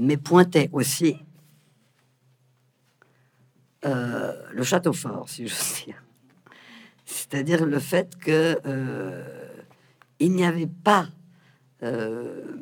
mais 0.00 0.16
pointaient 0.16 0.68
aussi 0.72 1.18
euh, 3.84 4.32
le 4.52 4.64
château 4.64 4.92
fort, 4.92 5.28
si 5.28 5.46
je 5.46 5.54
dire. 5.84 6.02
C'est-à-dire 7.04 7.64
le 7.64 7.78
fait 7.78 8.18
que 8.18 8.58
euh, 8.66 9.48
n'y 10.20 10.44
avait 10.44 10.66
pas 10.66 11.06
euh, 11.84 12.56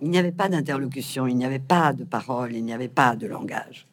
il 0.00 0.08
n'y 0.08 0.16
avait 0.16 0.32
pas 0.32 0.48
d'interlocution, 0.48 1.26
il 1.26 1.36
n'y 1.36 1.44
avait 1.44 1.58
pas 1.58 1.92
de 1.92 2.04
parole, 2.04 2.54
il 2.54 2.64
n'y 2.64 2.72
avait 2.72 2.88
pas 2.88 3.14
de 3.14 3.26
langage. 3.26 3.86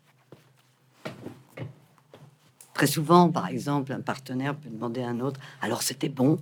Très 2.74 2.88
souvent, 2.88 3.30
par 3.30 3.48
exemple, 3.48 3.92
un 3.92 4.00
partenaire 4.00 4.56
peut 4.56 4.70
demander 4.70 5.02
à 5.02 5.10
un 5.10 5.20
autre 5.20 5.42
Alors 5.62 5.84
c'était 5.84 6.08
bon? 6.08 6.40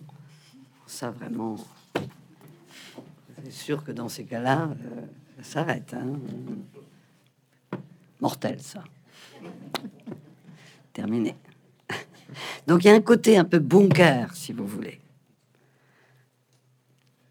Ça, 0.89 1.11
vraiment. 1.11 1.55
C'est 3.43 3.51
sûr 3.51 3.83
que 3.83 3.91
dans 3.91 4.09
ces 4.09 4.25
cas-là, 4.25 4.71
euh, 4.71 5.01
ça 5.37 5.63
s'arrête. 5.63 5.93
Hein. 5.93 6.19
Mortel, 8.19 8.59
ça. 8.59 8.83
Terminé. 10.93 11.35
Donc 12.65 12.83
il 12.83 12.87
y 12.87 12.89
a 12.89 12.95
un 12.95 13.01
côté 13.01 13.37
un 13.37 13.45
peu 13.45 13.59
bunker, 13.59 14.35
si 14.35 14.51
vous 14.51 14.65
voulez, 14.65 14.99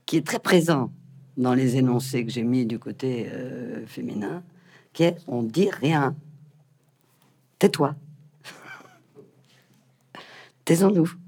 qui 0.07 0.17
est 0.17 0.27
très 0.27 0.39
présent 0.39 0.93
dans 1.37 1.55
les 1.55 1.77
énoncés 1.77 2.25
que 2.25 2.31
j'ai 2.31 2.45
mis 2.45 2.65
du 2.65 2.79
côté 2.79 3.29
euh, 3.33 3.85
féminin, 3.87 4.45
qui 4.93 5.03
est 5.03 5.17
on 5.27 5.43
dit 5.43 5.69
rien. 5.69 6.15
Tais-toi. 7.59 7.97
Taisons-nous. 10.65 11.28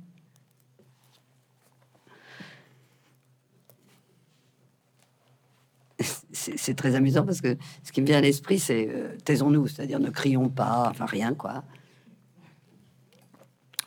C'est 6.57 6.75
très 6.75 6.95
amusant 6.95 7.25
parce 7.25 7.41
que 7.41 7.57
ce 7.83 7.93
qui 7.93 8.01
me 8.01 8.07
vient 8.07 8.19
à 8.19 8.21
l'esprit, 8.21 8.59
c'est 8.59 8.89
euh, 8.89 9.17
taisons-nous, 9.25 9.67
c'est-à-dire 9.69 10.01
ne 10.01 10.11
crions 10.11 10.49
pas, 10.49 10.89
enfin 10.91 11.07
rien 11.07 11.35
quoi. 11.35 11.65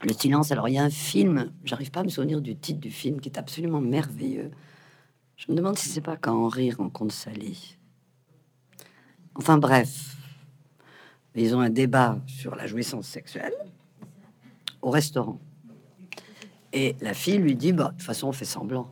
Le 0.04 0.14
silence. 0.14 0.52
Alors 0.52 0.68
il 0.70 0.74
y 0.74 0.78
a 0.78 0.84
un 0.84 0.90
film, 0.90 1.52
j'arrive 1.64 1.92
pas 1.92 2.02
à 2.02 2.04
me 2.04 2.10
souvenir 2.10 2.42
du 2.42 2.56
titre 2.56 2.80
du 2.80 2.92
film, 2.92 3.20
qui 3.20 3.30
est 3.30 3.38
absolument 3.38 3.82
merveilleux 3.82 4.52
je 5.46 5.52
me 5.52 5.58
demande 5.58 5.78
si 5.78 5.90
c'est 5.90 6.02
pas 6.02 6.16
quand 6.16 6.34
Henri 6.34 6.72
rencontre 6.72 7.14
Sally. 7.14 7.78
Enfin 9.36 9.58
bref, 9.58 10.16
ils 11.36 11.54
ont 11.54 11.60
un 11.60 11.70
débat 11.70 12.20
sur 12.28 12.56
la 12.56 12.66
jouissance 12.66 13.08
sexuelle 13.08 13.54
au 14.82 14.90
restaurant. 14.90 15.40
Et 16.72 16.96
la 17.02 17.14
fille 17.14 17.40
lui 17.40 17.56
dit, 17.56 17.74
bah, 17.74 17.90
de 17.90 17.90
toute 17.92 18.04
façon, 18.04 18.28
on 18.28 18.32
fait 18.32 18.46
semblant. 18.46 18.90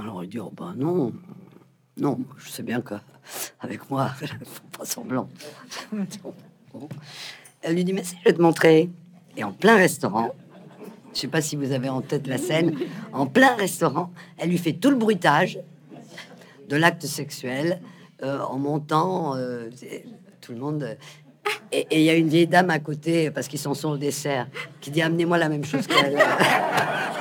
Alors 0.00 0.24
il 0.24 0.30
dit, 0.30 0.38
oh, 0.38 0.50
bah 0.56 0.72
non, 0.76 1.12
non, 1.98 2.18
je 2.38 2.48
sais 2.48 2.62
bien 2.62 2.80
que 2.80 2.94
avec 3.60 3.90
moi, 3.90 4.10
pas 4.78 4.84
semblant. 4.86 5.28
Elle 7.62 7.74
lui 7.74 7.84
dit, 7.84 7.92
mais 7.92 8.02
si, 8.02 8.16
je 8.20 8.24
vais 8.24 8.32
te 8.32 8.40
montrer. 8.40 8.88
Et 9.36 9.44
en 9.44 9.52
plein 9.52 9.76
restaurant, 9.76 10.34
je 11.12 11.20
sais 11.20 11.28
pas 11.28 11.42
si 11.42 11.56
vous 11.56 11.72
avez 11.72 11.90
en 11.90 12.00
tête 12.00 12.26
la 12.26 12.38
scène, 12.38 12.74
en 13.12 13.26
plein 13.26 13.54
restaurant, 13.56 14.10
elle 14.38 14.48
lui 14.48 14.58
fait 14.58 14.72
tout 14.72 14.90
le 14.90 14.96
bruitage 14.96 15.58
de 16.68 16.76
l'acte 16.76 17.04
sexuel 17.04 17.80
euh, 18.22 18.40
en 18.40 18.58
montant, 18.58 19.36
euh, 19.36 19.68
tout 20.40 20.52
le 20.52 20.58
monde. 20.58 20.96
Et 21.72 21.86
il 21.90 22.02
y 22.02 22.10
a 22.10 22.14
une 22.14 22.28
vieille 22.28 22.46
dame 22.46 22.70
à 22.70 22.78
côté, 22.78 23.30
parce 23.30 23.48
qu'ils 23.48 23.58
s'en 23.58 23.74
sont 23.74 23.90
au 23.90 23.96
dessert, 23.98 24.48
qui 24.80 24.90
dit 24.90 25.02
Amenez-moi 25.02 25.36
la 25.36 25.48
même 25.48 25.64
chose 25.64 25.86
qu'elle. 25.86 26.18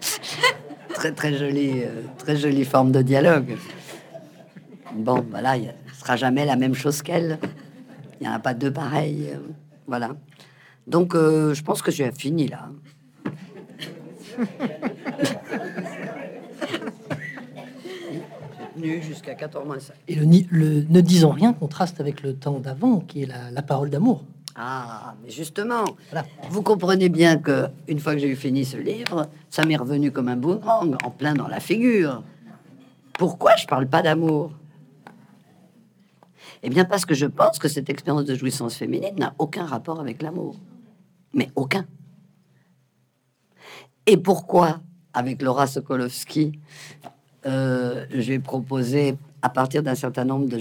très 0.94 1.12
très 1.12 1.34
jolie, 1.34 1.82
euh, 1.82 2.02
très 2.18 2.36
jolie 2.36 2.64
forme 2.64 2.92
de 2.92 3.02
dialogue. 3.02 3.56
Bon, 4.94 5.24
voilà, 5.30 5.56
il 5.56 5.66
ne 5.66 5.94
sera 5.98 6.16
jamais 6.16 6.44
la 6.44 6.56
même 6.56 6.74
chose 6.74 7.02
qu'elle. 7.02 7.38
Il 8.20 8.26
n'y 8.26 8.28
en 8.28 8.34
a 8.34 8.38
pas 8.38 8.54
deux 8.54 8.72
pareils. 8.72 9.30
voilà. 9.86 10.10
Donc, 10.86 11.14
euh, 11.14 11.54
je 11.54 11.62
pense 11.62 11.82
que 11.82 11.90
j'ai 11.90 12.10
fini 12.12 12.48
là. 12.48 12.68
jusqu'à 19.02 19.34
14 19.34 19.66
mois. 19.66 19.76
Et 20.08 20.14
le, 20.14 20.26
le, 20.50 20.84
ne 20.88 21.00
disons 21.00 21.30
rien 21.30 21.52
contraste 21.52 22.00
avec 22.00 22.22
le 22.22 22.34
temps 22.34 22.58
d'avant, 22.58 23.00
qui 23.00 23.22
est 23.22 23.26
la, 23.26 23.62
parole 23.62 23.90
d'amour. 23.90 24.24
Ah, 24.62 25.14
mais 25.22 25.30
justement, 25.30 25.84
vous 26.50 26.62
comprenez 26.62 27.08
bien 27.08 27.38
que 27.38 27.68
une 27.88 27.98
fois 27.98 28.12
que 28.12 28.18
j'ai 28.18 28.28
eu 28.28 28.36
fini 28.36 28.66
ce 28.66 28.76
livre, 28.76 29.28
ça 29.48 29.64
m'est 29.64 29.76
revenu 29.76 30.12
comme 30.12 30.28
un 30.28 30.36
boomerang, 30.36 30.96
en 31.02 31.10
plein 31.10 31.32
dans 31.32 31.48
la 31.48 31.60
figure. 31.60 32.22
Pourquoi 33.14 33.56
je 33.56 33.66
parle 33.66 33.86
pas 33.86 34.02
d'amour? 34.02 34.52
Eh 36.62 36.68
bien, 36.68 36.84
parce 36.84 37.06
que 37.06 37.14
je 37.14 37.24
pense 37.24 37.58
que 37.58 37.68
cette 37.68 37.88
expérience 37.88 38.26
de 38.26 38.34
jouissance 38.34 38.74
féminine 38.74 39.14
n'a 39.16 39.34
aucun 39.38 39.64
rapport 39.64 39.98
avec 39.98 40.20
l'amour 40.20 40.56
mais 41.32 41.50
aucun. 41.56 41.86
Et 44.06 44.16
pourquoi, 44.16 44.80
avec 45.12 45.42
Laura 45.42 45.66
Sokolowski, 45.66 46.58
euh, 47.46 48.06
je 48.10 48.32
vais 48.32 48.38
proposer, 48.38 49.16
à 49.42 49.48
partir 49.48 49.82
d'un 49.82 49.94
certain 49.94 50.24
nombre 50.24 50.48
de 50.48 50.60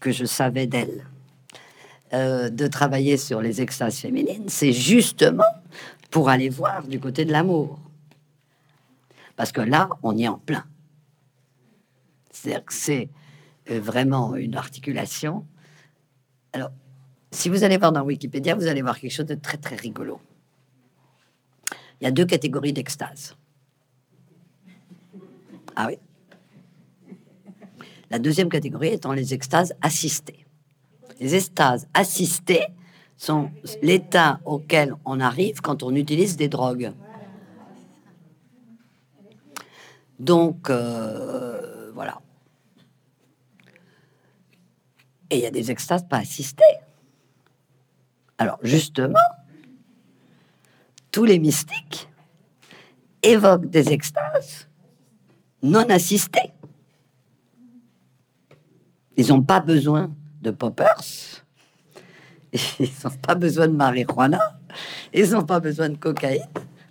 que 0.00 0.12
je 0.12 0.24
savais 0.24 0.66
d'elle, 0.66 1.06
euh, 2.12 2.50
de 2.50 2.66
travailler 2.66 3.16
sur 3.16 3.40
les 3.40 3.60
extases 3.60 3.98
féminines, 3.98 4.48
c'est 4.48 4.72
justement 4.72 5.44
pour 6.10 6.28
aller 6.28 6.48
voir 6.48 6.86
du 6.86 7.00
côté 7.00 7.24
de 7.24 7.32
l'amour. 7.32 7.80
Parce 9.34 9.52
que 9.52 9.60
là, 9.60 9.88
on 10.02 10.16
y 10.16 10.24
est 10.24 10.28
en 10.28 10.38
plein. 10.38 10.64
C'est-à-dire 12.30 12.64
que 12.64 12.72
c'est 12.72 13.08
euh, 13.70 13.80
vraiment 13.80 14.36
une 14.36 14.56
articulation. 14.56 15.44
Alors, 16.52 16.70
si 17.32 17.48
vous 17.48 17.64
allez 17.64 17.76
voir 17.76 17.92
dans 17.92 18.02
Wikipédia, 18.02 18.54
vous 18.54 18.66
allez 18.66 18.82
voir 18.82 18.98
quelque 18.98 19.12
chose 19.12 19.26
de 19.26 19.34
très 19.34 19.58
très 19.58 19.76
rigolo. 19.76 20.20
Il 22.00 22.04
y 22.04 22.06
a 22.06 22.10
deux 22.10 22.24
catégories 22.24 22.72
d'extase. 22.72 23.36
Ah 25.74 25.88
oui? 25.88 25.98
La 28.10 28.18
deuxième 28.18 28.48
catégorie 28.48 28.88
étant 28.88 29.12
les 29.12 29.34
extases 29.34 29.74
assistées. 29.82 30.45
Les 31.20 31.34
extases 31.34 31.88
assistées 31.94 32.66
sont 33.16 33.50
l'état 33.82 34.40
auquel 34.44 34.94
on 35.04 35.20
arrive 35.20 35.60
quand 35.60 35.82
on 35.82 35.94
utilise 35.94 36.36
des 36.36 36.48
drogues. 36.48 36.92
Donc, 40.18 40.70
euh, 40.70 41.90
voilà. 41.94 42.20
Et 45.30 45.36
il 45.36 45.42
y 45.42 45.46
a 45.46 45.50
des 45.50 45.70
extases 45.70 46.06
pas 46.06 46.18
assistées. 46.18 46.64
Alors, 48.38 48.58
justement, 48.62 49.18
tous 51.10 51.24
les 51.24 51.38
mystiques 51.38 52.08
évoquent 53.22 53.66
des 53.66 53.92
extases 53.92 54.68
non 55.62 55.88
assistées. 55.88 56.52
Ils 59.16 59.28
n'ont 59.28 59.42
pas 59.42 59.60
besoin 59.60 60.14
de 60.46 60.52
poppers, 60.52 61.02
ils 62.52 62.90
n'ont 63.04 63.18
pas 63.20 63.34
besoin 63.34 63.68
de 63.68 63.72
marijuana, 63.72 64.58
ils 65.12 65.30
n'ont 65.30 65.44
pas 65.44 65.60
besoin 65.60 65.88
de 65.88 65.96
cocaïne 65.96 66.46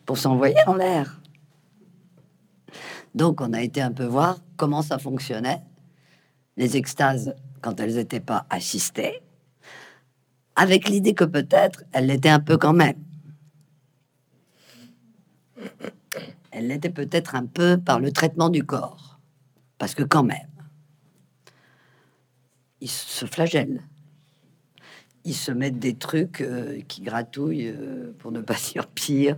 pour 0.06 0.18
s'envoyer 0.18 0.58
en 0.68 0.76
l'air. 0.76 1.22
Donc, 3.16 3.40
on 3.40 3.54
a 3.54 3.62
été 3.62 3.82
un 3.82 3.94
peu 3.94 4.04
voir 4.04 4.40
comment 4.58 4.82
ça 4.82 5.00
fonctionnait, 5.00 5.62
les 6.58 6.76
extases 6.76 7.34
quand 7.62 7.80
elles 7.80 7.96
n'étaient 7.96 8.20
pas 8.20 8.46
assistées, 8.50 9.22
avec 10.56 10.90
l'idée 10.90 11.14
que 11.14 11.24
peut-être 11.24 11.84
elles 11.94 12.08
l'étaient 12.08 12.30
un 12.30 12.42
peu 12.42 12.58
quand 12.58 12.74
même. 12.74 13.02
Elle 16.52 16.68
l'était 16.68 16.90
peut-être 16.90 17.36
un 17.36 17.46
peu 17.46 17.78
par 17.78 18.00
le 18.00 18.12
traitement 18.12 18.50
du 18.50 18.64
corps, 18.66 19.20
parce 19.78 19.96
que 19.96 20.04
quand 20.04 20.24
même, 20.24 20.55
ils 22.86 22.90
se 22.92 23.26
flagellent. 23.26 23.82
Ils 25.24 25.34
se 25.34 25.52
mettent 25.52 25.80
des 25.80 25.96
trucs 25.96 26.42
euh, 26.42 26.82
qui 26.88 27.02
gratouillent, 27.02 27.74
euh, 27.76 28.14
pour 28.20 28.32
ne 28.32 28.42
pas 28.42 28.54
dire 28.74 28.86
pire, 28.86 29.38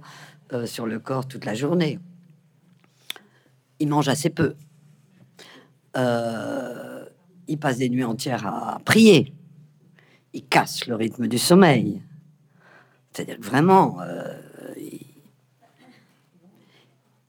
euh, 0.51 0.65
sur 0.65 0.85
le 0.85 0.99
corps 0.99 1.29
toute 1.29 1.45
la 1.45 1.53
journée. 1.53 1.97
Ils 3.79 3.87
mangent 3.87 4.09
assez 4.09 4.29
peu. 4.29 4.55
ils 5.95 7.57
passent 7.57 7.77
des 7.77 7.89
nuits 7.89 8.03
entières 8.03 8.45
à 8.45 8.79
prier. 8.83 9.33
Ils 10.33 10.45
cassent 10.45 10.85
le 10.85 10.95
rythme 10.95 11.27
du 11.27 11.37
sommeil. 11.37 12.01
C'est-à-dire 13.13 13.37
vraiment, 13.39 13.99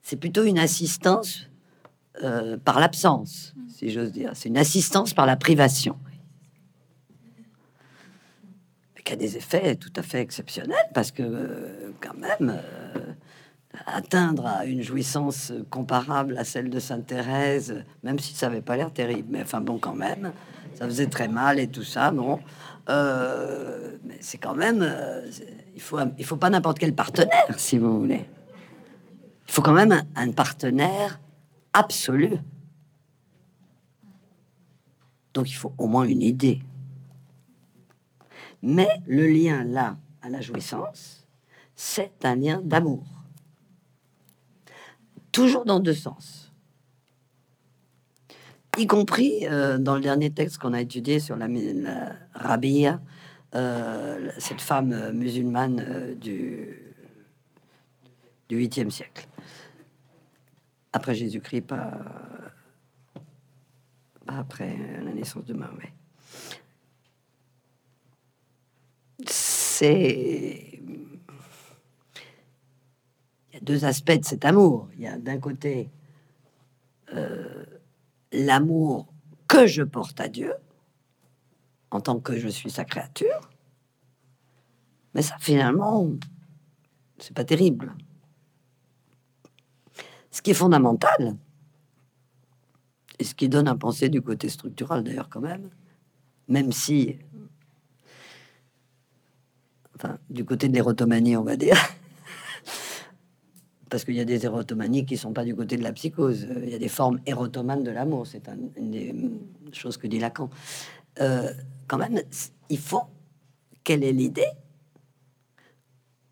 c'est 0.02 0.16
plutôt 0.16 0.42
une 0.42 0.58
assistance 0.58 1.48
par 2.64 2.80
l'absence, 2.80 3.54
si 3.68 3.90
j'ose 3.90 4.10
dire. 4.10 4.32
C'est 4.34 4.48
une 4.48 4.58
assistance 4.58 5.14
par 5.14 5.26
la 5.26 5.36
privation 5.36 5.96
a 9.12 9.16
des 9.16 9.36
effets 9.36 9.76
tout 9.76 9.92
à 9.96 10.02
fait 10.02 10.20
exceptionnels 10.20 10.76
parce 10.94 11.10
que 11.10 11.22
euh, 11.22 11.92
quand 12.00 12.16
même 12.16 12.60
euh, 12.60 13.12
atteindre 13.86 14.46
à 14.46 14.64
une 14.64 14.82
jouissance 14.82 15.52
comparable 15.70 16.36
à 16.38 16.44
celle 16.44 16.70
de 16.70 16.78
Sainte 16.78 17.06
Thérèse, 17.06 17.84
même 18.02 18.18
si 18.18 18.34
ça 18.34 18.46
avait 18.46 18.62
pas 18.62 18.76
l'air 18.76 18.92
terrible, 18.92 19.28
mais 19.30 19.42
enfin 19.42 19.60
bon 19.60 19.78
quand 19.78 19.94
même, 19.94 20.32
ça 20.74 20.86
faisait 20.86 21.06
très 21.06 21.28
mal 21.28 21.58
et 21.58 21.68
tout 21.68 21.84
ça, 21.84 22.10
bon, 22.10 22.40
euh, 22.88 23.96
mais 24.04 24.16
c'est 24.20 24.38
quand 24.38 24.54
même, 24.54 24.86
il 25.74 25.80
faut 25.80 25.98
il 26.18 26.24
faut 26.24 26.36
pas 26.36 26.50
n'importe 26.50 26.78
quel 26.78 26.94
partenaire 26.94 27.54
si 27.56 27.78
vous 27.78 28.00
voulez, 28.00 28.24
il 29.46 29.52
faut 29.52 29.62
quand 29.62 29.72
même 29.72 30.02
un 30.16 30.32
partenaire 30.32 31.20
absolu. 31.72 32.30
Donc 35.34 35.50
il 35.50 35.54
faut 35.54 35.72
au 35.78 35.86
moins 35.86 36.04
une 36.04 36.22
idée. 36.22 36.60
Mais 38.62 38.88
le 39.06 39.26
lien 39.26 39.64
là 39.64 39.96
à 40.22 40.28
la 40.28 40.40
jouissance, 40.40 41.26
c'est 41.76 42.24
un 42.24 42.36
lien 42.36 42.60
d'amour. 42.62 43.06
Toujours 45.30 45.64
dans 45.64 45.80
deux 45.80 45.94
sens. 45.94 46.52
Y 48.76 48.86
compris 48.86 49.46
euh, 49.46 49.78
dans 49.78 49.96
le 49.96 50.00
dernier 50.00 50.30
texte 50.30 50.58
qu'on 50.58 50.72
a 50.72 50.80
étudié 50.80 51.18
sur 51.18 51.36
la, 51.36 51.48
la 51.48 52.16
Rabia, 52.32 53.00
euh, 53.54 54.30
cette 54.38 54.60
femme 54.60 54.92
euh, 54.92 55.12
musulmane 55.12 56.14
du, 56.14 56.94
du 58.48 58.58
8e 58.58 58.90
siècle. 58.90 59.26
Après 60.92 61.14
Jésus-Christ, 61.14 61.62
pas, 61.62 61.90
pas 64.26 64.38
après 64.38 64.76
la 65.04 65.12
naissance 65.12 65.44
de 65.44 65.54
Mahomet. 65.54 65.92
C'est. 69.78 70.80
Il 73.50 73.54
y 73.54 73.56
a 73.56 73.60
deux 73.60 73.84
aspects 73.84 74.18
de 74.18 74.24
cet 74.24 74.44
amour. 74.44 74.88
Il 74.94 75.02
y 75.02 75.06
a 75.06 75.16
d'un 75.18 75.38
côté 75.38 75.90
euh, 77.14 77.64
l'amour 78.32 79.12
que 79.46 79.66
je 79.66 79.82
porte 79.82 80.20
à 80.20 80.28
Dieu 80.28 80.52
en 81.90 82.00
tant 82.00 82.18
que 82.20 82.38
je 82.38 82.48
suis 82.48 82.70
sa 82.70 82.84
créature. 82.84 83.50
Mais 85.14 85.22
ça, 85.22 85.36
finalement, 85.38 86.10
c'est 87.18 87.34
pas 87.34 87.44
terrible. 87.44 87.94
Ce 90.30 90.42
qui 90.42 90.50
est 90.50 90.54
fondamental, 90.54 91.36
et 93.18 93.24
ce 93.24 93.34
qui 93.34 93.48
donne 93.48 93.68
à 93.68 93.74
penser 93.74 94.08
du 94.08 94.22
côté 94.22 94.48
structural 94.48 95.02
d'ailleurs 95.02 95.28
quand 95.28 95.40
même, 95.40 95.70
même 96.48 96.72
si 96.72 97.18
du 100.30 100.44
côté 100.44 100.68
de 100.68 100.74
l'érotomanie, 100.74 101.36
on 101.36 101.44
va 101.44 101.56
dire. 101.56 101.76
Parce 103.90 104.04
qu'il 104.04 104.14
y 104.14 104.20
a 104.20 104.24
des 104.24 104.44
érotomanies 104.44 105.06
qui 105.06 105.16
sont 105.16 105.32
pas 105.32 105.44
du 105.44 105.54
côté 105.54 105.76
de 105.76 105.82
la 105.82 105.92
psychose. 105.92 106.46
Il 106.62 106.68
y 106.68 106.74
a 106.74 106.78
des 106.78 106.88
formes 106.88 107.20
érotomanes 107.26 107.82
de 107.82 107.90
l'amour. 107.90 108.26
C'est 108.26 108.48
une 108.76 108.90
des 108.90 109.14
choses 109.72 109.96
que 109.96 110.06
dit 110.06 110.18
Lacan. 110.18 110.50
Euh, 111.20 111.52
quand 111.86 111.98
même, 111.98 112.20
il 112.68 112.78
faut 112.78 113.04
quelle 113.82 114.04
est 114.04 114.12
l'idée 114.12 114.50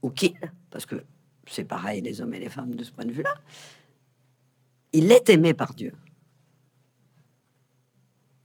ou 0.02 0.10
qui, 0.10 0.34
parce 0.70 0.84
que 0.84 1.02
c'est 1.46 1.64
pareil 1.64 2.02
les 2.02 2.20
hommes 2.20 2.34
et 2.34 2.38
les 2.38 2.50
femmes 2.50 2.74
de 2.74 2.84
ce 2.84 2.92
point 2.92 3.06
de 3.06 3.12
vue-là, 3.12 3.34
il 4.92 5.10
est 5.10 5.28
aimé 5.30 5.54
par 5.54 5.74
Dieu. 5.74 5.92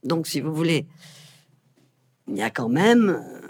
Donc, 0.02 0.26
si 0.26 0.40
vous 0.40 0.54
voulez, 0.54 0.86
il 2.26 2.36
y 2.36 2.42
a 2.42 2.50
quand 2.50 2.68
même 2.68 3.41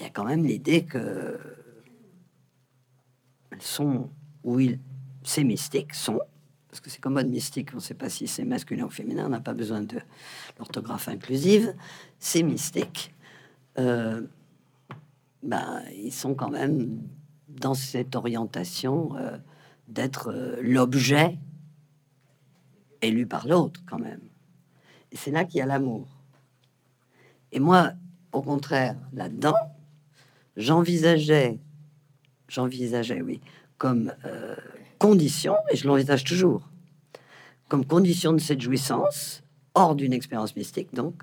il 0.00 0.04
y 0.04 0.06
a 0.06 0.10
quand 0.10 0.24
même 0.24 0.44
l'idée 0.44 0.84
que 0.84 1.38
elles 3.50 3.62
sont, 3.62 4.10
oui, 4.42 4.80
ces 5.22 5.44
mystiques 5.44 5.94
sont, 5.94 6.20
parce 6.68 6.80
que 6.80 6.88
c'est 6.88 7.00
comme 7.00 7.14
mode 7.14 7.28
mystique, 7.28 7.70
on 7.72 7.76
ne 7.76 7.80
sait 7.80 7.94
pas 7.94 8.08
si 8.08 8.26
c'est 8.26 8.44
masculin 8.44 8.86
ou 8.86 8.90
féminin, 8.90 9.26
on 9.26 9.28
n'a 9.28 9.40
pas 9.40 9.52
besoin 9.52 9.82
de 9.82 10.00
l'orthographe 10.58 11.08
inclusive, 11.08 11.74
ces 12.18 12.42
mystiques, 12.42 13.14
euh, 13.78 14.22
ben, 15.42 15.82
ils 15.94 16.12
sont 16.12 16.34
quand 16.34 16.50
même 16.50 17.02
dans 17.48 17.74
cette 17.74 18.16
orientation 18.16 19.16
euh, 19.16 19.36
d'être 19.88 20.28
euh, 20.28 20.56
l'objet 20.62 21.38
élu 23.02 23.26
par 23.26 23.46
l'autre 23.46 23.82
quand 23.86 23.98
même. 23.98 24.20
Et 25.12 25.16
c'est 25.16 25.30
là 25.30 25.44
qu'il 25.44 25.58
y 25.58 25.62
a 25.62 25.66
l'amour. 25.66 26.08
Et 27.52 27.58
moi, 27.58 27.92
au 28.32 28.42
contraire, 28.42 28.96
là-dedans, 29.12 29.56
j'envisageais, 30.56 31.58
j'envisageais, 32.48 33.22
oui, 33.22 33.40
comme 33.78 34.12
euh, 34.24 34.56
condition, 34.98 35.54
et 35.70 35.76
je 35.76 35.86
l'envisage 35.86 36.24
toujours, 36.24 36.68
comme 37.68 37.84
condition 37.84 38.32
de 38.32 38.38
cette 38.38 38.60
jouissance, 38.60 39.42
hors 39.74 39.94
d'une 39.94 40.12
expérience 40.12 40.56
mystique, 40.56 40.92
donc, 40.94 41.22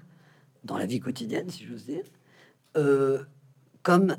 dans 0.63 0.77
la 0.77 0.85
vie 0.85 0.99
quotidienne, 0.99 1.49
si 1.49 1.65
j'ose 1.65 1.85
dire, 1.85 2.05
euh, 2.75 3.23
comme 3.83 4.15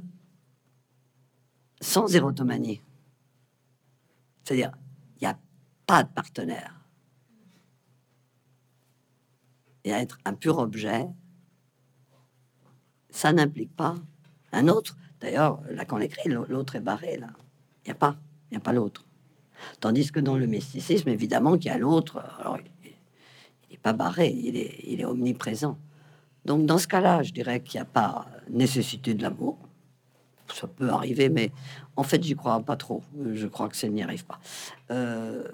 sans 1.81 2.15
érotomanie. 2.15 2.83
C'est-à-dire, 4.45 4.73
il 5.17 5.25
n'y 5.25 5.27
a 5.27 5.39
pas 5.87 6.05
de 6.05 6.13
partenaire. 6.13 6.75
Et 9.85 9.91
être 9.91 10.19
un 10.25 10.35
pur 10.35 10.59
objet, 10.59 11.07
ça 13.11 13.33
n'implique 13.33 13.75
pas 13.75 13.95
un 14.53 14.68
autre. 14.68 14.96
D'ailleurs, 15.20 15.61
là, 15.70 15.84
quand 15.84 15.96
on 15.96 16.01
écrit, 16.01 16.28
l'autre 16.28 16.76
est 16.76 16.80
barré, 16.80 17.16
là. 17.16 17.28
Il 17.84 17.88
n'y 17.88 17.92
a 17.92 17.94
pas, 17.94 18.16
il 18.51 18.55
n'y 18.55 18.57
a 18.59 18.61
pas 18.61 18.72
l'autre. 18.72 19.05
Tandis 19.80 20.12
que 20.12 20.20
dans 20.20 20.36
le 20.36 20.46
mysticisme, 20.46 21.09
évidemment, 21.09 21.57
qu'il 21.57 21.66
y 21.66 21.74
a 21.74 21.78
l'autre, 21.78 22.22
alors 22.38 22.59
il 22.84 22.90
n'est 23.70 23.78
pas 23.78 23.92
barré, 23.92 24.28
il 24.28 24.57
est, 24.57 24.80
il 24.84 25.01
est 25.01 25.05
omniprésent. 25.05 25.78
Donc, 26.44 26.66
dans 26.66 26.78
ce 26.78 26.86
cas-là, 26.86 27.22
je 27.22 27.32
dirais 27.32 27.61
qu'il 27.61 27.78
n'y 27.78 27.82
a 27.82 27.86
pas 27.86 28.26
nécessité 28.49 29.14
de 29.14 29.22
l'amour. 29.22 29.59
Ça 30.55 30.66
peut 30.66 30.88
arriver, 30.88 31.28
mais 31.28 31.53
en 31.96 32.03
fait, 32.03 32.22
j'y 32.22 32.34
crois 32.34 32.61
pas 32.61 32.76
trop. 32.76 33.03
Je 33.34 33.46
crois 33.46 33.68
que 33.68 33.76
ça 33.76 33.88
n'y 33.88 34.03
arrive 34.03 34.24
pas. 34.24 34.40
Euh, 34.90 35.44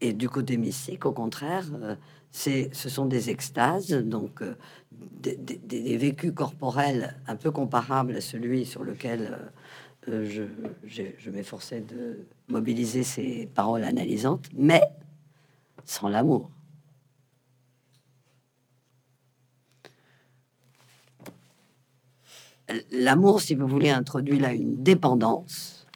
et 0.00 0.12
du 0.12 0.28
côté 0.28 0.56
mystique, 0.56 1.06
au 1.06 1.12
contraire, 1.12 1.66
euh, 1.74 1.94
c'est, 2.30 2.70
ce 2.72 2.88
sont 2.88 3.06
des 3.06 3.30
extases, 3.30 3.90
donc 3.90 4.42
euh, 4.42 4.54
des, 4.92 5.96
vécus 5.96 6.32
corporels 6.32 7.16
un 7.26 7.36
peu 7.36 7.50
comparables 7.50 8.16
à 8.16 8.20
celui 8.20 8.64
sur 8.66 8.84
lequel 8.84 9.38
je, 10.06 10.44
je 10.84 11.30
m'efforçais 11.30 11.80
de 11.80 12.26
mobiliser 12.48 13.02
ces 13.02 13.48
paroles 13.54 13.84
analysantes, 13.84 14.48
mais 14.54 14.82
sans 15.84 16.08
l'amour. 16.08 16.50
L'amour, 22.92 23.40
si 23.40 23.54
vous 23.54 23.66
voulez, 23.66 23.90
introduit 23.90 24.38
là 24.38 24.52
une 24.52 24.82
dépendance 24.82 25.86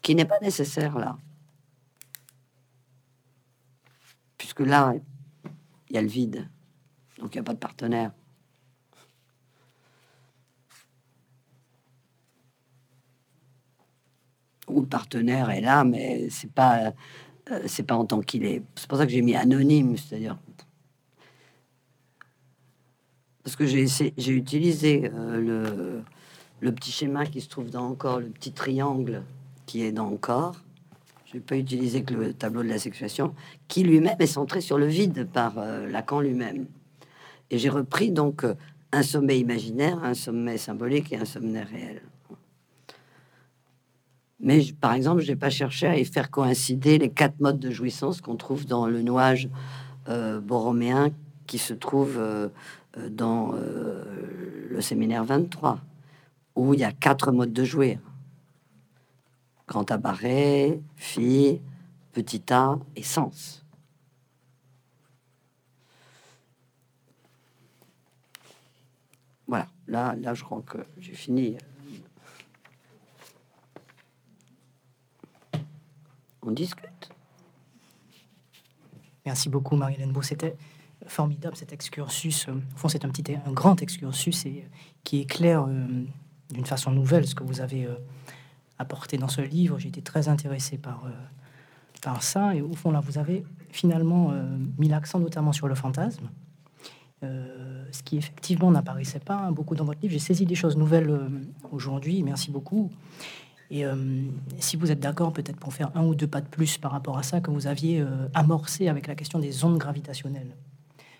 qui 0.00 0.14
n'est 0.14 0.24
pas 0.24 0.40
nécessaire 0.40 0.98
là. 0.98 1.16
Puisque 4.38 4.60
là, 4.60 4.94
il 5.92 5.96
y 5.96 5.98
a 5.98 6.02
le 6.02 6.08
vide. 6.08 6.48
Donc 7.18 7.34
il 7.34 7.38
n'y 7.38 7.40
a 7.40 7.44
pas 7.44 7.52
de 7.52 7.58
partenaire. 7.58 8.12
Ou 14.68 14.80
le 14.80 14.86
partenaire 14.86 15.50
est 15.50 15.60
là, 15.60 15.84
mais 15.84 16.30
c'est 16.30 16.50
pas 16.50 16.94
euh, 17.50 17.62
c'est 17.66 17.82
pas 17.82 17.94
en 17.94 18.06
tant 18.06 18.22
qu'il 18.22 18.44
est. 18.44 18.62
C'est 18.74 18.88
pour 18.88 18.96
ça 18.96 19.04
que 19.04 19.12
j'ai 19.12 19.20
mis 19.20 19.36
anonyme, 19.36 19.98
c'est-à-dire 19.98 20.38
parce 23.42 23.56
que 23.56 23.66
j'ai 23.66 24.32
utilisé 24.32 25.10
euh, 25.12 25.40
le, 25.40 26.02
le 26.60 26.72
petit 26.72 26.92
schéma 26.92 27.26
qui 27.26 27.40
se 27.40 27.48
trouve 27.48 27.70
dans 27.70 27.86
encore 27.88 28.20
le 28.20 28.30
petit 28.30 28.52
triangle 28.52 29.24
qui 29.66 29.82
est 29.82 29.92
dans 29.92 30.06
encore. 30.06 30.61
Je 31.32 31.38
n'ai 31.38 31.42
pas 31.42 31.56
utilisé 31.56 32.02
que 32.02 32.14
le 32.14 32.34
tableau 32.34 32.62
de 32.62 32.68
la 32.68 32.78
sexuation, 32.78 33.34
qui 33.68 33.82
lui-même 33.82 34.16
est 34.18 34.26
centré 34.26 34.60
sur 34.60 34.76
le 34.78 34.86
vide 34.86 35.26
par 35.32 35.54
euh, 35.58 35.88
Lacan 35.88 36.20
lui-même. 36.20 36.66
Et 37.50 37.58
j'ai 37.58 37.70
repris 37.70 38.10
donc 38.10 38.44
un 38.92 39.02
sommet 39.02 39.38
imaginaire, 39.38 40.02
un 40.04 40.14
sommet 40.14 40.58
symbolique 40.58 41.12
et 41.12 41.16
un 41.16 41.24
sommet 41.24 41.62
réel. 41.62 42.02
Mais 44.42 44.60
par 44.80 44.92
exemple, 44.92 45.22
je 45.22 45.30
n'ai 45.30 45.36
pas 45.36 45.50
cherché 45.50 45.86
à 45.86 45.96
y 45.96 46.04
faire 46.04 46.30
coïncider 46.30 46.98
les 46.98 47.08
quatre 47.08 47.40
modes 47.40 47.60
de 47.60 47.70
jouissance 47.70 48.20
qu'on 48.20 48.36
trouve 48.36 48.66
dans 48.66 48.86
le 48.86 49.00
nuage 49.00 49.48
euh, 50.08 50.40
borroméen 50.40 51.10
qui 51.46 51.58
se 51.58 51.72
trouve 51.74 52.16
euh, 52.18 52.48
euh, 52.98 53.08
dans 53.08 53.52
le 53.52 54.80
séminaire 54.80 55.24
23, 55.24 55.78
où 56.56 56.74
il 56.74 56.80
y 56.80 56.84
a 56.84 56.92
quatre 56.92 57.30
modes 57.30 57.52
de 57.52 57.64
jouir. 57.64 57.98
Grand 59.68 59.84
tabaret, 59.84 60.80
fille, 60.96 61.60
petit 62.12 62.42
A 62.52 62.78
et 62.96 63.02
sens. 63.02 63.64
Voilà, 69.46 69.66
là, 69.86 70.14
là 70.16 70.34
je 70.34 70.42
crois 70.44 70.62
que 70.62 70.78
j'ai 70.98 71.14
fini 71.14 71.56
on 76.42 76.50
discute. 76.50 77.10
Merci 79.24 79.48
beaucoup, 79.48 79.76
Marie-Hélène 79.76 80.12
Beau. 80.12 80.22
C'était 80.22 80.56
formidable 81.06 81.56
cet 81.56 81.72
excursus. 81.72 82.48
Au 82.48 82.76
fond, 82.76 82.88
c'est 82.88 83.04
un 83.04 83.08
petit, 83.08 83.24
un 83.46 83.52
grand 83.52 83.80
excursus 83.82 84.44
et 84.46 84.68
qui 85.04 85.20
éclaire 85.20 85.66
euh, 85.68 86.04
d'une 86.50 86.66
façon 86.66 86.90
nouvelle 86.90 87.26
ce 87.26 87.34
que 87.34 87.44
vous 87.44 87.60
avez 87.60 87.86
euh, 87.86 87.94
apporté 88.82 89.16
dans 89.16 89.28
ce 89.28 89.40
livre. 89.40 89.78
J'ai 89.78 89.88
été 89.88 90.02
très 90.02 90.28
intéressé 90.28 90.76
par, 90.76 91.04
euh, 91.06 91.10
par 92.02 92.22
ça. 92.22 92.54
Et 92.54 92.62
au 92.62 92.74
fond, 92.74 92.90
là, 92.90 93.00
vous 93.00 93.18
avez 93.18 93.44
finalement 93.70 94.32
mis 94.78 94.88
l'accent 94.88 95.18
notamment 95.18 95.52
sur 95.52 95.66
le 95.66 95.74
fantasme. 95.74 96.28
ce 97.22 98.02
qui 98.02 98.18
effectivement 98.18 98.70
n'apparaissait 98.70 99.20
pas 99.20 99.50
beaucoup 99.50 99.74
dans 99.74 99.84
votre 99.84 100.00
livre. 100.02 100.12
J'ai 100.12 100.18
saisi 100.18 100.44
des 100.44 100.54
choses 100.54 100.76
nouvelles 100.76 101.10
aujourd'hui. 101.70 102.22
Merci 102.22 102.50
beaucoup. 102.50 102.90
Et 103.72 103.86
euh, 103.86 103.94
si 104.58 104.76
vous 104.76 104.92
êtes 104.92 105.00
d'accord, 105.00 105.32
peut-être 105.32 105.58
pour 105.58 105.72
faire 105.72 105.90
un 105.94 106.04
ou 106.04 106.14
deux 106.14 106.26
pas 106.26 106.42
de 106.42 106.46
plus 106.46 106.76
par 106.76 106.92
rapport 106.92 107.16
à 107.16 107.22
ça 107.22 107.40
que 107.40 107.50
vous 107.50 107.66
aviez 107.66 108.02
euh, 108.02 108.28
amorcé 108.34 108.86
avec 108.86 109.06
la 109.06 109.14
question 109.14 109.38
des 109.38 109.64
ondes 109.64 109.78
gravitationnelles, 109.78 110.54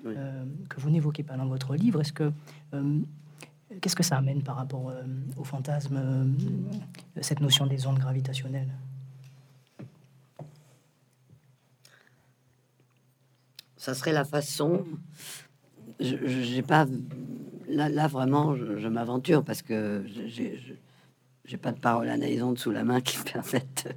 euh, 0.04 0.44
que 0.68 0.78
vous 0.78 0.90
n'évoquez 0.90 1.22
pas 1.22 1.38
dans 1.38 1.46
votre 1.46 1.74
livre, 1.74 2.02
est-ce 2.02 2.12
que 2.12 2.30
qu'est-ce 3.81 3.97
que 3.97 4.03
ça 4.03 4.16
amène 4.16 4.43
par 4.43 4.57
rapport 4.57 4.93
au 5.37 5.45
fantasme, 5.45 6.35
cette 7.20 7.41
notion 7.41 7.66
des 7.66 7.87
ondes 7.87 7.99
gravitationnelles? 7.99 8.73
Ça 13.77 13.95
serait 13.95 14.12
la 14.12 14.25
façon. 14.25 14.85
Je 15.99 16.55
n'ai 16.55 16.62
pas 16.62 16.87
là, 17.68 18.07
vraiment, 18.07 18.55
je, 18.55 18.89
m'aventure 18.89 19.45
parce 19.45 19.62
que 19.62 20.05
j'ai 20.27 21.57
pas 21.57 21.73
de 21.73 21.81
parole 21.81 22.09
analysante 22.09 22.59
sous 22.59 22.70
la 22.70 22.85
main 22.85 23.01
qui 23.01 23.18
me 23.18 23.25
permettent, 23.25 23.89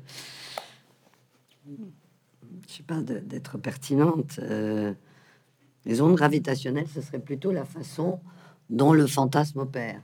je 1.68 2.74
sais 2.74 2.84
pas, 2.84 3.02
d'être 3.02 3.58
pertinente. 3.58 4.40
Euh, 4.40 4.94
les 5.86 6.02
ondes 6.02 6.16
gravitationnelles, 6.16 6.88
ce 6.88 7.02
serait 7.02 7.20
plutôt 7.20 7.52
la 7.52 7.66
façon 7.66 8.20
dont 8.70 8.94
le 8.94 9.08
fantasme 9.08 9.60
opère, 9.60 10.02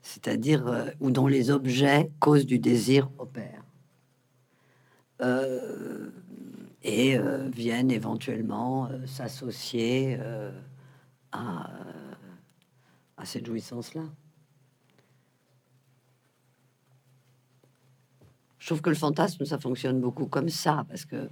c'est-à-dire 0.00 0.66
euh, 0.66 0.90
ou 1.00 1.10
dont 1.10 1.26
les 1.26 1.50
objets 1.50 2.10
cause 2.20 2.46
du 2.46 2.58
désir 2.58 3.10
opèrent. 3.18 3.64
Euh, 5.20 6.10
et 6.84 7.16
viennent 7.54 7.92
éventuellement 7.92 8.90
s'associer 9.06 10.18
à, 11.30 11.70
à 13.16 13.24
cette 13.24 13.46
jouissance-là. 13.46 14.02
Je 18.58 18.66
trouve 18.66 18.80
que 18.80 18.90
le 18.90 18.96
fantasme, 18.96 19.44
ça 19.44 19.58
fonctionne 19.58 20.00
beaucoup 20.00 20.26
comme 20.26 20.48
ça, 20.48 20.84
parce 20.88 21.04
que 21.04 21.28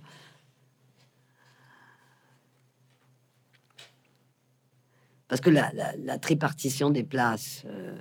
parce 5.31 5.41
que 5.41 5.51
la, 5.51 6.18
tripartition 6.18 6.91
des 6.91 7.05
places, 7.05 7.62
euh, 7.66 7.97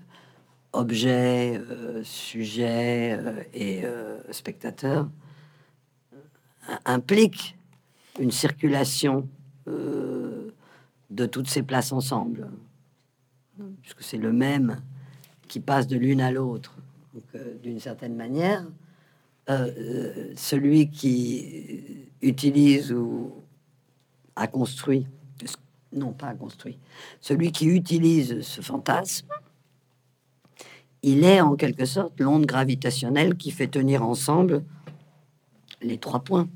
objet, 0.73 1.59
euh, 1.59 2.03
sujet 2.03 3.13
euh, 3.13 3.43
et 3.53 3.83
spectateur, 4.31 5.07
implique 6.85 7.55
une 8.19 8.31
circulation 8.31 9.27
de 9.67 11.25
toutes 11.27 11.47
ces 11.47 11.61
places 11.61 11.91
ensemble, 11.91 12.49
puisque 13.81 14.01
c'est 14.01 14.17
le 14.17 14.33
même 14.33 14.81
qui 15.47 15.59
passe 15.59 15.85
de 15.85 15.97
l'une 15.97 16.21
à 16.21 16.31
l'autre. 16.31 16.75
d'une 17.61 17.79
certaine 17.79 18.15
manière, 18.15 18.65
celui 20.35 20.89
qui 20.89 22.07
utilise 22.21 22.91
ou 22.91 23.33
a 24.35 24.47
construit, 24.47 25.05
non 25.93 26.13
pas 26.13 26.33
construit, 26.33 26.77
celui 27.21 27.51
qui 27.51 27.65
utilise 27.65 28.41
ce 28.41 28.61
fantasme, 28.61 29.27
il 31.01 31.23
est 31.23 31.41
en 31.41 31.55
quelque 31.55 31.85
sorte 31.85 32.19
l'onde 32.19 32.45
gravitationnelle 32.45 33.35
qui 33.35 33.51
fait 33.51 33.67
tenir 33.67 34.03
ensemble 34.03 34.63
les 35.81 35.97
trois 35.97 36.19
points. 36.19 36.49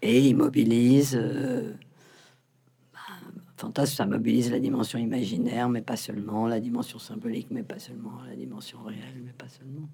Et 0.00 0.28
il 0.28 0.36
mobilise 0.36 1.16
euh, 1.20 1.74
fantasme, 3.56 3.94
ça 3.96 4.06
mobilise 4.06 4.50
la 4.50 4.60
dimension 4.60 4.98
imaginaire, 4.98 5.68
mais 5.68 5.82
pas 5.82 5.96
seulement, 5.96 6.46
la 6.46 6.60
dimension 6.60 6.98
symbolique, 6.98 7.48
mais 7.50 7.62
pas 7.62 7.78
seulement, 7.78 8.22
la 8.28 8.36
dimension 8.36 8.78
réelle, 8.84 9.20
mais 9.24 9.32
pas 9.32 9.48
seulement. 9.48 9.88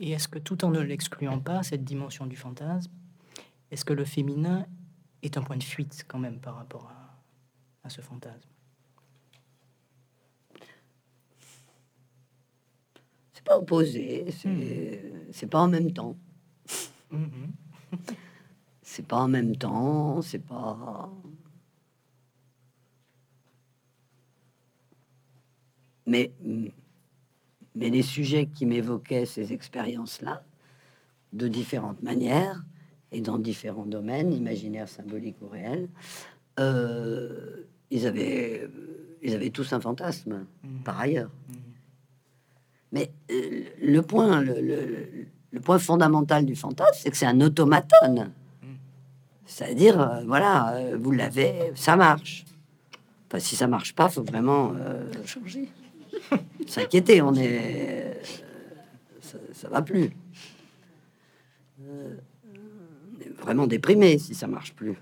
Et 0.00 0.12
est-ce 0.12 0.28
que 0.28 0.38
tout 0.38 0.64
en 0.64 0.70
ne 0.70 0.80
l'excluant 0.80 1.38
pas, 1.38 1.62
cette 1.62 1.84
dimension 1.84 2.26
du 2.26 2.34
fantasme, 2.34 2.90
est-ce 3.70 3.84
que 3.84 3.92
le 3.92 4.06
féminin 4.06 4.66
est 5.22 5.36
un 5.36 5.42
point 5.42 5.58
de 5.58 5.62
fuite 5.62 6.04
quand 6.08 6.18
même 6.18 6.40
par 6.40 6.56
rapport 6.56 6.90
à, 7.84 7.90
ce 7.90 8.00
fantasme? 8.00 8.48
C'est 13.34 13.44
pas 13.44 13.58
opposé, 13.58 14.26
c'est 14.30 14.48
hmm. 14.48 15.48
pas 15.50 15.60
en 15.60 15.68
même 15.68 15.92
temps. 15.92 16.16
Mm-hmm. 17.12 18.14
c'est 18.82 19.06
pas 19.06 19.18
en 19.18 19.28
même 19.28 19.56
temps, 19.56 20.22
c'est 20.22 20.38
pas. 20.38 21.10
Mais, 26.06 26.32
mais 27.74 27.90
les 27.90 28.02
sujets 28.02 28.46
qui 28.46 28.66
m'évoquaient 28.66 29.26
ces 29.26 29.52
expériences-là, 29.52 30.42
de 31.32 31.48
différentes 31.48 32.02
manières 32.02 32.64
et 33.12 33.20
dans 33.20 33.38
différents 33.38 33.86
domaines, 33.86 34.32
imaginaires, 34.32 34.88
symboliques 34.88 35.36
ou 35.42 35.48
réels, 35.48 35.88
euh, 36.58 37.64
ils, 37.90 38.06
avaient, 38.06 38.68
ils 39.22 39.34
avaient 39.34 39.50
tous 39.50 39.72
un 39.72 39.80
fantasme, 39.80 40.46
mmh. 40.62 40.82
par 40.84 40.98
ailleurs. 40.98 41.30
Mmh. 41.48 41.54
Mais 42.92 43.12
euh, 43.30 43.64
le 43.80 44.02
point, 44.02 44.42
le, 44.42 45.60
point 45.62 45.78
fondamental 45.78 46.44
du 46.44 46.56
fantasme, 46.56 46.98
c'est 47.02 47.10
que 47.10 47.16
c'est 47.16 47.26
un 47.26 47.40
automaton. 47.40 48.30
C'est-à-dire, 49.46 50.00
euh, 50.00 50.24
voilà, 50.26 50.74
euh, 50.74 50.96
vous 51.00 51.10
l'avez, 51.10 51.72
ça 51.74 51.96
marche. 51.96 52.44
Enfin, 53.28 53.38
si 53.38 53.56
ça 53.56 53.66
marche 53.66 53.94
pas, 53.94 54.08
faut 54.08 54.22
vraiment 54.22 54.72
changer. 55.24 55.68
S'inquiéter, 56.66 57.22
on 57.22 57.34
est, 57.34 58.20
ça, 59.20 59.38
ça 59.52 59.68
va 59.68 59.82
plus. 59.82 60.10
on 61.80 63.20
est 63.20 63.30
vraiment 63.40 63.66
déprimé 63.66 64.18
si 64.18 64.34
ça 64.34 64.46
marche 64.46 64.74
plus. 64.74 64.96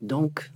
Donc. 0.00 0.50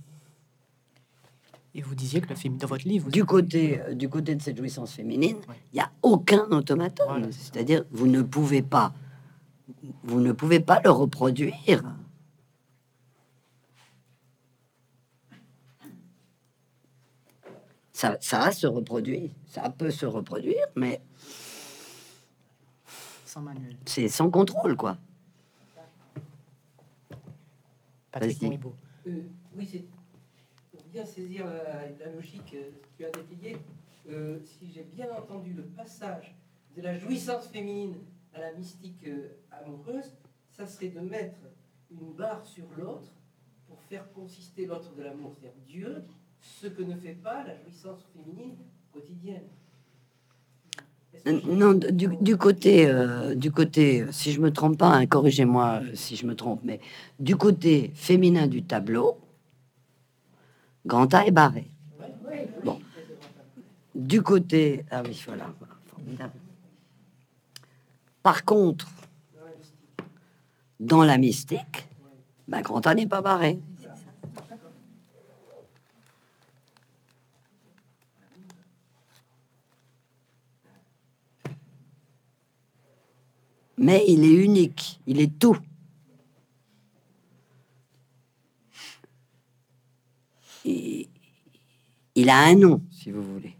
Et 1.77 1.81
vous 1.81 1.93
disiez 1.93 2.21
que 2.21 2.29
le 2.29 2.35
film 2.35 2.57
dans 2.57 2.67
votre 2.67 2.87
livre. 2.87 3.09
Du 3.11 3.25
côté, 3.25 3.81
euh, 3.81 3.93
du 3.93 4.07
côté 4.07 4.33
de 4.33 4.41
cette 4.41 4.57
jouissance 4.57 4.93
féminine, 4.93 5.37
il 5.73 5.75
n'y 5.75 5.81
a 5.81 5.91
aucun 6.03 6.45
automaton. 6.51 7.03
C'est-à-dire, 7.31 7.83
vous 7.91 8.07
ne 8.07 8.21
pouvez 8.21 8.61
pas, 8.61 8.93
vous 10.03 10.21
ne 10.21 10.31
pouvez 10.31 10.61
pas 10.61 10.79
le 10.85 10.89
reproduire. 10.89 11.83
Ça, 17.95 18.17
ça 18.19 18.51
se 18.51 18.67
reproduit, 18.67 19.31
ça 19.47 19.69
peut 19.69 19.89
se 19.89 20.05
reproduire, 20.05 20.67
mais 20.75 20.99
sans 23.25 23.39
manuel. 23.39 23.77
C'est 23.85 24.09
sans 24.09 24.29
contrôle, 24.29 24.75
quoi. 24.75 24.97
Patrick. 28.11 28.43
Euh, 29.07 29.21
oui, 29.55 29.65
c'est 29.71 29.85
pour 30.73 30.83
bien 30.91 31.05
saisir 31.05 31.45
la, 31.45 32.11
logique 32.11 32.51
que 32.51 32.57
tu 32.97 33.05
as 33.05 33.11
détaillée. 33.11 33.57
Euh, 34.09 34.39
si 34.43 34.69
j'ai 34.73 34.83
bien 34.83 35.09
entendu 35.15 35.53
le 35.53 35.63
passage 35.63 36.35
de 36.75 36.81
la 36.81 36.97
jouissance 36.97 37.47
féminine 37.47 37.95
à 38.33 38.41
la 38.41 38.51
mystique 38.51 39.07
euh, 39.07 39.37
amoureuse, 39.51 40.11
ça 40.51 40.67
serait 40.67 40.89
de 40.89 40.99
mettre 40.99 41.39
une 41.89 42.11
barre 42.11 42.45
sur 42.45 42.65
l'autre 42.77 43.13
pour 43.69 43.81
faire 43.83 44.11
consister 44.11 44.65
l'autre 44.65 44.93
de 44.95 45.03
l'amour, 45.03 45.33
c'est-à-dire 45.39 45.61
Dieu, 45.65 46.05
ce 46.61 46.67
que 46.67 46.83
ne 46.83 46.95
fait 46.95 47.17
pas 47.23 47.43
la 47.43 47.55
jouissance 47.63 47.99
féminine 48.13 48.55
quotidienne. 48.93 49.43
Non, 51.25 51.73
du, 51.73 52.37
côté, 52.37 52.87
du 53.35 53.51
côté, 53.51 54.05
si 54.11 54.31
je 54.31 54.39
me 54.39 54.51
trompe 54.51 54.77
pas, 54.77 54.89
hein, 54.89 55.07
corrigez-moi 55.07 55.81
si 55.95 56.15
je 56.15 56.25
me 56.27 56.35
trompe, 56.35 56.61
mais 56.63 56.79
du 57.19 57.35
côté 57.35 57.91
féminin 57.95 58.45
du 58.45 58.61
tableau, 58.61 59.17
Grand 60.85 61.11
A 61.15 61.25
est 61.25 61.31
barré. 61.31 61.65
Bon. 62.63 62.79
Du 63.95 64.21
côté. 64.21 64.85
Ah 64.91 65.01
oui, 65.03 65.19
voilà. 65.25 65.51
Par 68.21 68.45
contre, 68.45 68.87
dans 70.79 71.03
la 71.03 71.17
mystique, 71.17 71.87
ben, 72.47 72.61
Grand 72.61 72.85
A 72.85 72.93
n'est 72.93 73.07
pas 73.07 73.21
barré. 73.21 73.59
Mais 83.77 84.03
il 84.07 84.23
est 84.23 84.43
unique, 84.43 85.01
il 85.05 85.19
est 85.19 85.37
tout. 85.39 85.57
il 92.15 92.29
a 92.29 92.45
un 92.45 92.55
nom, 92.55 92.81
si 92.89 93.11
vous 93.11 93.21
voulez. 93.21 93.55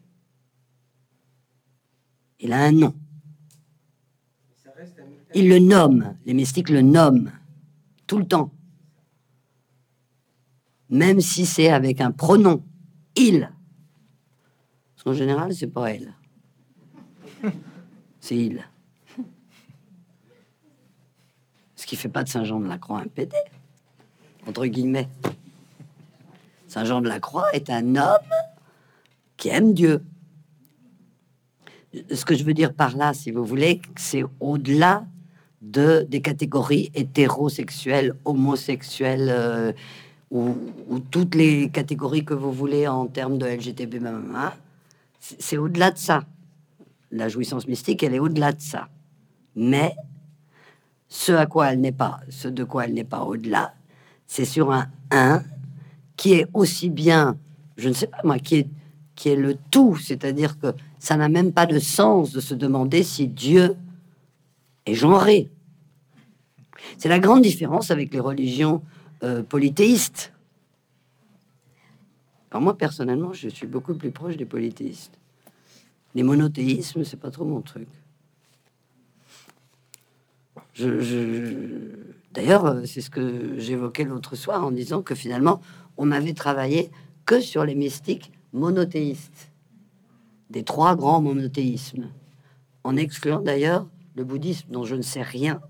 Il 2.39 2.53
a 2.53 2.63
un 2.63 2.71
nom. 2.71 2.95
Il 5.35 5.49
le 5.49 5.59
nomme, 5.59 6.15
les 6.25 6.33
mystiques 6.33 6.69
le 6.69 6.81
nomment 6.81 7.31
tout 8.07 8.17
le 8.17 8.25
temps. 8.25 8.51
Même 10.89 11.19
si 11.19 11.45
c'est 11.45 11.69
avec 11.69 11.99
un 11.99 12.11
pronom, 12.11 12.63
il. 13.15 13.51
Parce 14.93 15.03
qu'en 15.03 15.13
général, 15.13 15.53
c'est 15.53 15.67
pas 15.67 15.91
elle. 15.91 16.13
C'est 18.19 18.37
il. 18.37 18.63
Ce 21.85 21.87
qui 21.87 21.97
fait 21.97 22.09
pas 22.09 22.23
de 22.23 22.29
Saint-Jean 22.29 22.59
de 22.59 22.67
la 22.67 22.79
Croix 22.79 22.99
un 22.99 23.05
pédé, 23.05 23.37
entre 24.47 24.65
guillemets. 24.65 25.07
Saint 26.67 26.83
Jean 26.83 26.99
de 26.99 27.07
la 27.07 27.19
Croix 27.19 27.45
est 27.53 27.69
un 27.69 27.95
homme 27.95 28.33
qui 29.37 29.49
aime 29.49 29.75
Dieu. 29.75 30.03
Ce 32.11 32.25
que 32.25 32.33
je 32.33 32.43
veux 32.43 32.55
dire 32.55 32.73
par 32.73 32.97
là, 32.97 33.13
si 33.13 33.29
vous 33.29 33.45
voulez, 33.45 33.83
c'est 33.97 34.23
au-delà 34.39 35.05
de 35.61 36.07
des 36.09 36.21
catégories 36.21 36.89
hétérosexuelles, 36.95 38.15
homosexuelles 38.25 39.29
euh, 39.29 39.71
ou, 40.31 40.55
toutes 41.11 41.35
les 41.35 41.69
catégories 41.69 42.25
que 42.25 42.33
vous 42.33 42.51
voulez 42.51 42.87
en 42.87 43.05
termes 43.05 43.37
de 43.37 43.45
LGTB. 43.45 44.03
C'est 45.21 45.57
au-delà 45.57 45.91
de 45.91 45.99
ça. 45.99 46.25
La 47.11 47.29
jouissance 47.29 47.67
mystique, 47.67 48.01
elle 48.01 48.15
est 48.15 48.19
au-delà 48.19 48.53
de 48.53 48.61
ça. 48.61 48.89
Mais 49.55 49.95
ce 51.07 51.31
à 51.31 51.45
quoi 51.45 51.71
elle 51.71 51.81
n'est 51.81 51.91
pas, 51.91 52.19
ce 52.29 52.47
de 52.47 52.63
quoi 52.63 52.85
elle 52.85 52.93
n'est 52.93 53.03
pas 53.03 53.23
au-delà, 53.23 53.73
c'est 54.27 54.45
sur 54.45 54.71
un 54.71 54.87
1 55.11 55.43
qui 56.17 56.33
est 56.33 56.47
aussi 56.53 56.89
bien, 56.89 57.37
je 57.77 57.89
ne 57.89 57.93
sais 57.93 58.07
pas 58.07 58.19
moi, 58.23 58.39
qui 58.39 58.55
est, 58.55 58.67
qui 59.15 59.29
est 59.29 59.35
le 59.35 59.55
tout, 59.71 59.95
c'est-à-dire 59.97 60.59
que 60.59 60.73
ça 60.99 61.17
n'a 61.17 61.29
même 61.29 61.53
pas 61.53 61.65
de 61.65 61.79
sens 61.79 62.31
de 62.31 62.39
se 62.39 62.53
demander 62.53 63.03
si 63.03 63.27
Dieu 63.27 63.75
est 64.85 64.95
genré. 64.95 65.49
C'est 66.97 67.09
la 67.09 67.19
grande 67.19 67.41
différence 67.41 67.91
avec 67.91 68.13
les 68.13 68.19
religions 68.19 68.81
euh, 69.23 69.43
polythéistes. 69.43 70.33
Alors 72.51 72.61
moi, 72.61 72.77
personnellement, 72.77 73.33
je 73.33 73.49
suis 73.49 73.67
beaucoup 73.67 73.95
plus 73.95 74.11
proche 74.11 74.37
des 74.37 74.45
polythéistes. 74.45 75.19
Les 76.13 76.23
monothéismes, 76.23 77.03
c'est 77.03 77.19
pas 77.19 77.31
trop 77.31 77.45
mon 77.45 77.61
truc. 77.61 77.89
D'ailleurs, 80.77 82.65
euh, 82.65 82.85
c'est 82.85 83.01
ce 83.01 83.09
que 83.09 83.57
j'évoquais 83.57 84.03
l'autre 84.03 84.35
soir 84.35 84.65
en 84.65 84.71
disant 84.71 85.01
que 85.01 85.15
finalement, 85.15 85.61
on 85.97 86.11
avait 86.11 86.33
travaillé 86.33 86.91
que 87.25 87.39
sur 87.39 87.63
les 87.63 87.75
mystiques 87.75 88.31
monothéistes, 88.51 89.51
des 90.49 90.63
trois 90.63 90.95
grands 90.95 91.21
monothéismes, 91.21 92.09
en 92.83 92.97
excluant 92.97 93.39
d'ailleurs 93.39 93.87
le 94.15 94.23
bouddhisme 94.23 94.67
dont 94.69 94.83
je 94.83 94.95
ne 94.95 95.01
sais 95.01 95.21
rien 95.21 95.61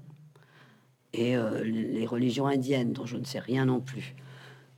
et 1.13 1.37
euh, 1.37 1.63
les 1.63 2.05
religions 2.05 2.47
indiennes 2.47 2.91
dont 2.91 3.05
je 3.05 3.17
ne 3.17 3.23
sais 3.23 3.39
rien 3.39 3.65
non 3.65 3.79
plus. 3.79 4.15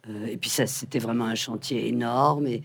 Euh, 0.08 0.28
et 0.28 0.38
puis 0.38 0.50
ça, 0.50 0.68
c'était 0.68 1.00
vraiment 1.00 1.26
un 1.26 1.36
chantier 1.36 1.88
énorme 1.88 2.48
et, 2.48 2.64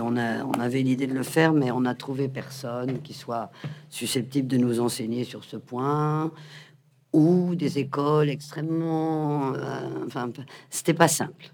on, 0.00 0.16
on 0.16 0.60
avait 0.60 0.82
l'idée 0.82 1.06
de 1.06 1.14
le 1.14 1.22
faire, 1.22 1.52
mais 1.52 1.70
on 1.70 1.84
a 1.84 1.94
trouvé 1.94 2.28
personne 2.28 3.00
qui 3.00 3.14
soit 3.14 3.52
susceptible 3.90 4.48
de 4.48 4.56
nous 4.56 4.80
enseigner 4.80 5.22
sur 5.22 5.44
ce 5.44 5.56
point 5.56 6.32
ou 7.12 7.54
des 7.54 7.78
écoles 7.78 8.28
extrêmement... 8.28 9.54
Euh, 9.54 10.04
enfin, 10.06 10.30
c'était 10.70 10.94
pas 10.94 11.08
simple. 11.08 11.50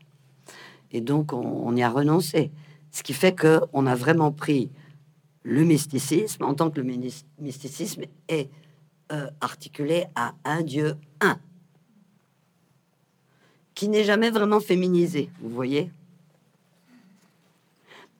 Et 0.90 1.00
donc, 1.00 1.32
on, 1.32 1.74
y 1.76 1.82
a 1.82 1.90
renoncé. 1.90 2.50
Ce 2.90 3.02
qui 3.02 3.12
fait 3.12 3.34
que 3.34 3.60
on 3.72 3.86
a 3.86 3.94
vraiment 3.94 4.30
pris 4.30 4.70
le 5.42 5.64
mysticisme 5.64 6.44
en 6.44 6.54
tant 6.54 6.70
que 6.70 6.80
le 6.80 6.96
mysticisme 7.38 8.02
est 8.28 8.48
euh, 9.12 9.28
articulé 9.40 10.06
à 10.14 10.34
un 10.44 10.62
Dieu 10.62 10.96
un, 11.20 11.38
qui 13.74 13.88
n'est 13.88 14.04
jamais 14.04 14.30
vraiment 14.30 14.60
féminisé, 14.60 15.30
vous 15.40 15.50
voyez 15.50 15.90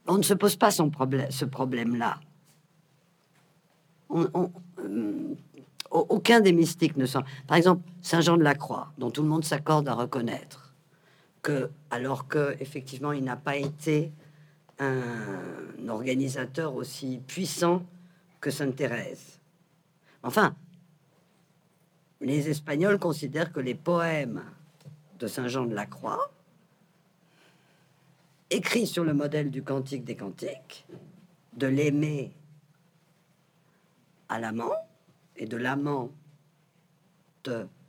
On 0.07 0.18
ne 0.18 0.22
se 0.22 0.35
pose 0.35 0.57
pas 0.57 0.70
son 0.70 0.91
problème, 0.91 1.30
ce 1.30 1.45
problème-là. 1.45 2.20
Euh, 4.11 5.35
aucun 5.95 6.40
des 6.40 6.53
mystiques 6.53 6.97
ne 6.97 7.07
sont. 7.07 7.22
Par 7.47 7.57
exemple, 7.57 7.82
Saint 8.03 8.20
Jean 8.20 8.36
de 8.36 8.42
la 8.42 8.55
Croix, 8.55 8.92
dont 8.99 9.11
tout 9.11 9.22
le 9.22 9.28
monde 9.28 9.45
s'accorde 9.45 9.88
à 9.88 9.95
reconnaître 9.95 10.74
que, 11.42 11.70
alors 11.90 12.26
que 12.26 12.57
effectivement, 12.61 13.12
il 13.12 13.22
n'a 13.22 13.36
pas 13.36 13.57
été 13.57 14.12
un 14.78 15.88
organisateur 15.88 16.74
aussi 16.74 17.20
puissant 17.26 17.84
que 18.40 18.51
Sainte 18.51 18.76
Thérèse. 18.76 19.38
Enfin, 20.22 20.57
les 22.20 22.49
Espagnols 22.49 22.99
considèrent 22.99 23.53
que 23.53 23.61
les 23.61 23.74
poèmes 23.74 24.42
de 25.18 25.26
Saint 25.26 25.49
Jean 25.49 25.66
de 25.66 25.74
la 25.74 25.86
Croix, 25.86 26.30
écrits 28.51 28.86
sur 28.86 29.05
le 29.05 29.14
modèle 29.14 29.51
du 29.51 29.62
Cantique 29.62 30.05
des 30.05 30.16
Cantiques, 30.16 30.86
de 31.57 31.66
l'aimer 31.66 32.32
à 34.28 34.40
l'amant, 34.40 34.72
et 35.37 35.47
de 35.47 35.57
l'amant 35.57 36.11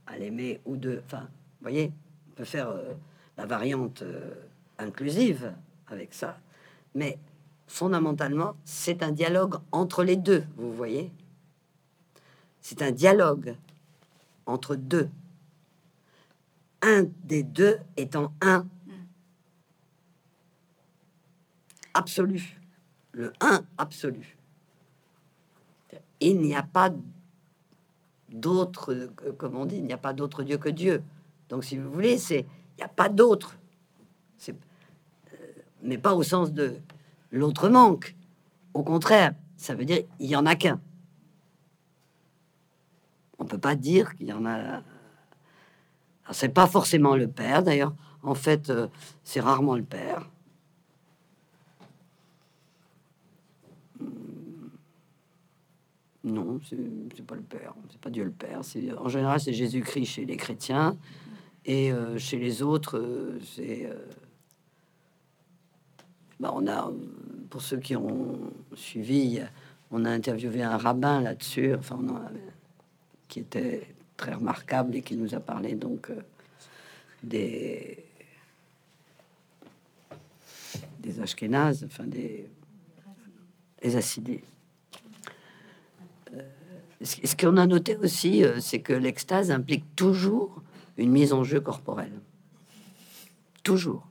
à 0.07 0.17
l'aimer 0.17 0.61
ou 0.65 0.75
de... 0.77 1.01
Enfin, 1.05 1.21
vous 1.21 1.61
voyez, 1.61 1.91
on 2.29 2.35
peut 2.35 2.45
faire 2.45 2.69
euh, 2.69 2.93
la 3.37 3.45
variante 3.45 4.01
euh, 4.01 4.33
inclusive 4.77 5.53
avec 5.87 6.13
ça, 6.13 6.37
mais 6.93 7.17
fondamentalement, 7.67 8.55
c'est 8.63 9.03
un 9.03 9.11
dialogue 9.11 9.55
entre 9.71 10.03
les 10.03 10.15
deux, 10.15 10.43
vous 10.57 10.73
voyez 10.73 11.11
C'est 12.61 12.81
un 12.81 12.91
dialogue 12.91 13.55
entre 14.45 14.75
deux. 14.75 15.09
Un 16.81 17.05
des 17.23 17.43
deux 17.43 17.79
étant 17.97 18.31
un 18.41 18.67
absolu, 21.93 22.59
le 23.11 23.33
un 23.39 23.65
absolu. 23.77 24.37
Il 26.19 26.39
n'y 26.41 26.55
a 26.55 26.63
pas 26.63 26.91
d'autre, 28.35 28.93
euh, 28.93 29.33
comme 29.37 29.55
on 29.55 29.65
dit, 29.65 29.77
il 29.77 29.85
n'y 29.85 29.93
a 29.93 29.97
pas 29.97 30.13
d'autre 30.13 30.43
Dieu 30.43 30.57
que 30.57 30.69
Dieu. 30.69 31.03
Donc, 31.49 31.63
si 31.63 31.77
vous 31.77 31.91
voulez, 31.91 32.17
c'est 32.17 32.45
il 32.77 32.79
n'y 32.79 32.83
a 32.83 32.89
pas 32.89 33.09
d'autre. 33.09 33.57
Euh, 34.49 34.53
mais 35.81 35.97
pas 35.97 36.13
au 36.13 36.23
sens 36.23 36.51
de 36.51 36.77
l'autre 37.31 37.69
manque. 37.69 38.15
Au 38.73 38.83
contraire, 38.83 39.33
ça 39.55 39.75
veut 39.75 39.85
dire 39.85 40.03
il 40.19 40.27
y 40.27 40.35
en 40.35 40.45
a 40.45 40.55
qu'un. 40.55 40.79
On 43.39 43.45
peut 43.45 43.57
pas 43.57 43.75
dire 43.75 44.15
qu'il 44.15 44.27
y 44.27 44.33
en 44.33 44.45
a. 44.45 44.81
C'est 46.31 46.49
pas 46.49 46.67
forcément 46.67 47.15
le 47.15 47.27
père, 47.27 47.63
d'ailleurs. 47.63 47.93
En 48.23 48.33
fait, 48.33 48.69
euh, 48.69 48.87
c'est 49.23 49.39
rarement 49.39 49.75
le 49.75 49.83
père. 49.83 50.27
Non, 56.25 56.59
c'est 56.67 57.25
pas 57.25 57.35
le 57.35 57.43
Père, 57.43 57.75
c'est 57.91 58.01
pas 58.01 58.09
Dieu 58.09 58.23
le 58.23 58.31
Père. 58.31 58.61
En 58.97 59.09
général, 59.09 59.39
c'est 59.39 59.53
Jésus-Christ 59.53 60.05
chez 60.05 60.25
les 60.25 60.37
chrétiens. 60.37 60.97
Et 61.65 61.91
euh, 61.91 62.17
chez 62.17 62.39
les 62.39 62.63
autres, 62.63 62.97
euh, 62.97 63.39
c'est. 63.43 63.85
Euh, 63.85 63.93
bah, 66.39 66.51
on 66.55 66.67
a, 66.67 66.91
pour 67.51 67.61
ceux 67.61 67.77
qui 67.77 67.95
ont 67.95 68.39
suivi, 68.73 69.39
on 69.91 70.03
a 70.03 70.09
interviewé 70.09 70.63
un 70.63 70.77
rabbin 70.77 71.21
là-dessus, 71.21 71.75
enfin, 71.75 71.99
qui 73.27 73.39
était 73.41 73.87
très 74.17 74.33
remarquable 74.33 74.95
et 74.95 75.03
qui 75.03 75.17
nous 75.17 75.35
a 75.35 75.39
parlé 75.39 75.75
donc 75.75 76.11
des 77.21 78.03
des 80.99 81.19
Ashkénazes, 81.21 81.83
enfin 81.85 82.05
des, 82.05 82.49
des. 83.81 84.43
Ce 87.01 87.35
qu'on 87.35 87.57
a 87.57 87.67
noté 87.67 87.97
aussi, 87.97 88.43
euh, 88.43 88.59
c'est 88.59 88.79
que 88.79 88.93
l'extase 88.93 89.51
implique 89.51 89.95
toujours 89.95 90.61
une 90.97 91.11
mise 91.11 91.33
en 91.33 91.43
jeu 91.43 91.59
corporelle. 91.59 92.19
Toujours. 93.63 94.07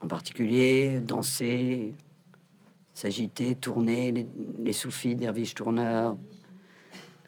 En 0.00 0.08
particulier, 0.08 1.00
danser, 1.00 1.94
s'agiter, 2.94 3.54
tourner, 3.54 4.26
les, 4.58 4.72
soufis, 4.72 5.14
derviches 5.14 5.54
tourneurs. 5.54 6.16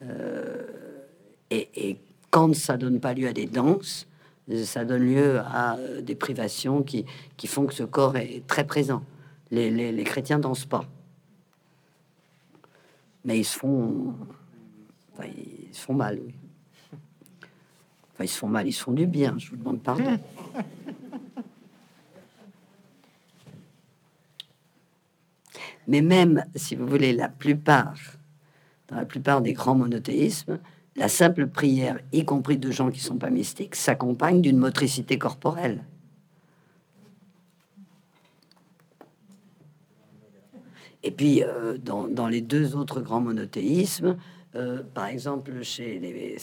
Euh, 0.03 0.65
et, 1.51 1.99
quand 2.31 2.55
ça 2.55 2.77
donne 2.77 3.01
pas 3.01 3.15
lieu 3.15 3.27
à 3.27 3.33
des 3.33 3.47
danses, 3.47 4.07
ça 4.65 4.85
donne 4.85 5.03
lieu 5.03 5.39
à 5.39 5.77
euh, 5.77 6.03
des 6.03 6.15
privations 6.15 6.83
qui, 6.83 7.07
font 7.47 7.65
que 7.65 7.73
ce 7.73 7.85
corps 7.85 8.17
est 8.17 8.47
très 8.47 8.67
présent. 8.67 9.03
Les, 9.51 9.71
les, 9.71 9.93
les 9.93 10.05
chrétiens 10.05 10.39
dansent 10.39 10.67
pas 10.67 10.85
mais 13.25 13.39
ils 13.39 13.45
se 13.45 13.59
font, 13.59 14.15
ils 15.23 15.75
se 15.75 15.81
font 15.81 15.95
mal. 15.95 16.21
Enfin, 18.13 18.25
ils 18.25 18.29
se 18.29 18.39
font 18.39 18.49
mal, 18.49 18.67
ils 18.67 18.73
se 18.73 18.83
font 18.83 18.93
du 18.93 19.07
bien. 19.07 19.37
Je 19.39 19.51
vous 19.51 19.57
demande 19.57 19.83
pardon. 19.83 20.19
Mais 25.89 26.03
même, 26.03 26.45
si 26.55 26.77
vous 26.77 26.87
voulez, 26.87 27.15
la 27.15 27.29
plupart, 27.31 27.99
dans 28.89 28.97
la 28.97 29.07
plupart 29.07 29.41
des 29.41 29.55
grands 29.55 29.75
monothéismes, 29.75 30.59
la 30.97 31.09
simple 31.09 31.47
prière, 31.47 31.99
y 32.13 32.25
compris 32.25 32.59
de 32.59 32.71
gens 32.71 32.91
qui 32.91 33.01
sont 33.01 33.17
pas 33.17 33.31
mystiques, 33.31 33.75
s'accompagne 33.75 34.43
d'une 34.43 34.59
motricité 34.59 35.17
corporelle. 35.17 35.85
Et 41.03 41.11
puis, 41.11 41.43
euh, 41.43 41.79
dans, 41.79 42.27
les 42.27 42.41
deux 42.41 42.75
autres 42.77 43.01
grands 43.01 43.21
monothéismes, 43.21 44.17
euh, 44.55 44.83
par 44.95 45.07
exemple 45.07 45.63
chez 45.63 45.99
les, 45.99 46.37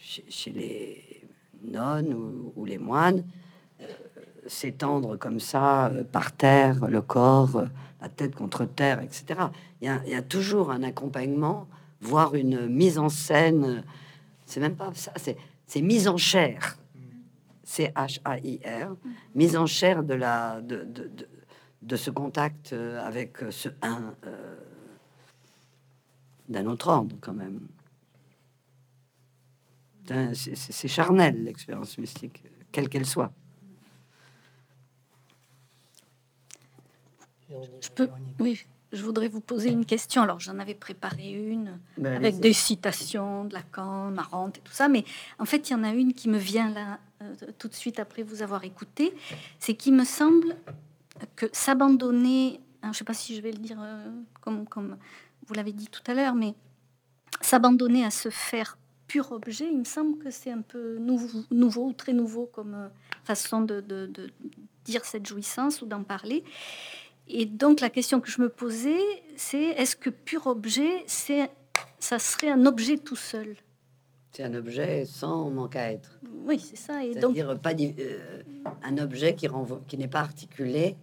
chez, 0.00 0.50
les 0.52 1.26
nonnes 1.62 2.14
ou, 2.54 2.64
les 2.64 2.78
moines, 2.78 3.24
euh, 3.80 3.84
s'étendre 4.46 5.18
comme 5.18 5.40
ça 5.40 5.90
par 6.12 6.32
terre, 6.32 6.86
le 6.86 7.02
corps, 7.02 7.64
la 8.00 8.08
tête 8.08 8.34
contre 8.36 8.64
terre, 8.64 9.00
etc. 9.00 9.40
Il 9.80 9.88
y 10.06 10.14
a, 10.14 10.22
toujours 10.22 10.70
un 10.70 10.82
accompagnement, 10.82 11.66
voire 12.00 12.34
une 12.34 12.68
mise 12.68 12.98
en 12.98 13.08
scène. 13.08 13.82
C'est 14.46 14.60
même 14.60 14.76
pas 14.76 14.92
ça, 14.94 15.12
c'est 15.66 15.82
mise 15.82 16.06
en 16.06 16.16
chair. 16.16 16.76
C 17.66 17.90
H 17.96 18.20
A 18.24 18.38
I 18.38 18.60
R, 18.64 18.94
mise 19.34 19.56
en 19.56 19.64
chair 19.64 20.04
de 20.04 20.12
la 20.12 20.60
de, 20.60 20.84
de 20.84 21.26
ce 21.96 22.10
contact 22.10 22.72
euh, 22.72 23.04
avec 23.06 23.42
euh, 23.42 23.50
ce 23.50 23.68
un 23.82 24.14
euh, 24.26 24.56
d'un 26.48 26.66
autre 26.66 26.88
ordre 26.88 27.16
quand 27.20 27.34
même. 27.34 27.60
C'est 30.34 30.88
charnel 30.88 31.44
l'expérience 31.44 31.96
mystique, 31.96 32.42
quelle 32.72 32.90
qu'elle 32.90 33.06
soit. 33.06 33.32
Je 37.48 37.88
peux, 37.94 38.10
oui, 38.38 38.66
je 38.92 39.02
voudrais 39.02 39.28
vous 39.28 39.40
poser 39.40 39.70
une 39.70 39.86
question. 39.86 40.20
Alors, 40.20 40.40
j'en 40.40 40.58
avais 40.58 40.74
préparé 40.74 41.30
une 41.30 41.78
ben, 41.96 42.16
avec 42.16 42.38
des 42.40 42.52
citations 42.52 43.44
de 43.44 43.54
Lacan, 43.54 44.10
marrantes 44.10 44.58
et 44.58 44.60
tout 44.60 44.72
ça, 44.72 44.88
mais 44.88 45.04
en 45.38 45.46
fait, 45.46 45.70
il 45.70 45.72
y 45.72 45.76
en 45.76 45.84
a 45.84 45.90
une 45.90 46.12
qui 46.12 46.28
me 46.28 46.36
vient 46.36 46.68
là 46.70 46.98
tout 47.58 47.68
de 47.68 47.74
suite 47.74 47.98
après 47.98 48.22
vous 48.22 48.42
avoir 48.42 48.64
écouté. 48.64 49.14
C'est 49.58 49.74
qui 49.74 49.90
me 49.90 50.04
semble 50.04 50.54
que 51.36 51.46
s'abandonner, 51.52 52.60
hein, 52.82 52.84
je 52.84 52.88
ne 52.88 52.92
sais 52.94 53.04
pas 53.04 53.14
si 53.14 53.34
je 53.36 53.40
vais 53.40 53.52
le 53.52 53.58
dire 53.58 53.78
euh, 53.80 54.10
comme, 54.40 54.96
vous 55.46 55.54
l'avez 55.54 55.72
dit 55.72 55.88
tout 55.88 56.02
à 56.06 56.14
l'heure, 56.14 56.34
mais 56.34 56.54
s'abandonner 57.40 58.04
à 58.04 58.10
se 58.10 58.30
faire 58.30 58.78
pur 59.06 59.32
objet, 59.32 59.68
il 59.70 59.78
me 59.78 59.84
semble 59.84 60.18
que 60.18 60.30
c'est 60.30 60.50
un 60.50 60.62
peu 60.62 60.98
nouveau, 60.98 61.40
nouveau, 61.50 61.92
très 61.92 62.12
nouveau 62.12 62.46
comme 62.46 62.74
euh, 62.74 62.88
façon 63.24 63.60
de, 63.60 63.80
de, 63.80 64.30
dire 64.84 65.04
cette 65.04 65.26
jouissance 65.26 65.82
ou 65.82 65.86
d'en 65.86 66.02
parler. 66.02 66.44
Et 67.26 67.46
donc 67.46 67.80
la 67.80 67.90
question 67.90 68.20
que 68.20 68.30
je 68.30 68.40
me 68.40 68.48
posais, 68.48 69.00
c'est 69.36 69.62
est-ce 69.62 69.96
que 69.96 70.10
pur 70.10 70.46
objet, 70.46 71.04
c'est, 71.06 71.50
ça 71.98 72.18
serait 72.18 72.50
un 72.50 72.66
objet 72.66 72.98
tout 72.98 73.16
seul? 73.16 73.56
C'est 74.34 74.42
un 74.42 74.54
objet 74.54 75.04
sans 75.04 75.48
manque 75.48 75.76
à 75.76 75.92
être. 75.92 76.18
Oui, 76.44 76.58
c'est 76.58 76.74
ça. 76.74 77.04
Et 77.04 77.14
donc, 77.14 77.36
pas 77.62 77.72
euh, 77.72 78.42
un 78.82 78.98
objet 78.98 79.36
qui, 79.36 79.46
qui 79.86 79.96
n'est 79.96 80.08
pas 80.08 80.22
articulé 80.22 80.96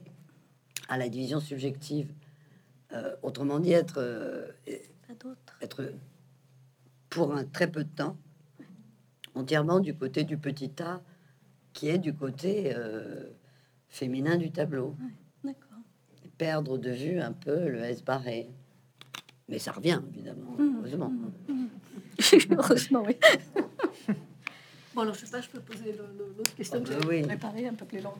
à 0.89 0.97
la 0.97 1.07
division 1.07 1.39
subjective. 1.39 2.11
Euh, 2.91 3.15
autrement 3.21 3.59
dit, 3.59 3.71
être, 3.71 3.99
euh, 3.99 4.51
être 5.61 5.93
pour 7.09 7.33
un 7.33 7.45
très 7.45 7.71
peu 7.71 7.85
de 7.85 7.89
temps 7.89 8.17
entièrement 9.33 9.79
du 9.79 9.95
côté 9.95 10.25
du 10.25 10.37
petit 10.37 10.71
A, 10.83 11.01
qui 11.71 11.87
est 11.87 11.99
du 11.99 12.13
côté 12.13 12.75
féminin 13.87 14.35
du 14.35 14.51
tableau. 14.51 14.97
Perdre 16.37 16.77
de 16.77 16.89
vue 16.89 17.21
un 17.21 17.31
peu 17.31 17.69
le 17.69 17.79
S 17.79 18.03
barré. 18.03 18.49
Mais 19.51 19.59
ça 19.59 19.73
revient, 19.73 19.99
évidemment, 20.15 20.55
mmh. 20.57 20.77
heureusement. 20.79 21.09
Mmh. 21.47 21.53
Mmh. 21.53 21.67
heureusement, 22.57 23.03
oui. 23.05 23.17
Bon, 24.93 25.03
alors 25.03 25.13
je 25.13 25.21
sais 25.21 25.31
pas, 25.31 25.39
je 25.39 25.47
peux 25.47 25.61
poser 25.61 25.95
l'autre 26.37 26.53
question 26.53 26.83
que 26.83 26.89
j'ai 26.89 27.07
oui. 27.07 27.21
préparée, 27.21 27.65
un 27.65 27.73
peu 27.73 27.85
plus 27.85 28.01
longue. 28.01 28.19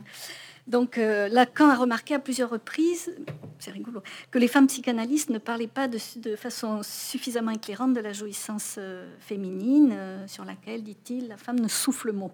Donc, 0.68 0.98
euh, 0.98 1.28
Lacan 1.28 1.68
a 1.68 1.76
remarqué 1.76 2.14
à 2.14 2.20
plusieurs 2.20 2.50
reprises, 2.50 3.14
c'est 3.60 3.72
rigolo, 3.72 4.02
que 4.30 4.40
les 4.40 4.48
femmes 4.48 4.68
psychanalystes 4.68 5.30
ne 5.32 5.38
parlaient 5.38 5.68
pas 5.68 5.90
de, 5.90 5.98
de 6.22 6.36
façon 6.38 6.80
suffisamment 6.82 7.52
éclairante 7.52 7.94
de 7.94 8.00
la 8.00 8.14
jouissance 8.14 8.76
euh, 8.78 9.14
féminine, 9.20 9.92
euh, 9.92 10.26
sur 10.28 10.46
laquelle, 10.46 10.82
dit-il, 10.82 11.28
la 11.28 11.36
femme 11.36 11.60
ne 11.60 11.68
souffle 11.68 12.14
mot. 12.14 12.32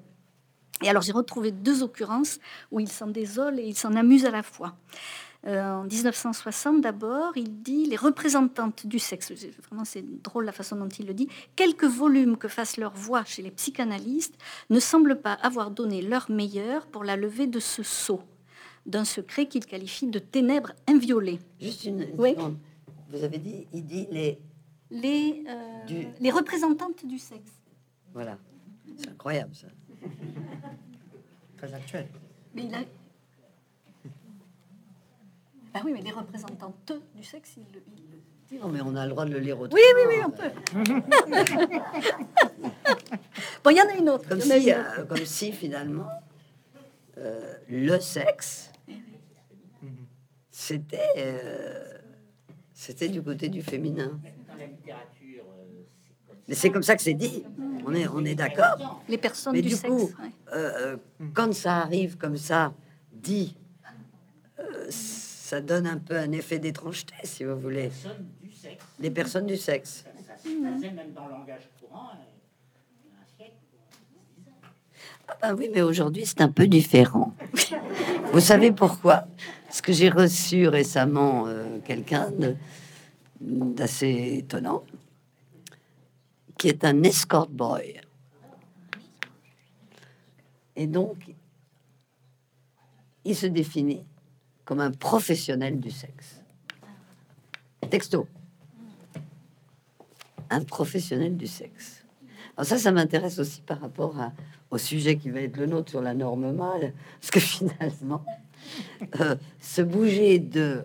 Et 0.84 0.90
alors, 0.90 1.02
j'ai 1.02 1.14
retrouvé 1.14 1.50
deux 1.50 1.82
occurrences 1.82 2.40
où 2.72 2.80
il 2.80 2.90
s'en 2.90 3.08
désole 3.08 3.60
et 3.60 3.64
il 3.64 3.76
s'en 3.76 3.96
amuse 3.96 4.26
à 4.26 4.32
la 4.32 4.44
fois. 4.44 4.76
Euh, 5.48 5.64
en 5.64 5.84
1960 5.86 6.82
d'abord, 6.82 7.38
il 7.38 7.62
dit 7.62 7.86
les 7.86 7.96
représentantes 7.96 8.86
du 8.86 9.00
sexe, 9.00 9.32
vraiment 9.70 9.86
c'est 9.86 10.04
drôle 10.22 10.44
la 10.44 10.52
façon 10.52 10.76
dont 10.76 10.90
il 10.90 11.08
le 11.08 11.14
dit, 11.14 11.30
quelques 11.56 11.86
volumes 11.86 12.36
que 12.36 12.50
fassent 12.50 12.76
leur 12.76 12.94
voix 12.94 13.24
chez 13.24 13.42
les 13.42 13.52
psychanalystes 13.52 14.36
ne 14.70 14.80
semblent 14.80 15.22
pas 15.22 15.34
avoir 15.34 15.72
donné 15.72 16.02
leur 16.02 16.30
meilleur 16.30 16.86
pour 16.88 17.06
la 17.06 17.16
levée 17.16 17.48
de 17.48 17.62
ce 17.62 17.82
sceau 17.82 18.22
d'un 18.86 19.06
secret 19.06 19.48
qu'il 19.48 19.66
qualifie 19.66 20.08
de 20.08 20.20
ténèbres 20.20 20.74
inviolées. 20.88 21.40
Juste 21.62 21.86
une, 21.86 22.08
oui. 22.18 22.36
Vous 23.10 23.24
avez 23.24 23.38
dit, 23.38 23.68
il 23.74 23.86
dit 23.86 24.08
les... 24.12 24.40
Les, 24.90 25.44
euh, 25.50 26.04
les 26.20 26.32
représentantes 26.32 27.06
du 27.06 27.20
sexe. 27.20 27.52
Voilà. 28.14 28.38
C'est 28.96 29.10
incroyable 29.10 29.54
ça. 29.54 29.68
Très 31.58 31.74
actuel. 31.74 32.08
Mais 32.56 32.64
il 32.64 32.74
a, 32.74 32.80
Ben 35.78 35.84
oui, 35.86 35.94
mais 35.94 36.02
les 36.02 36.12
représentantes 36.12 36.92
du 37.14 37.24
sexe, 37.24 37.58
ils, 37.58 37.66
le 37.72 37.82
disent. 37.96 38.20
Non, 38.60 38.70
mais 38.70 38.82
on 38.82 38.96
a 38.96 39.06
le 39.06 39.12
droit 39.12 39.26
de 39.26 39.32
le 39.32 39.38
lire 39.38 39.60
autrement. 39.60 39.80
Oui, 39.80 39.84
oui, 39.96 40.02
oui, 40.08 40.16
on 40.26 40.32
peut. 40.32 40.50
bon, 43.64 43.70
il 43.70 43.78
y 43.78 43.82
en 43.82 43.88
a 43.88 43.94
une 43.96 44.10
autre. 44.10 44.28
Comme, 44.28 44.42
si, 44.42 44.74
euh, 44.74 45.06
comme 45.06 45.24
si, 45.24 45.52
finalement, 45.52 46.10
euh, 47.20 47.54
le 47.70 48.00
sexe, 48.00 48.72
c'était 50.50 51.12
euh, 51.18 52.00
c'était 52.74 53.10
du 53.10 53.22
côté 53.22 53.48
du 53.48 53.62
féminin. 53.62 54.20
Mais 56.48 56.56
c'est 56.56 56.72
comme 56.72 56.82
ça 56.82 56.96
que 56.96 57.04
c'est 57.04 57.14
dit. 57.14 57.44
On 57.86 57.94
est, 57.94 58.08
on 58.08 58.26
est 58.26 58.34
d'accord. 58.34 59.04
Les 59.08 59.20
personnes 59.20 59.54
Mais 59.54 59.62
du, 59.62 59.70
sexe, 59.70 59.94
coup, 59.94 60.10
quand 61.36 61.54
ça 61.54 61.78
arrive 61.78 62.18
comme 62.18 62.38
ça, 62.38 62.74
dit 63.14 63.56
ça 65.48 65.62
donne 65.62 65.88
un 65.88 65.98
peu 65.98 66.18
un 66.18 66.34
effet 66.34 66.60
d'étrangeté, 66.60 67.14
si 67.24 67.46
vous 67.46 67.58
voulez. 67.58 67.90
Les 69.00 69.10
personnes 69.10 69.46
du 69.46 69.56
sexe. 69.56 70.04
Ah 75.30 75.36
ben 75.42 75.56
oui, 75.56 75.70
mais 75.74 75.82
aujourd'hui 75.82 76.26
c'est 76.26 76.42
un 76.42 76.52
peu 76.52 76.68
différent. 76.68 77.34
vous 78.34 78.42
savez 78.42 78.74
pourquoi? 78.74 79.26
Parce 79.68 79.80
que 79.80 79.94
j'ai 79.94 80.10
reçu 80.10 80.68
récemment 80.68 81.48
euh, 81.48 81.80
quelqu'un 81.86 82.30
d'assez 83.40 84.40
étonnant, 84.40 84.84
qui 86.58 86.68
est 86.68 86.84
un 86.84 87.04
escort 87.04 87.48
boy. 87.48 88.02
Et 90.76 90.88
donc, 90.88 91.16
il 93.24 93.36
se 93.36 93.48
définit 93.48 94.04
comme 94.68 94.82
un 94.82 94.92
professionnel 94.92 95.80
du 95.80 95.90
sexe. 95.90 96.44
Texto. 97.90 98.28
Un 100.50 100.62
professionnel 100.62 101.38
du 101.38 101.48
sexe. 101.48 102.04
Alors 102.58 102.68
ça, 102.68 102.78
ça 102.78 102.92
m'intéresse 102.92 103.40
aussi 103.40 103.62
par 103.62 103.80
rapport 103.80 104.14
au 104.70 104.78
sujet 104.78 105.16
qui 105.16 105.30
va 105.30 105.40
être 105.40 105.56
le 105.56 105.68
nôtre 105.68 105.90
sur 105.90 106.02
la 106.02 106.14
norme 106.14 106.52
mâle, 106.52 106.94
parce 107.22 107.32
que 107.32 107.40
finalement, 107.56 108.26
euh, 109.22 109.38
se 109.62 109.82
bouger 109.82 110.38
de 110.40 110.84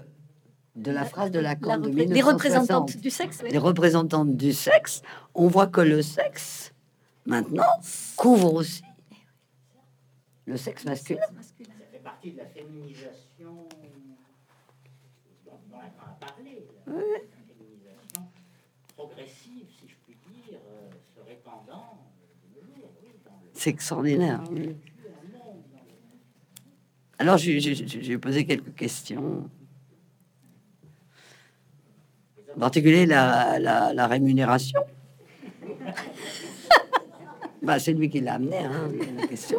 de 0.74 0.90
la 0.90 1.04
phrase 1.04 1.30
de 1.30 1.38
Lacan 1.38 1.78
de 1.78 1.88
les 1.88 2.22
représentantes 2.22 2.96
du 2.96 3.10
sexe, 3.10 3.42
les 3.42 3.58
représentantes 3.58 4.36
du 4.36 4.54
sexe, 4.54 5.02
on 5.34 5.48
voit 5.48 5.66
que 5.66 5.82
le 5.82 6.00
sexe 6.00 6.72
maintenant 7.26 7.66
couvre 8.16 8.54
aussi 8.54 8.82
le 10.46 10.56
sexe 10.56 10.84
masculin. 10.84 11.20
Ça 11.20 11.64
fait 11.90 11.98
partie 11.98 12.32
de 12.32 12.38
la 12.38 12.46
féminisation 12.46 13.21
progressive, 18.96 19.66
si 19.80 19.88
je 19.88 19.94
puis 20.04 20.16
dire, 20.32 20.58
euh, 20.66 20.90
se 21.14 21.28
répandant 21.28 21.98
C'est 23.54 23.70
extraordinaire. 23.70 24.40
Alors, 27.18 27.36
j'ai 27.36 28.18
posé 28.18 28.44
quelques 28.44 28.74
questions. 28.74 29.48
En 32.56 32.58
particulier 32.58 33.06
la, 33.06 33.58
la, 33.58 34.06
rémunération. 34.06 34.80
bah, 37.62 37.78
c'est 37.78 37.92
lui 37.92 38.10
qui 38.10 38.20
l'a 38.20 38.34
amené, 38.34 38.58
hein, 38.58 38.90
la 39.16 39.26
question. 39.26 39.58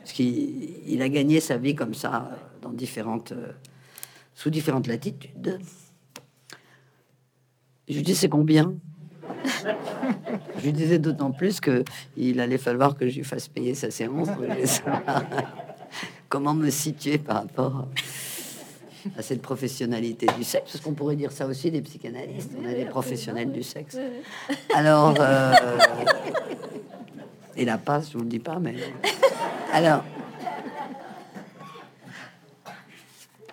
Parce 0.00 0.12
qu'il 0.12 0.88
il 0.88 1.02
a 1.02 1.08
gagné 1.08 1.40
sa 1.40 1.56
vie 1.56 1.74
comme 1.74 1.94
ça, 1.94 2.30
dans 2.62 2.70
différentes, 2.70 3.32
euh, 3.32 3.52
sous 4.34 4.50
différentes 4.50 4.86
latitudes. 4.86 5.60
Je 7.90 7.96
lui 7.96 8.02
dis 8.02 8.14
c'est 8.14 8.28
combien? 8.28 8.72
Je 10.56 10.62
lui 10.62 10.72
disais 10.72 10.98
d'autant 11.00 11.32
plus 11.32 11.60
que 11.60 11.82
il 12.16 12.40
allait 12.40 12.58
falloir 12.58 12.96
que 12.96 13.08
je 13.08 13.16
lui 13.16 13.24
fasse 13.24 13.48
payer 13.48 13.74
sa 13.74 13.90
séance. 13.90 14.28
comment 16.28 16.54
me 16.54 16.70
situer 16.70 17.18
par 17.18 17.42
rapport 17.42 17.88
à 19.18 19.22
cette 19.22 19.42
professionnalité 19.42 20.26
du 20.38 20.44
sexe, 20.44 20.72
parce 20.72 20.84
qu'on 20.84 20.92
pourrait 20.92 21.16
dire 21.16 21.32
ça 21.32 21.46
aussi 21.46 21.70
des 21.70 21.82
psychanalystes, 21.82 22.52
on 22.62 22.68
a 22.68 22.74
des 22.74 22.84
professionnels 22.84 23.50
du 23.50 23.62
sexe. 23.62 23.98
Alors, 24.74 25.14
euh, 25.18 25.52
et 27.56 27.64
la 27.64 27.78
passe, 27.78 28.12
je 28.12 28.18
vous 28.18 28.24
le 28.24 28.30
dis 28.30 28.38
pas, 28.38 28.58
mais 28.60 28.76
alors. 29.72 30.04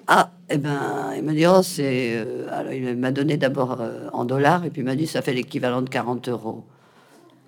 Ah, 0.06 0.32
eh 0.50 0.58
ben, 0.58 1.14
il 1.16 1.24
me 1.24 1.34
dit, 1.34 1.46
oh, 1.46 1.62
c'est. 1.62 2.16
Euh, 2.16 2.48
alors, 2.52 2.72
il 2.72 2.96
m'a 2.96 3.12
donné 3.12 3.36
d'abord 3.36 3.82
euh, 3.82 4.08
en 4.14 4.24
dollars, 4.24 4.64
et 4.64 4.70
puis 4.70 4.82
il 4.82 4.86
m'a 4.86 4.96
dit, 4.96 5.06
ça 5.06 5.22
fait 5.22 5.34
l'équivalent 5.34 5.82
de 5.82 5.90
40 5.90 6.30
euros. 6.30 6.64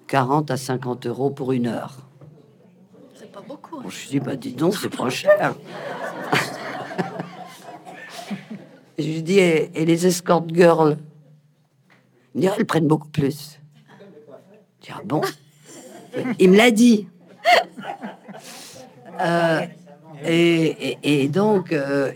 40 0.07 0.51
à 0.51 0.57
50 0.57 1.05
euros 1.05 1.29
pour 1.29 1.53
une 1.53 1.67
heure. 1.67 1.95
C'est 3.15 3.31
pas 3.31 3.41
beaucoup. 3.41 3.77
Hein. 3.77 3.83
je 3.87 4.01
lui 4.01 4.09
dis, 4.09 4.19
bah, 4.19 4.35
dis 4.35 4.51
donc, 4.51 4.75
c'est 4.75 4.93
pas 4.93 5.09
cher. 5.09 5.55
je 8.99 9.03
lui 9.03 9.23
dis, 9.23 9.39
et, 9.39 9.85
les 9.85 10.05
escort 10.05 10.43
girls? 10.49 10.97
Il 12.35 12.41
me 12.41 12.47
dit, 12.47 12.53
elles 12.57 12.65
prennent 12.65 12.87
beaucoup 12.87 13.07
plus. 13.07 13.61
Je 14.81 14.87
dis, 14.87 14.93
ah 14.93 15.01
bon? 15.05 15.21
Il 16.37 16.51
me 16.51 16.57
l'a 16.57 16.71
dit. 16.71 17.07
Euh, 19.21 19.65
et, 20.25 21.27
donc, 21.29 21.71
euh, 21.71 22.11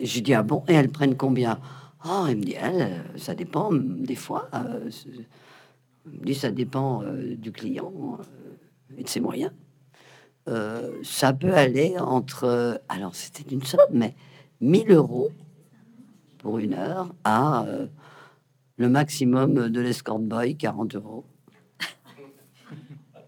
j'ai 0.00 0.20
dit, 0.20 0.34
ah 0.34 0.42
bon, 0.42 0.62
et 0.68 0.74
elles 0.74 0.90
prennent 0.90 1.16
combien? 1.16 1.58
Oh, 2.04 2.26
elle 2.28 2.38
me 2.38 2.42
dit, 2.42 2.56
elle, 2.60 3.04
ça 3.16 3.34
dépend 3.34 3.70
des 3.72 4.14
fois. 4.14 4.48
Euh, 4.54 4.90
me 6.06 6.24
dit, 6.24 6.34
ça 6.34 6.50
dépend 6.50 7.02
euh, 7.02 7.36
du 7.36 7.52
client 7.52 7.92
euh, 8.18 8.98
et 8.98 9.02
de 9.02 9.08
ses 9.08 9.20
moyens. 9.20 9.52
ça 11.02 11.32
peut 11.32 11.54
aller 11.54 11.96
entre, 11.98 12.80
alors 12.88 13.14
c'était 13.14 13.54
une 13.54 13.62
somme, 13.62 13.80
mais 13.92 14.14
1000 14.60 14.90
euros 14.92 15.30
pour 16.38 16.58
une 16.58 16.74
heure 16.74 17.14
à 17.24 17.66
le 18.76 18.88
maximum 18.88 19.68
de 19.68 19.80
l'escort 19.80 20.18
boy, 20.18 20.56
40 20.56 20.96
euros. 20.96 21.24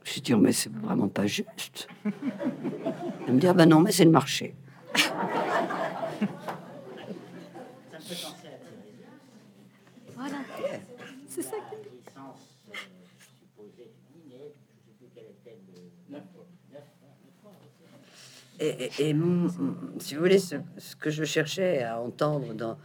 Je 0.04 0.20
dit, 0.20 0.34
mais 0.34 0.52
c'est 0.52 0.72
vraiment 0.72 1.08
pas 1.08 1.26
juste. 1.26 1.88
Elle 3.26 3.34
me 3.34 3.40
dit, 3.40 3.46
ah 3.46 3.54
ben 3.54 3.66
non, 3.66 3.80
mais 3.80 3.92
c'est 3.92 4.04
le 4.04 4.10
marché. 4.10 4.54
Voilà. 10.16 10.36
C'est 11.28 11.42
ça 11.42 11.56
Et, 18.62 18.90
et, 19.00 19.16
si 19.98 20.14
vous 20.14 20.20
voulez, 20.20 20.38
ce, 20.38 20.54
que 21.00 21.10
je 21.10 21.24
cherchais 21.24 21.82
à 21.82 22.00
entendre 22.00 22.54
dans, 22.54 22.78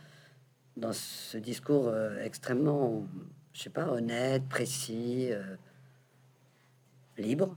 dans 0.75 0.91
ce 0.91 1.37
discours 1.37 1.87
euh, 1.87 2.19
extrêmement, 2.23 3.05
je 3.53 3.61
sais 3.61 3.69
pas, 3.69 3.87
honnête, 3.91 4.41
précis, 4.49 5.27
euh, 5.29 5.55
libre, 7.17 7.55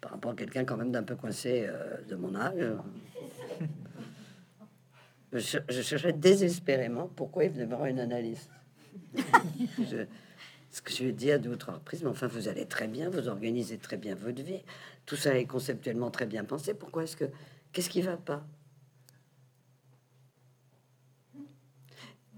par 0.00 0.12
rapport 0.12 0.32
à 0.32 0.34
quelqu'un 0.34 0.64
quand 0.64 0.76
même 0.76 0.92
d'un 0.92 1.02
peu 1.02 1.16
coincé 1.16 1.66
euh, 1.66 2.00
de 2.08 2.14
mon 2.16 2.34
âge. 2.34 2.54
Je, 5.32 5.82
cherchais 5.82 6.12
désespérément 6.12 7.08
pourquoi 7.08 7.44
il 7.44 7.50
venait 7.50 7.66
voir 7.66 7.86
une 7.86 7.98
analyste. 7.98 8.50
ce 10.70 10.82
que 10.82 10.92
je 10.92 11.02
lui 11.02 11.10
ai 11.10 11.12
dit 11.12 11.30
à 11.30 11.38
deux 11.38 11.50
ou 11.50 11.56
trois 11.56 11.74
reprises, 11.74 12.02
mais 12.02 12.08
enfin, 12.08 12.26
vous 12.26 12.48
allez 12.48 12.66
très 12.66 12.86
bien, 12.86 13.10
vous 13.10 13.28
organisez 13.28 13.76
très 13.76 13.96
bien 13.96 14.14
votre 14.14 14.42
vie, 14.42 14.62
tout 15.04 15.16
ça 15.16 15.36
est 15.36 15.44
conceptuellement 15.44 16.10
très 16.10 16.26
bien 16.26 16.44
pensé. 16.44 16.74
Pourquoi 16.74 17.04
est-ce 17.04 17.16
que. 17.16 17.24
Qu'est-ce 17.72 17.90
qui 17.90 18.00
va 18.02 18.16
pas? 18.16 18.46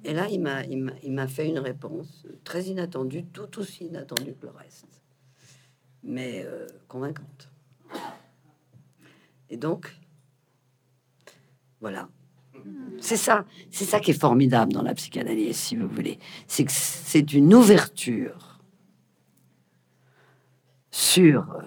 Et 0.04 0.14
là, 0.14 0.26
il 0.30 0.40
m'a 0.40 1.28
fait 1.28 1.46
une 1.46 1.58
réponse 1.58 2.26
très 2.42 2.64
inattendue, 2.64 3.24
tout 3.26 3.58
aussi 3.58 3.86
inattendue 3.86 4.34
que 4.34 4.46
le 4.46 4.52
reste 4.52 4.98
mais 6.08 6.42
euh, 6.46 6.66
convaincante. 6.88 7.50
Et 9.50 9.56
donc, 9.56 9.94
voilà. 11.80 12.08
C'est 12.98 13.16
ça, 13.16 13.44
c'est 13.70 13.84
ça 13.84 14.00
qui 14.00 14.10
est 14.10 14.20
formidable 14.20 14.72
dans 14.72 14.82
la 14.82 14.94
psychanalyse, 14.94 15.56
si 15.56 15.76
vous 15.76 15.86
voulez. 15.86 16.18
C'est 16.46 16.64
que 16.64 16.72
c'est 16.72 17.32
une 17.32 17.54
ouverture 17.54 18.58
sur, 20.90 21.50
euh, 21.52 21.62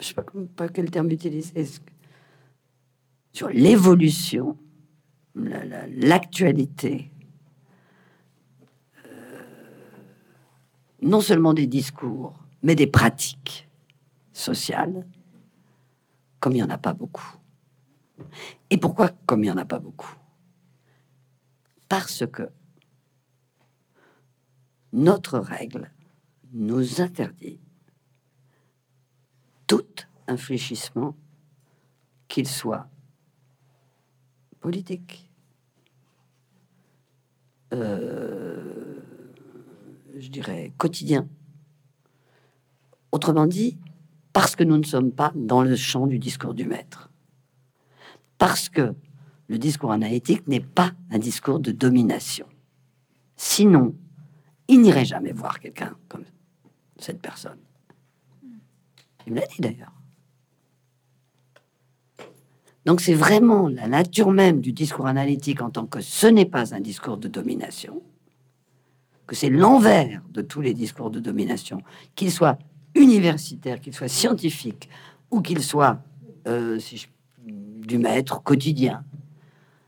je 0.00 0.06
sais 0.06 0.14
pas, 0.14 0.68
quel 0.68 0.90
terme 0.90 1.10
utiliser, 1.10 1.64
sur 3.32 3.48
l'évolution, 3.48 4.58
l'actualité, 5.34 7.10
euh, 9.06 9.42
non 11.00 11.20
seulement 11.20 11.54
des 11.54 11.66
discours, 11.66 12.41
mais 12.62 12.74
des 12.74 12.86
pratiques 12.86 13.68
sociales, 14.32 15.06
comme 16.40 16.52
il 16.52 16.56
n'y 16.56 16.62
en 16.62 16.70
a 16.70 16.78
pas 16.78 16.94
beaucoup. 16.94 17.36
Et 18.70 18.78
pourquoi, 18.78 19.10
comme 19.26 19.40
il 19.40 19.46
n'y 19.46 19.50
en 19.50 19.56
a 19.56 19.64
pas 19.64 19.78
beaucoup? 19.78 20.14
Parce 21.88 22.24
que 22.26 22.50
notre 24.92 25.38
règle 25.38 25.90
nous 26.52 27.00
interdit 27.00 27.60
tout 29.66 29.86
infléchissement, 30.26 31.16
qu'il 32.28 32.48
soit 32.48 32.88
politique, 34.60 35.30
euh, 37.72 39.00
je 40.16 40.28
dirais 40.28 40.72
quotidien. 40.78 41.28
Autrement 43.12 43.46
dit, 43.46 43.78
parce 44.32 44.56
que 44.56 44.64
nous 44.64 44.78
ne 44.78 44.84
sommes 44.84 45.12
pas 45.12 45.32
dans 45.34 45.62
le 45.62 45.76
champ 45.76 46.06
du 46.06 46.18
discours 46.18 46.54
du 46.54 46.64
maître. 46.64 47.10
Parce 48.38 48.68
que 48.68 48.94
le 49.48 49.58
discours 49.58 49.92
analytique 49.92 50.48
n'est 50.48 50.60
pas 50.60 50.92
un 51.10 51.18
discours 51.18 51.60
de 51.60 51.70
domination. 51.72 52.46
Sinon, 53.36 53.94
il 54.68 54.80
n'irait 54.80 55.04
jamais 55.04 55.32
voir 55.32 55.60
quelqu'un 55.60 55.94
comme 56.08 56.24
cette 56.96 57.20
personne. 57.20 57.58
Il 59.26 59.34
me 59.34 59.40
l'a 59.40 59.46
dit 59.46 59.60
d'ailleurs. 59.60 59.92
Donc 62.84 63.00
c'est 63.00 63.14
vraiment 63.14 63.68
la 63.68 63.86
nature 63.86 64.32
même 64.32 64.60
du 64.60 64.72
discours 64.72 65.06
analytique 65.06 65.60
en 65.60 65.70
tant 65.70 65.86
que 65.86 66.00
ce 66.00 66.26
n'est 66.26 66.46
pas 66.46 66.74
un 66.74 66.80
discours 66.80 67.16
de 67.16 67.28
domination, 67.28 68.02
que 69.26 69.36
c'est 69.36 69.50
l'envers 69.50 70.22
de 70.30 70.42
tous 70.42 70.60
les 70.60 70.74
discours 70.74 71.10
de 71.10 71.20
domination, 71.20 71.80
qu'il 72.16 72.32
soit 72.32 72.58
universitaire, 72.94 73.80
qu'il 73.80 73.94
soit 73.94 74.08
scientifique 74.08 74.88
ou 75.30 75.40
qu'il 75.40 75.62
soit 75.62 76.02
euh, 76.46 76.78
du 77.44 77.98
maître 77.98 78.42
quotidien. 78.42 79.04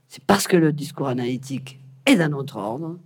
C'est 0.09 0.25
parce 0.25 0.47
que 0.47 0.57
le 0.57 0.73
discours 0.73 1.09
analytique 1.09 1.81
est 2.07 2.17
d'un 2.17 2.33
autre 2.33 2.57
ordre 2.57 2.99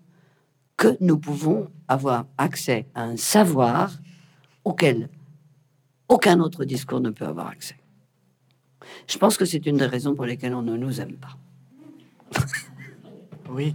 que 0.77 0.97
nous 1.01 1.19
pouvons 1.19 1.71
avoir 1.89 2.27
accès 2.37 2.87
à 2.95 3.03
un 3.03 3.17
savoir 3.17 3.93
auquel 4.65 5.09
aucun 6.09 6.41
autre 6.41 6.65
discours 6.65 7.01
ne 7.01 7.11
peut 7.11 7.27
avoir 7.27 7.49
accès. 7.49 7.77
Je 9.07 9.19
pense 9.19 9.37
que 9.37 9.45
c'est 9.45 9.67
une 9.67 9.77
des 9.77 9.87
raisons 9.87 10.15
pour 10.15 10.25
lesquelles 10.25 10.55
on 10.55 10.63
ne 10.63 10.77
nous 10.77 11.01
aime 11.01 11.17
pas. 11.17 11.37
oui. 13.51 13.75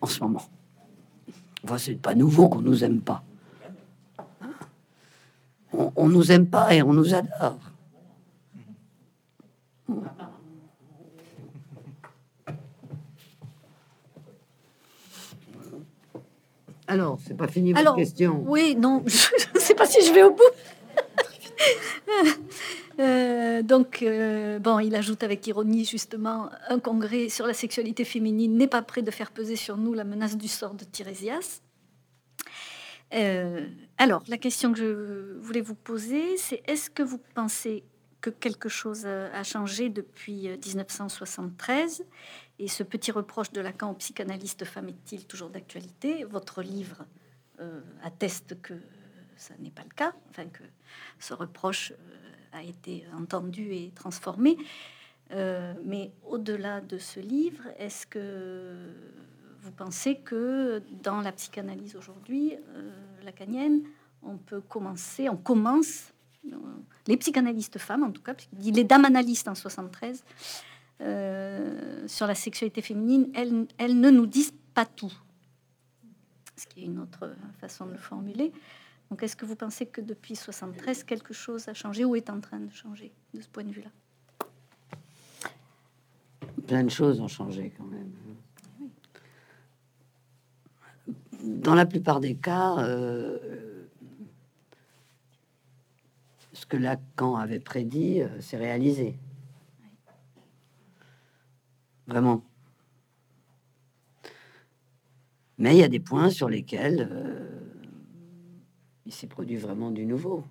En 0.00 0.06
ce 0.06 0.20
moment. 0.20 0.42
Enfin, 1.64 1.78
c'est 1.78 1.94
pas 1.94 2.14
nouveau 2.14 2.48
qu'on 2.48 2.60
nous 2.60 2.84
aime 2.84 3.00
pas. 3.00 3.24
On, 5.72 5.92
on 5.96 6.08
nous 6.08 6.32
aime 6.32 6.46
pas 6.46 6.74
et 6.74 6.82
on 6.82 6.92
nous 6.92 7.14
adore. 7.14 7.58
Alors, 16.92 17.18
c'est 17.26 17.36
pas 17.36 17.48
fini 17.48 17.72
votre 17.72 17.94
question. 17.94 18.44
Oui, 18.46 18.76
non, 18.76 19.02
je 19.06 19.28
ne 19.54 19.60
sais 19.60 19.74
pas 19.74 19.86
si 19.86 20.06
je 20.06 20.12
vais 20.12 20.22
au 20.22 20.30
bout. 20.30 20.42
Euh, 22.98 23.62
donc, 23.62 24.02
euh, 24.02 24.58
bon, 24.58 24.78
il 24.78 24.94
ajoute 24.94 25.22
avec 25.22 25.46
ironie, 25.46 25.86
justement, 25.86 26.50
un 26.68 26.78
congrès 26.78 27.30
sur 27.30 27.46
la 27.46 27.54
sexualité 27.54 28.04
féminine 28.04 28.56
n'est 28.58 28.68
pas 28.68 28.82
prêt 28.82 29.00
de 29.00 29.10
faire 29.10 29.30
peser 29.30 29.56
sur 29.56 29.78
nous 29.78 29.94
la 29.94 30.04
menace 30.04 30.36
du 30.36 30.48
sort 30.48 30.74
de 30.74 30.84
Tirésias. 30.84 31.62
Euh, 33.14 33.66
alors, 33.98 34.22
la 34.28 34.38
question 34.38 34.72
que 34.72 34.78
je 34.78 35.38
voulais 35.38 35.60
vous 35.60 35.74
poser, 35.74 36.36
c'est 36.36 36.62
est-ce 36.66 36.90
que 36.90 37.02
vous 37.02 37.20
pensez 37.34 37.84
que 38.20 38.30
quelque 38.30 38.68
chose 38.68 39.04
a 39.04 39.42
changé 39.42 39.88
depuis 39.88 40.48
1973 40.48 42.04
et 42.58 42.68
ce 42.68 42.84
petit 42.84 43.10
reproche 43.10 43.50
de 43.50 43.60
Lacan 43.60 43.90
aux 43.90 43.94
psychanalystes 43.94 44.64
femmes 44.64 44.90
est-il 44.90 45.26
toujours 45.26 45.50
d'actualité? 45.50 46.22
Votre 46.22 46.62
livre 46.62 47.04
euh, 47.60 47.80
atteste 48.04 48.60
que 48.62 48.74
ça 49.36 49.54
n'est 49.58 49.72
pas 49.72 49.82
le 49.82 49.94
cas, 49.94 50.12
enfin 50.30 50.46
que 50.46 50.62
ce 51.18 51.34
reproche 51.34 51.92
euh, 51.92 52.58
a 52.58 52.62
été 52.62 53.04
entendu 53.18 53.72
et 53.72 53.90
transformé. 53.94 54.56
Euh, 55.32 55.74
mais 55.84 56.12
au-delà 56.24 56.80
de 56.80 56.98
ce 56.98 57.18
livre, 57.18 57.64
est-ce 57.78 58.06
que 58.06 58.94
vous 59.62 59.70
pensez 59.70 60.16
que 60.16 60.82
dans 61.02 61.20
la 61.20 61.32
psychanalyse 61.32 61.96
aujourd'hui, 61.96 62.54
lacanienne, 63.22 63.82
on 64.22 64.36
peut 64.36 64.60
commencer, 64.60 65.28
on 65.28 65.36
commence, 65.36 66.12
les 67.06 67.16
psychanalystes 67.16 67.78
femmes 67.78 68.02
en 68.02 68.10
tout 68.10 68.22
cas, 68.22 68.34
les 68.58 68.84
dames 68.84 69.04
analystes 69.04 69.48
en 69.48 69.54
73, 69.54 70.24
euh, 71.00 72.06
sur 72.06 72.26
la 72.26 72.34
sexualité 72.34 72.80
féminine, 72.80 73.30
elles, 73.34 73.66
elles, 73.78 73.98
ne 73.98 74.10
nous 74.10 74.26
disent 74.26 74.54
pas 74.74 74.86
tout. 74.86 75.12
Ce 76.56 76.66
qui 76.66 76.82
est 76.82 76.84
une 76.84 77.00
autre 77.00 77.34
façon 77.60 77.86
de 77.86 77.92
le 77.92 77.98
formuler. 77.98 78.52
Donc, 79.10 79.22
est-ce 79.22 79.34
que 79.34 79.44
vous 79.44 79.56
pensez 79.56 79.86
que 79.86 80.00
depuis 80.00 80.36
73, 80.36 81.02
quelque 81.04 81.34
chose 81.34 81.68
a 81.68 81.74
changé 81.74 82.04
ou 82.04 82.14
est 82.14 82.30
en 82.30 82.40
train 82.40 82.60
de 82.60 82.70
changer 82.70 83.12
de 83.34 83.40
ce 83.40 83.48
point 83.48 83.64
de 83.64 83.72
vue-là? 83.72 83.90
Plein 86.66 86.84
de 86.84 86.90
choses 86.90 87.20
ont 87.20 87.28
changé 87.28 87.72
quand 87.76 87.84
même. 87.84 88.12
Dans 91.42 91.74
la 91.74 91.86
plupart 91.86 92.20
des 92.20 92.36
cas, 92.36 92.78
euh, 92.78 93.88
ce 96.52 96.66
que 96.66 96.76
Lacan 96.76 97.34
avait 97.34 97.58
prédit 97.58 98.22
euh, 98.22 98.40
s'est 98.40 98.56
réalisé. 98.56 99.16
Vraiment. 102.06 102.44
Mais 105.58 105.74
il 105.74 105.78
y 105.78 105.84
a 105.84 105.88
des 105.88 106.00
points 106.00 106.30
sur 106.30 106.48
lesquels 106.48 107.08
euh, 107.10 107.48
il 109.04 109.12
s'est 109.12 109.26
produit 109.26 109.56
vraiment 109.56 109.90
du 109.90 110.06
nouveau. 110.06 110.44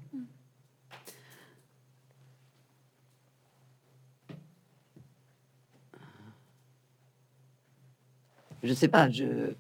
Je 8.64 8.74
sais 8.74 8.90
pas, 8.90 9.10
je, 9.10 9.54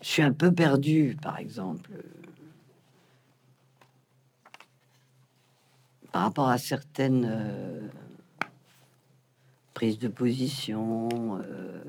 je 0.00 0.08
suis 0.08 0.22
un 0.22 0.32
peu 0.32 0.52
perdu, 0.52 1.16
par 1.20 1.38
exemple, 1.38 1.90
par 6.12 6.22
rapport 6.22 6.48
à 6.48 6.58
certaines. 6.58 7.26
Euh, 7.28 7.88
prise 9.76 9.98
de 9.98 10.08
position. 10.08 11.10
Euh, 11.42 11.82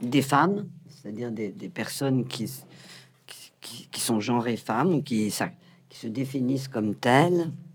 des 0.00 0.22
femmes, 0.22 0.66
c'est-à-dire 0.88 1.30
des, 1.30 1.50
personnes 1.68 2.26
qui, 2.26 2.50
qui, 3.60 4.00
sont 4.00 4.18
genrées 4.18 4.56
femmes 4.56 4.94
ou 4.94 5.02
qui, 5.02 5.30
qui 5.90 5.98
se 5.98 6.06
définissent 6.06 6.68
comme 6.68 6.94
telles, 6.94 7.40
euh, 7.42 7.69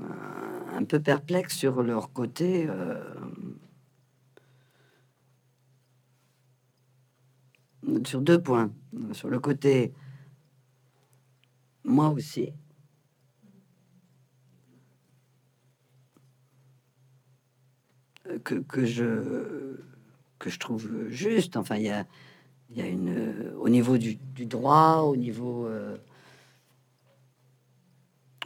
un 0.00 0.84
peu 0.84 1.00
perplexes 1.00 1.56
sur 1.56 1.82
leur 1.82 2.12
côté. 2.12 2.66
Euh, 2.68 3.02
sur 8.06 8.20
deux 8.20 8.42
points. 8.42 8.72
Sur 9.12 9.28
le 9.28 9.38
côté, 9.38 9.92
moi 11.84 12.08
aussi, 12.10 12.52
que, 18.44 18.54
que, 18.54 18.84
je, 18.84 19.76
que 20.38 20.50
je 20.50 20.58
trouve 20.58 21.08
juste. 21.08 21.56
Enfin, 21.56 21.76
il 21.76 21.84
y 21.84 21.90
a, 21.90 22.06
y 22.70 22.80
a 22.80 22.86
une. 22.86 23.52
Au 23.58 23.68
niveau 23.68 23.98
du, 23.98 24.16
du 24.16 24.46
droit, 24.46 25.02
au 25.06 25.16
niveau. 25.16 25.66
Euh, 25.66 25.96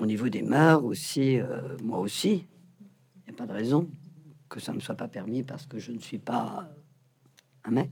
au 0.01 0.07
niveau 0.07 0.29
des 0.29 0.43
mœurs 0.43 0.85
aussi, 0.85 1.39
euh, 1.39 1.77
moi 1.83 1.99
aussi, 1.99 2.47
il 3.17 3.23
n'y 3.29 3.35
a 3.35 3.37
pas 3.37 3.47
de 3.47 3.53
raison 3.53 3.89
que 4.49 4.61
ça 4.61 4.73
ne 4.73 4.81
soit 4.81 4.95
pas 4.95 5.09
permis 5.09 5.43
parce 5.43 5.67
que 5.67 5.79
je 5.79 5.93
ne 5.93 5.99
suis 5.99 6.19
pas 6.19 6.69
un 7.65 7.71
mec. 7.71 7.91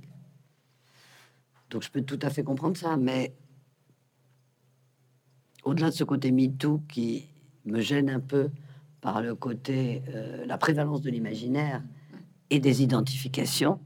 Donc 1.70 1.82
je 1.82 1.90
peux 1.90 2.02
tout 2.02 2.18
à 2.22 2.30
fait 2.30 2.44
comprendre 2.44 2.76
ça, 2.76 2.96
mais 2.96 3.34
au-delà 5.64 5.90
de 5.90 5.94
ce 5.94 6.04
côté 6.04 6.30
MeToo 6.30 6.82
qui 6.88 7.28
me 7.64 7.80
gêne 7.80 8.08
un 8.08 8.20
peu 8.20 8.50
par 9.00 9.20
le 9.20 9.34
côté, 9.34 10.02
euh, 10.08 10.46
la 10.46 10.58
prévalence 10.58 11.00
de 11.00 11.10
l'imaginaire 11.10 11.82
et 12.50 12.60
des 12.60 12.82
identifications, 12.82 13.80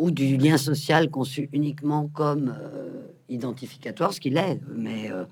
ou 0.00 0.10
du 0.10 0.36
lien 0.36 0.56
social 0.56 1.10
conçu 1.10 1.48
uniquement 1.52 2.08
comme 2.08 2.56
euh, 2.58 3.06
identificatoire, 3.28 4.12
ce 4.12 4.20
qu'il 4.20 4.36
est, 4.36 4.58
mais 4.74 5.10
euh, 5.10 5.24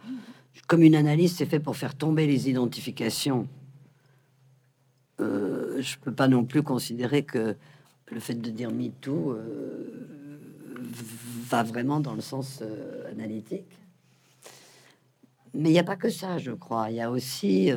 comme 0.67 0.83
une 0.83 0.95
analyse 0.95 1.37
c'est 1.37 1.47
fait 1.47 1.61
pour 1.61 1.77
faire 1.77 1.95
tomber 1.95 2.27
les 2.27 2.49
identifications, 2.49 3.49
je 5.81 5.97
peux 5.99 6.13
pas 6.13 6.29
non 6.29 6.45
plus 6.45 6.63
considérer 6.63 7.23
que 7.23 7.57
le 8.11 8.21
fait 8.21 8.35
de 8.35 8.51
dire 8.51 8.71
MeToo, 8.71 9.33
euh, 9.33 10.39
va 11.49 11.63
vraiment 11.63 12.01
dans 12.01 12.15
le 12.15 12.21
sens 12.21 12.61
euh, 12.63 13.11
analytique. 13.11 13.67
Mais 15.55 15.71
il 15.71 15.73
n'y 15.73 15.79
a 15.79 15.85
pas 15.85 15.97
que 15.97 16.11
ça, 16.11 16.39
je 16.39 16.53
crois. 16.53 16.91
Il 16.91 16.97
y 16.97 17.01
a 17.01 17.11
aussi 17.11 17.71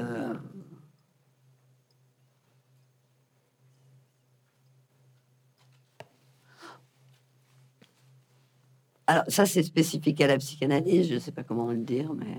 Alors, 9.11 9.25
ça, 9.27 9.45
c'est 9.45 9.61
spécifique 9.61 10.21
à 10.21 10.27
la 10.27 10.37
psychanalyse, 10.37 11.09
je 11.09 11.15
ne 11.15 11.19
sais 11.19 11.33
pas 11.33 11.43
comment 11.43 11.69
le 11.69 11.79
dire, 11.79 12.13
mais 12.13 12.37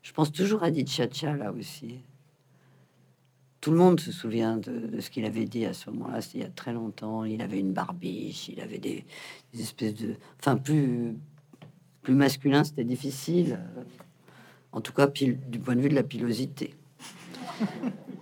je 0.00 0.14
pense 0.14 0.32
toujours 0.32 0.62
à 0.62 0.70
Ditchacha, 0.70 1.36
là 1.36 1.52
aussi. 1.52 1.98
Tout 3.60 3.72
le 3.72 3.76
monde 3.76 4.00
se 4.00 4.10
souvient 4.10 4.56
de, 4.56 4.98
ce 4.98 5.10
qu'il 5.10 5.26
avait 5.26 5.44
dit 5.44 5.66
à 5.66 5.74
ce 5.74 5.90
moment-là, 5.90 6.22
c'était 6.22 6.38
il 6.38 6.40
y 6.40 6.46
a 6.46 6.48
très 6.48 6.72
longtemps. 6.72 7.24
Il 7.24 7.42
avait 7.42 7.60
une 7.60 7.74
barbiche, 7.74 8.48
il 8.48 8.62
avait 8.62 8.78
des, 8.78 9.04
espèces 9.60 9.94
de... 9.96 10.14
Enfin, 10.40 10.56
plus, 10.56 11.14
plus 12.00 12.14
masculin, 12.14 12.64
c'était 12.64 12.84
difficile. 12.84 13.60
En 14.72 14.80
tout 14.80 14.94
cas, 14.94 15.06
du 15.06 15.58
point 15.58 15.76
de 15.76 15.82
vue 15.82 15.90
de 15.90 15.94
la 15.94 16.02
pilosité. 16.02 16.74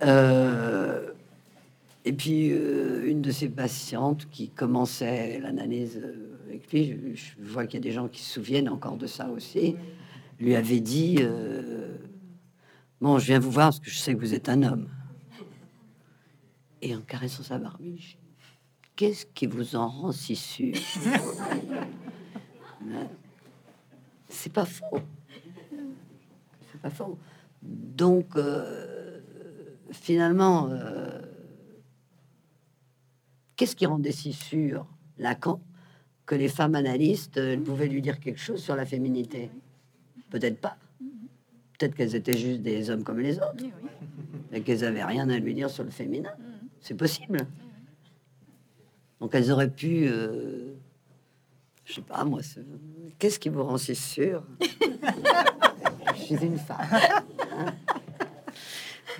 Euh, 0.03 1.11
et 2.05 2.13
puis, 2.13 2.51
euh, 2.51 3.09
une 3.09 3.23
de 3.23 3.31
ses 3.31 3.49
patientes 3.49 4.29
qui 4.29 4.49
commençait 4.49 5.39
l'analyse 5.39 5.99
euh, 6.03 6.36
avec 6.47 6.71
lui, 6.71 7.15
je, 7.15 7.33
vois 7.39 7.65
qu'il 7.65 7.75
y 7.75 7.77
a 7.77 7.83
des 7.83 7.91
gens 7.91 8.07
qui 8.07 8.21
se 8.21 8.33
souviennent 8.33 8.69
encore 8.69 8.97
de 8.97 9.07
ça 9.07 9.29
aussi, 9.29 9.75
lui 10.39 10.55
avait 10.55 10.79
dit 10.79 11.19
Bon, 13.01 13.19
je 13.19 13.27
viens 13.27 13.39
vous 13.39 13.51
voir 13.51 13.67
parce 13.67 13.79
que 13.79 13.89
je 13.89 13.97
sais 13.97 14.15
que 14.15 14.19
vous 14.19 14.33
êtes 14.33 14.49
un 14.49 14.63
homme. 14.63 14.89
Et 16.81 16.95
en 16.95 17.01
caressant 17.01 17.43
sa 17.43 17.59
barbiche, 17.59 18.17
qu'est-ce 18.95 19.25
qui 19.25 19.45
vous 19.45 19.75
en 19.75 19.87
rend 19.87 20.11
si 20.11 20.35
sûr? 20.35 20.73
C'est 24.29 24.53
pas 24.53 24.65
faux. 24.65 24.99
C'est 26.71 26.81
pas 26.81 26.89
faux. 26.89 27.17
Donc, 27.61 28.37
finalement, 29.91 30.69
Qu'est-ce 33.57 33.75
qui 33.75 33.87
rendait 33.87 34.11
si 34.11 34.33
sûr 34.33 34.85
Lacan? 35.17 35.59
Que 36.27 36.35
les 36.35 36.49
femmes 36.49 36.75
analystes 36.75 37.39
pouvaient 37.63 37.87
lui 37.87 38.01
dire 38.01 38.19
quelque 38.19 38.39
chose 38.39 38.61
sur 38.61 38.75
la 38.75 38.85
féminité 38.85 39.49
Peut-être 40.29 40.59
pas. 40.59 40.77
Peut-être 41.77 41.95
qu'elles 41.95 42.15
étaient 42.15 42.37
juste 42.37 42.61
des 42.61 42.89
hommes 42.89 43.03
comme 43.03 43.19
les 43.19 43.37
autres. 43.37 43.63
Et 44.51 44.61
qu'elles 44.61 44.83
avaient 44.83 45.03
rien 45.03 45.29
à 45.29 45.37
lui 45.37 45.53
dire 45.53 45.69
sur 45.69 45.83
le 45.83 45.89
féminin. 45.89 46.33
C'est 46.81 46.95
possible. 46.95 47.39
Donc 49.19 49.33
elles 49.33 49.51
auraient 49.51 49.69
pu... 49.71 50.07
Euh, 50.07 50.73
je 51.85 51.93
sais 51.93 52.01
pas, 52.01 52.23
moi... 52.25 52.41
Qu'est-ce 53.17 53.39
qui 53.39 53.49
vous 53.49 53.63
rend 53.63 53.77
si 53.77 53.95
sûr 53.95 54.43
Je 56.15 56.21
suis 56.21 56.35
une 56.35 56.57
femme. 56.57 56.85
Hein 56.91 57.73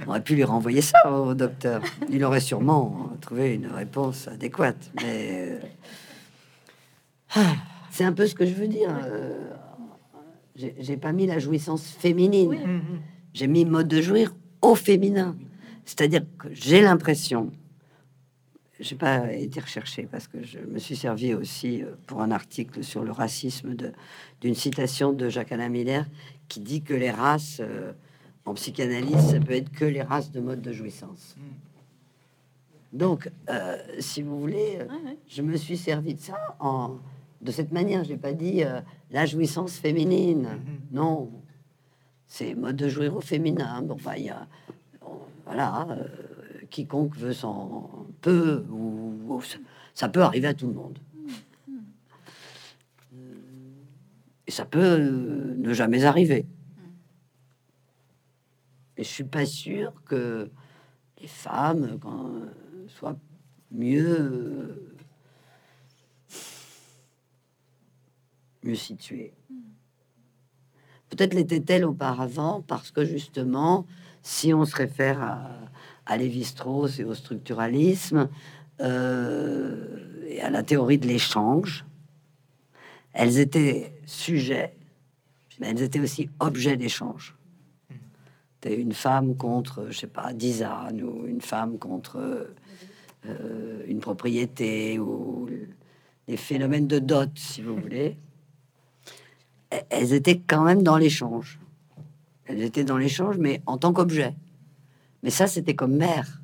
on 0.05 0.09
aurait 0.09 0.21
pu 0.21 0.35
lui 0.35 0.43
renvoyer 0.43 0.81
ça 0.81 1.09
au 1.09 1.33
docteur. 1.33 1.81
Il 2.09 2.23
aurait 2.23 2.41
sûrement 2.41 3.11
trouvé 3.21 3.55
une 3.55 3.67
réponse 3.67 4.27
adéquate. 4.27 4.91
Mais 5.01 5.49
euh, 5.49 5.59
c'est 7.91 8.03
un 8.03 8.13
peu 8.13 8.27
ce 8.27 8.35
que 8.35 8.45
je 8.45 8.53
veux 8.53 8.67
dire. 8.67 8.89
Euh, 9.03 9.51
j'ai 10.55 10.97
pas 10.97 11.13
mis 11.13 11.27
la 11.27 11.39
jouissance 11.39 11.87
féminine. 11.87 12.81
J'ai 13.33 13.47
mis 13.47 13.65
mode 13.65 13.87
de 13.87 14.01
jouir 14.01 14.35
au 14.61 14.75
féminin. 14.75 15.35
C'est-à-dire 15.85 16.23
que 16.39 16.47
j'ai 16.51 16.81
l'impression, 16.81 17.51
j'ai 18.79 18.95
pas 18.95 19.31
été 19.31 19.59
recherché 19.59 20.07
parce 20.09 20.27
que 20.27 20.43
je 20.43 20.59
me 20.59 20.79
suis 20.79 20.95
servi 20.95 21.33
aussi 21.33 21.81
euh, 21.81 21.91
pour 22.07 22.21
un 22.21 22.31
article 22.31 22.83
sur 22.83 23.03
le 23.03 23.11
racisme 23.11 23.75
d'une 24.41 24.55
citation 24.55 25.13
de 25.13 25.29
Jacques 25.29 25.51
Alain 25.51 25.69
Miller 25.69 26.05
qui 26.49 26.59
dit 26.59 26.81
que 26.81 26.93
les 26.93 27.11
races 27.11 27.61
en 28.45 28.53
psychanalyse, 28.53 29.31
ça 29.31 29.39
peut 29.39 29.53
être 29.53 29.71
que 29.71 29.85
les 29.85 30.01
races 30.01 30.31
de 30.31 30.39
mode 30.39 30.61
de 30.61 30.71
jouissance. 30.71 31.35
Donc, 32.93 33.29
euh, 33.49 33.77
si 33.99 34.21
vous 34.21 34.39
voulez, 34.39 34.79
euh, 34.79 34.85
je 35.27 35.41
me 35.41 35.57
suis 35.57 35.77
servi 35.77 36.15
de 36.15 36.19
ça 36.19 36.37
en, 36.59 36.95
de 37.41 37.51
cette 37.51 37.71
manière. 37.71 38.03
J'ai 38.03 38.17
pas 38.17 38.33
dit 38.33 38.63
euh, 38.63 38.81
la 39.11 39.25
jouissance 39.25 39.77
féminine. 39.77 40.47
Mm-hmm. 40.47 40.95
Non, 40.95 41.31
c'est 42.27 42.55
mode 42.55 42.75
de 42.75 42.89
jouir 42.89 43.15
au 43.15 43.21
féminin. 43.21 43.81
Bon, 43.81 43.97
il 44.17 44.23
y 44.23 44.29
a, 44.29 44.47
voilà, 45.45 45.87
quiconque 46.69 47.15
veut 47.15 47.33
s'en 47.33 48.07
peut 48.21 48.65
ou, 48.69 49.41
ça 49.93 50.09
peut 50.09 50.21
arriver 50.21 50.47
à 50.47 50.53
tout 50.53 50.67
le 50.67 50.73
monde. 50.73 50.99
Et 54.45 54.51
ça 54.51 54.65
peut 54.65 54.97
ne 54.97 55.73
jamais 55.73 56.05
arriver. 56.05 56.45
Et 58.95 59.03
je 59.03 59.09
suis 59.09 59.23
pas 59.23 59.45
sûr 59.45 59.93
que 60.05 60.49
les 61.21 61.27
femmes 61.27 61.99
quand, 62.01 62.31
soient 62.87 63.17
mieux, 63.71 64.96
mieux. 68.67 69.31
Peut-être 71.09 71.33
l'était-elle 71.33 71.85
auparavant 71.85 72.63
parce 72.67 72.91
que 72.91 73.05
justement, 73.05 73.85
si 74.23 74.53
on 74.53 74.65
se 74.65 74.75
réfère 74.75 75.21
à, 75.21 75.49
à 76.05 76.17
Lévi-Strauss 76.17 76.99
et 76.99 77.03
au 77.03 77.13
structuralisme 77.13 78.29
euh, 78.81 80.25
et 80.27 80.41
à 80.41 80.49
la 80.49 80.63
théorie 80.63 80.97
de 80.97 81.07
l'échange, 81.07 81.85
elles 83.13 83.39
étaient 83.39 83.93
sujets, 84.05 84.75
mais 85.59 85.69
elles 85.69 85.81
étaient 85.81 85.99
aussi 85.99 86.29
objets 86.39 86.77
d'échange 86.77 87.37
une 88.75 88.93
femme 88.93 89.35
contre, 89.35 89.87
je 89.89 89.99
sais 89.99 90.07
pas, 90.07 90.31
ou 90.31 91.25
une 91.27 91.41
femme 91.41 91.77
contre 91.77 92.47
euh, 93.25 93.83
une 93.87 93.99
propriété, 93.99 94.99
ou 94.99 95.47
les 96.27 96.37
phénomènes 96.37 96.87
de 96.87 96.99
dot, 96.99 97.29
si 97.35 97.61
vous 97.61 97.75
voulez, 97.75 98.17
elles 99.69 100.13
étaient 100.13 100.39
quand 100.39 100.63
même 100.63 100.83
dans 100.83 100.97
l'échange. 100.97 101.59
Elles 102.45 102.61
étaient 102.61 102.85
dans 102.85 102.97
l'échange, 102.97 103.37
mais 103.37 103.61
en 103.65 103.77
tant 103.77 103.93
qu'objet. 103.93 104.33
Mais 105.23 105.29
ça, 105.29 105.47
c'était 105.47 105.75
comme 105.75 105.95
mère. 105.95 106.41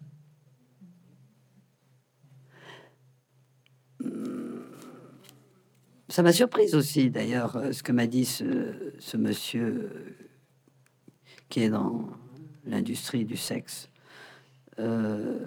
Ça 6.10 6.22
m'a 6.22 6.34
surprise 6.34 6.76
aussi, 6.76 7.10
d'ailleurs, 7.10 7.58
ce 7.72 7.82
que 7.82 7.92
m'a 7.92 8.06
dit 8.06 8.26
ce, 8.26 8.94
ce 9.00 9.18
monsieur 9.18 10.16
qui 11.50 11.62
est 11.62 11.70
dans 11.70 12.08
l'industrie 12.66 13.26
du 13.26 13.38
sexe, 13.38 13.90
euh, 14.80 15.40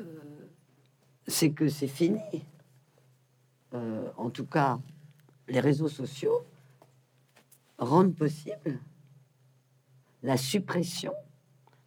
c'est 1.27 1.51
que 1.51 1.69
c'est 1.69 1.87
fini. 1.87 2.21
Euh, 3.75 4.09
en 4.17 4.31
tout 4.31 4.47
cas, 4.47 4.79
les 5.49 5.61
réseaux 5.61 5.89
sociaux 5.89 6.43
rendent 7.79 8.15
possible 8.15 8.79
la 10.23 10.37
suppression 10.37 11.13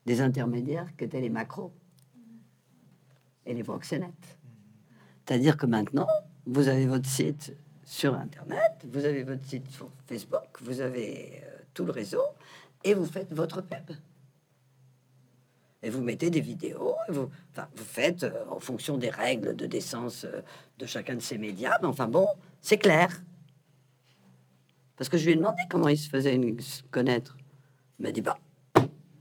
des 0.05 0.21
intermédiaires 0.21 0.95
qu'étaient 0.95 1.21
les 1.21 1.29
macros 1.29 1.71
et 3.45 3.53
les 3.53 3.63
proxénètes. 3.63 4.37
C'est-à-dire 5.25 5.57
que 5.57 5.65
maintenant, 5.65 6.07
vous 6.45 6.67
avez 6.67 6.87
votre 6.87 7.07
site 7.07 7.55
sur 7.83 8.13
Internet, 8.15 8.85
vous 8.91 9.05
avez 9.05 9.23
votre 9.23 9.43
site 9.45 9.69
sur 9.69 9.89
Facebook, 10.05 10.61
vous 10.61 10.81
avez 10.81 11.41
euh, 11.43 11.57
tout 11.73 11.85
le 11.85 11.91
réseau, 11.91 12.23
et 12.83 12.93
vous 12.93 13.05
faites 13.05 13.33
votre 13.33 13.61
pub 13.61 13.95
et 15.81 15.89
vous 15.89 16.01
mettez 16.01 16.29
des 16.29 16.41
vidéos, 16.41 16.95
vous 17.09 17.29
faites 17.75 18.23
euh, 18.23 18.43
en 18.49 18.59
fonction 18.59 18.97
des 18.97 19.09
règles 19.09 19.55
de 19.55 19.65
décence 19.65 20.25
euh, 20.25 20.41
de 20.77 20.85
chacun 20.85 21.15
de 21.15 21.21
ces 21.21 21.37
médias. 21.37 21.77
Mais 21.81 21.87
enfin 21.87 22.07
bon, 22.07 22.27
c'est 22.61 22.77
clair. 22.77 23.21
Parce 24.99 25.07
que 25.07 25.17
je 25.17 25.27
lui 25.27 25.31
ai 25.31 25.35
demandé 25.37 25.61
comment 25.69 25.87
il 25.87 25.97
se 25.97 26.09
faisait 26.09 26.37
connaître. 26.91 27.37
Il 27.97 28.03
m'a 28.03 28.11
dit, 28.11 28.19
bah, 28.19 28.37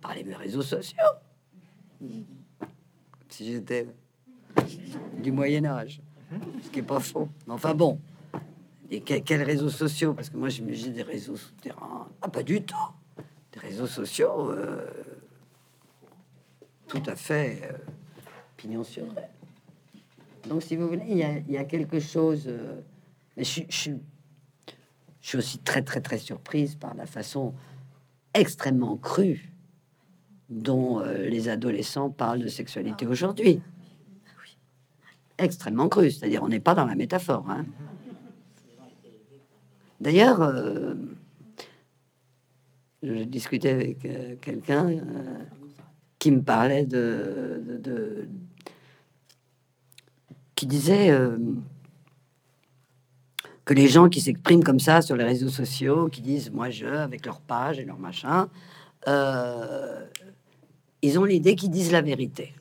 par 0.00 0.12
les 0.12 0.34
réseaux 0.34 0.60
sociaux. 0.60 0.98
Si 3.28 3.46
j'étais 3.46 3.86
du 5.22 5.30
Moyen 5.30 5.64
Âge. 5.66 6.00
Ce 6.64 6.68
qui 6.70 6.80
n'est 6.80 6.86
pas 6.86 6.98
faux. 6.98 7.28
Mais 7.46 7.52
enfin 7.52 7.74
bon. 7.74 8.00
Et 8.90 9.00
quels 9.02 9.44
réseaux 9.44 9.68
sociaux? 9.68 10.14
Parce 10.14 10.30
que 10.30 10.36
moi, 10.36 10.48
j'imagine 10.48 10.92
des 10.92 11.02
réseaux 11.02 11.36
souterrains. 11.36 12.08
Ah, 12.22 12.28
pas 12.28 12.42
du 12.42 12.60
tout. 12.60 12.74
Des 13.52 13.60
réseaux 13.60 13.86
sociaux... 13.86 14.50
Euh, 14.50 14.84
tout 16.88 17.02
à 17.06 17.14
fait 17.14 17.60
euh, 17.62 17.76
pignon 18.56 18.82
sur 18.82 19.04
Donc, 20.48 20.64
si 20.64 20.74
vous 20.74 20.88
voulez, 20.88 21.04
il 21.08 21.18
y 21.18 21.56
a, 21.56 21.64
quelque 21.64 22.00
chose. 22.00 22.46
Euh, 22.48 22.80
mais 23.36 23.44
je, 23.44 23.92
je, 25.20 25.28
suis 25.28 25.38
aussi 25.38 25.58
très, 25.58 25.82
très, 25.82 26.00
très 26.00 26.18
surprise 26.18 26.74
par 26.74 26.94
la 26.94 27.06
façon 27.06 27.54
extrêmement 28.34 28.96
crue 28.96 29.52
dont 30.48 31.00
euh, 31.00 31.28
les 31.28 31.48
adolescents 31.48 32.10
parlent 32.10 32.40
de 32.40 32.48
sexualité 32.48 33.06
aujourd'hui. 33.06 33.60
Extrêmement 35.36 35.88
crue, 35.88 36.10
c'est-à-dire 36.10 36.42
on 36.42 36.48
n'est 36.48 36.60
pas 36.60 36.74
dans 36.74 36.86
la 36.86 36.94
métaphore. 36.94 37.48
Hein. 37.50 37.66
D'ailleurs, 40.00 40.40
euh, 40.42 40.94
je 43.02 43.24
discutais 43.24 43.70
avec 43.70 44.04
euh, 44.04 44.36
quelqu'un 44.40 44.90
qui 46.18 46.30
me 46.30 46.42
parlait 46.42 46.86
de, 46.86 47.62
de, 47.82 48.28
qui 50.54 50.66
disait 50.66 51.16
que 53.68 53.74
les 53.74 53.86
gens 53.86 54.08
qui 54.08 54.22
s'expriment 54.22 54.64
comme 54.64 54.80
ça 54.80 55.02
sur 55.02 55.14
les 55.14 55.24
réseaux 55.24 55.50
sociaux, 55.50 56.08
qui 56.08 56.22
disent 56.22 56.50
moi 56.50 56.70
je 56.70 56.86
avec 56.86 57.26
leur 57.26 57.38
page 57.42 57.78
et 57.78 57.84
leur 57.84 57.98
machin, 57.98 58.48
ils 61.02 61.18
ont 61.18 61.24
l'idée 61.24 61.54
qu'ils 61.54 61.68
disent 61.68 61.92
la 61.92 62.00
vérité. 62.00 62.54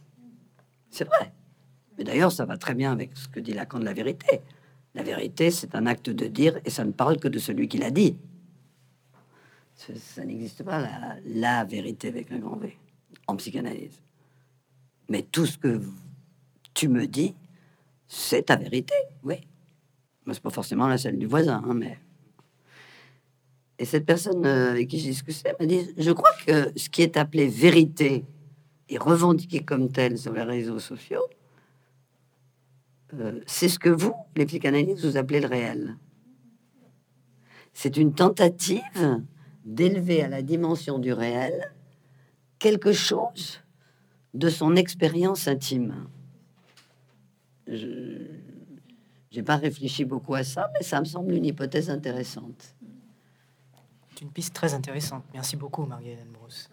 C'est 0.89 1.05
vrai. 1.05 1.31
Mais 1.97 2.03
d'ailleurs, 2.03 2.33
ça 2.33 2.43
va 2.43 2.57
très 2.57 2.73
bien 2.73 2.91
avec 2.91 3.15
ce 3.15 3.29
que 3.29 3.39
dit 3.39 3.53
Lacan 3.53 3.79
de 3.79 3.85
la 3.85 3.93
vérité. 3.93 4.41
La 4.95 5.03
vérité, 5.03 5.49
c'est 5.49 5.75
un 5.75 5.85
acte 5.85 6.09
de 6.09 6.27
dire 6.27 6.59
et 6.65 6.69
ça 6.69 6.83
ne 6.83 6.91
parle 6.91 7.17
que 7.19 7.29
de 7.29 7.39
celui 7.39 7.69
qui 7.69 7.77
l'a 7.77 7.89
dit. 7.89 8.17
Ça, 9.75 10.25
n'existe 10.25 10.61
pas 10.63 10.85
la, 11.25 11.63
vérité 11.63 12.09
avec 12.09 12.33
un 12.33 12.39
grand 12.39 12.57
V 12.57 12.77
en 13.27 13.37
psychanalyse. 13.37 14.01
Mais 15.07 15.21
tout 15.21 15.45
ce 15.45 15.57
que 15.57 15.81
tu 16.73 16.89
me 16.89 17.07
dis, 17.07 17.33
c'est 18.09 18.47
ta 18.47 18.57
vérité, 18.57 18.95
oui. 19.23 19.47
Mais 20.27 20.33
c'est 20.33 20.43
pas 20.43 20.49
forcément 20.49 20.87
la 20.87 20.97
celle 20.97 21.17
du 21.17 21.25
voisin, 21.25 21.63
hein, 21.65 21.73
mais. 21.73 21.97
Et 23.79 23.85
cette 23.85 24.05
personne 24.05 24.45
euh, 24.45 24.71
avec 24.71 24.89
qui 24.89 24.99
j'ai 24.99 25.09
discuté 25.09 25.51
m'a 25.59 25.65
dit 25.65 25.93
Je 25.97 26.11
crois 26.11 26.31
que 26.45 26.71
ce 26.75 26.89
qui 26.89 27.01
est 27.01 27.15
appelé 27.15 27.47
vérité 27.47 28.25
et 28.89 28.97
revendiqué 28.97 29.61
comme 29.63 29.89
tel 29.89 30.17
sur 30.17 30.33
les 30.33 30.43
réseaux 30.43 30.79
sociaux, 30.79 31.23
euh, 33.13 33.39
c'est 33.45 33.69
ce 33.69 33.79
que 33.79 33.89
vous, 33.89 34.13
les 34.35 34.45
psychanalystes, 34.45 35.05
vous 35.05 35.17
appelez 35.17 35.39
le 35.39 35.47
réel. 35.47 35.95
C'est 37.73 37.95
une 37.95 38.13
tentative 38.13 39.21
d'élever 39.63 40.23
à 40.23 40.27
la 40.27 40.41
dimension 40.41 40.99
du 40.99 41.13
réel 41.13 41.71
quelque 42.59 42.91
chose 42.91 43.61
de 44.33 44.49
son 44.49 44.75
expérience 44.75 45.47
intime. 45.47 46.07
N'ai 49.37 49.43
pas 49.43 49.57
réfléchi 49.57 50.05
beaucoup 50.05 50.35
à 50.35 50.43
ça, 50.43 50.69
mais 50.73 50.83
ça 50.83 50.99
me 50.99 51.05
semble 51.05 51.33
une 51.33 51.45
hypothèse 51.45 51.89
intéressante. 51.89 52.75
C'est 54.09 54.21
une 54.21 54.31
piste 54.31 54.53
très 54.53 54.73
intéressante. 54.73 55.23
Merci 55.33 55.55
beaucoup, 55.55 55.85
Marguerite 55.85 56.31
Bruce. 56.31 56.69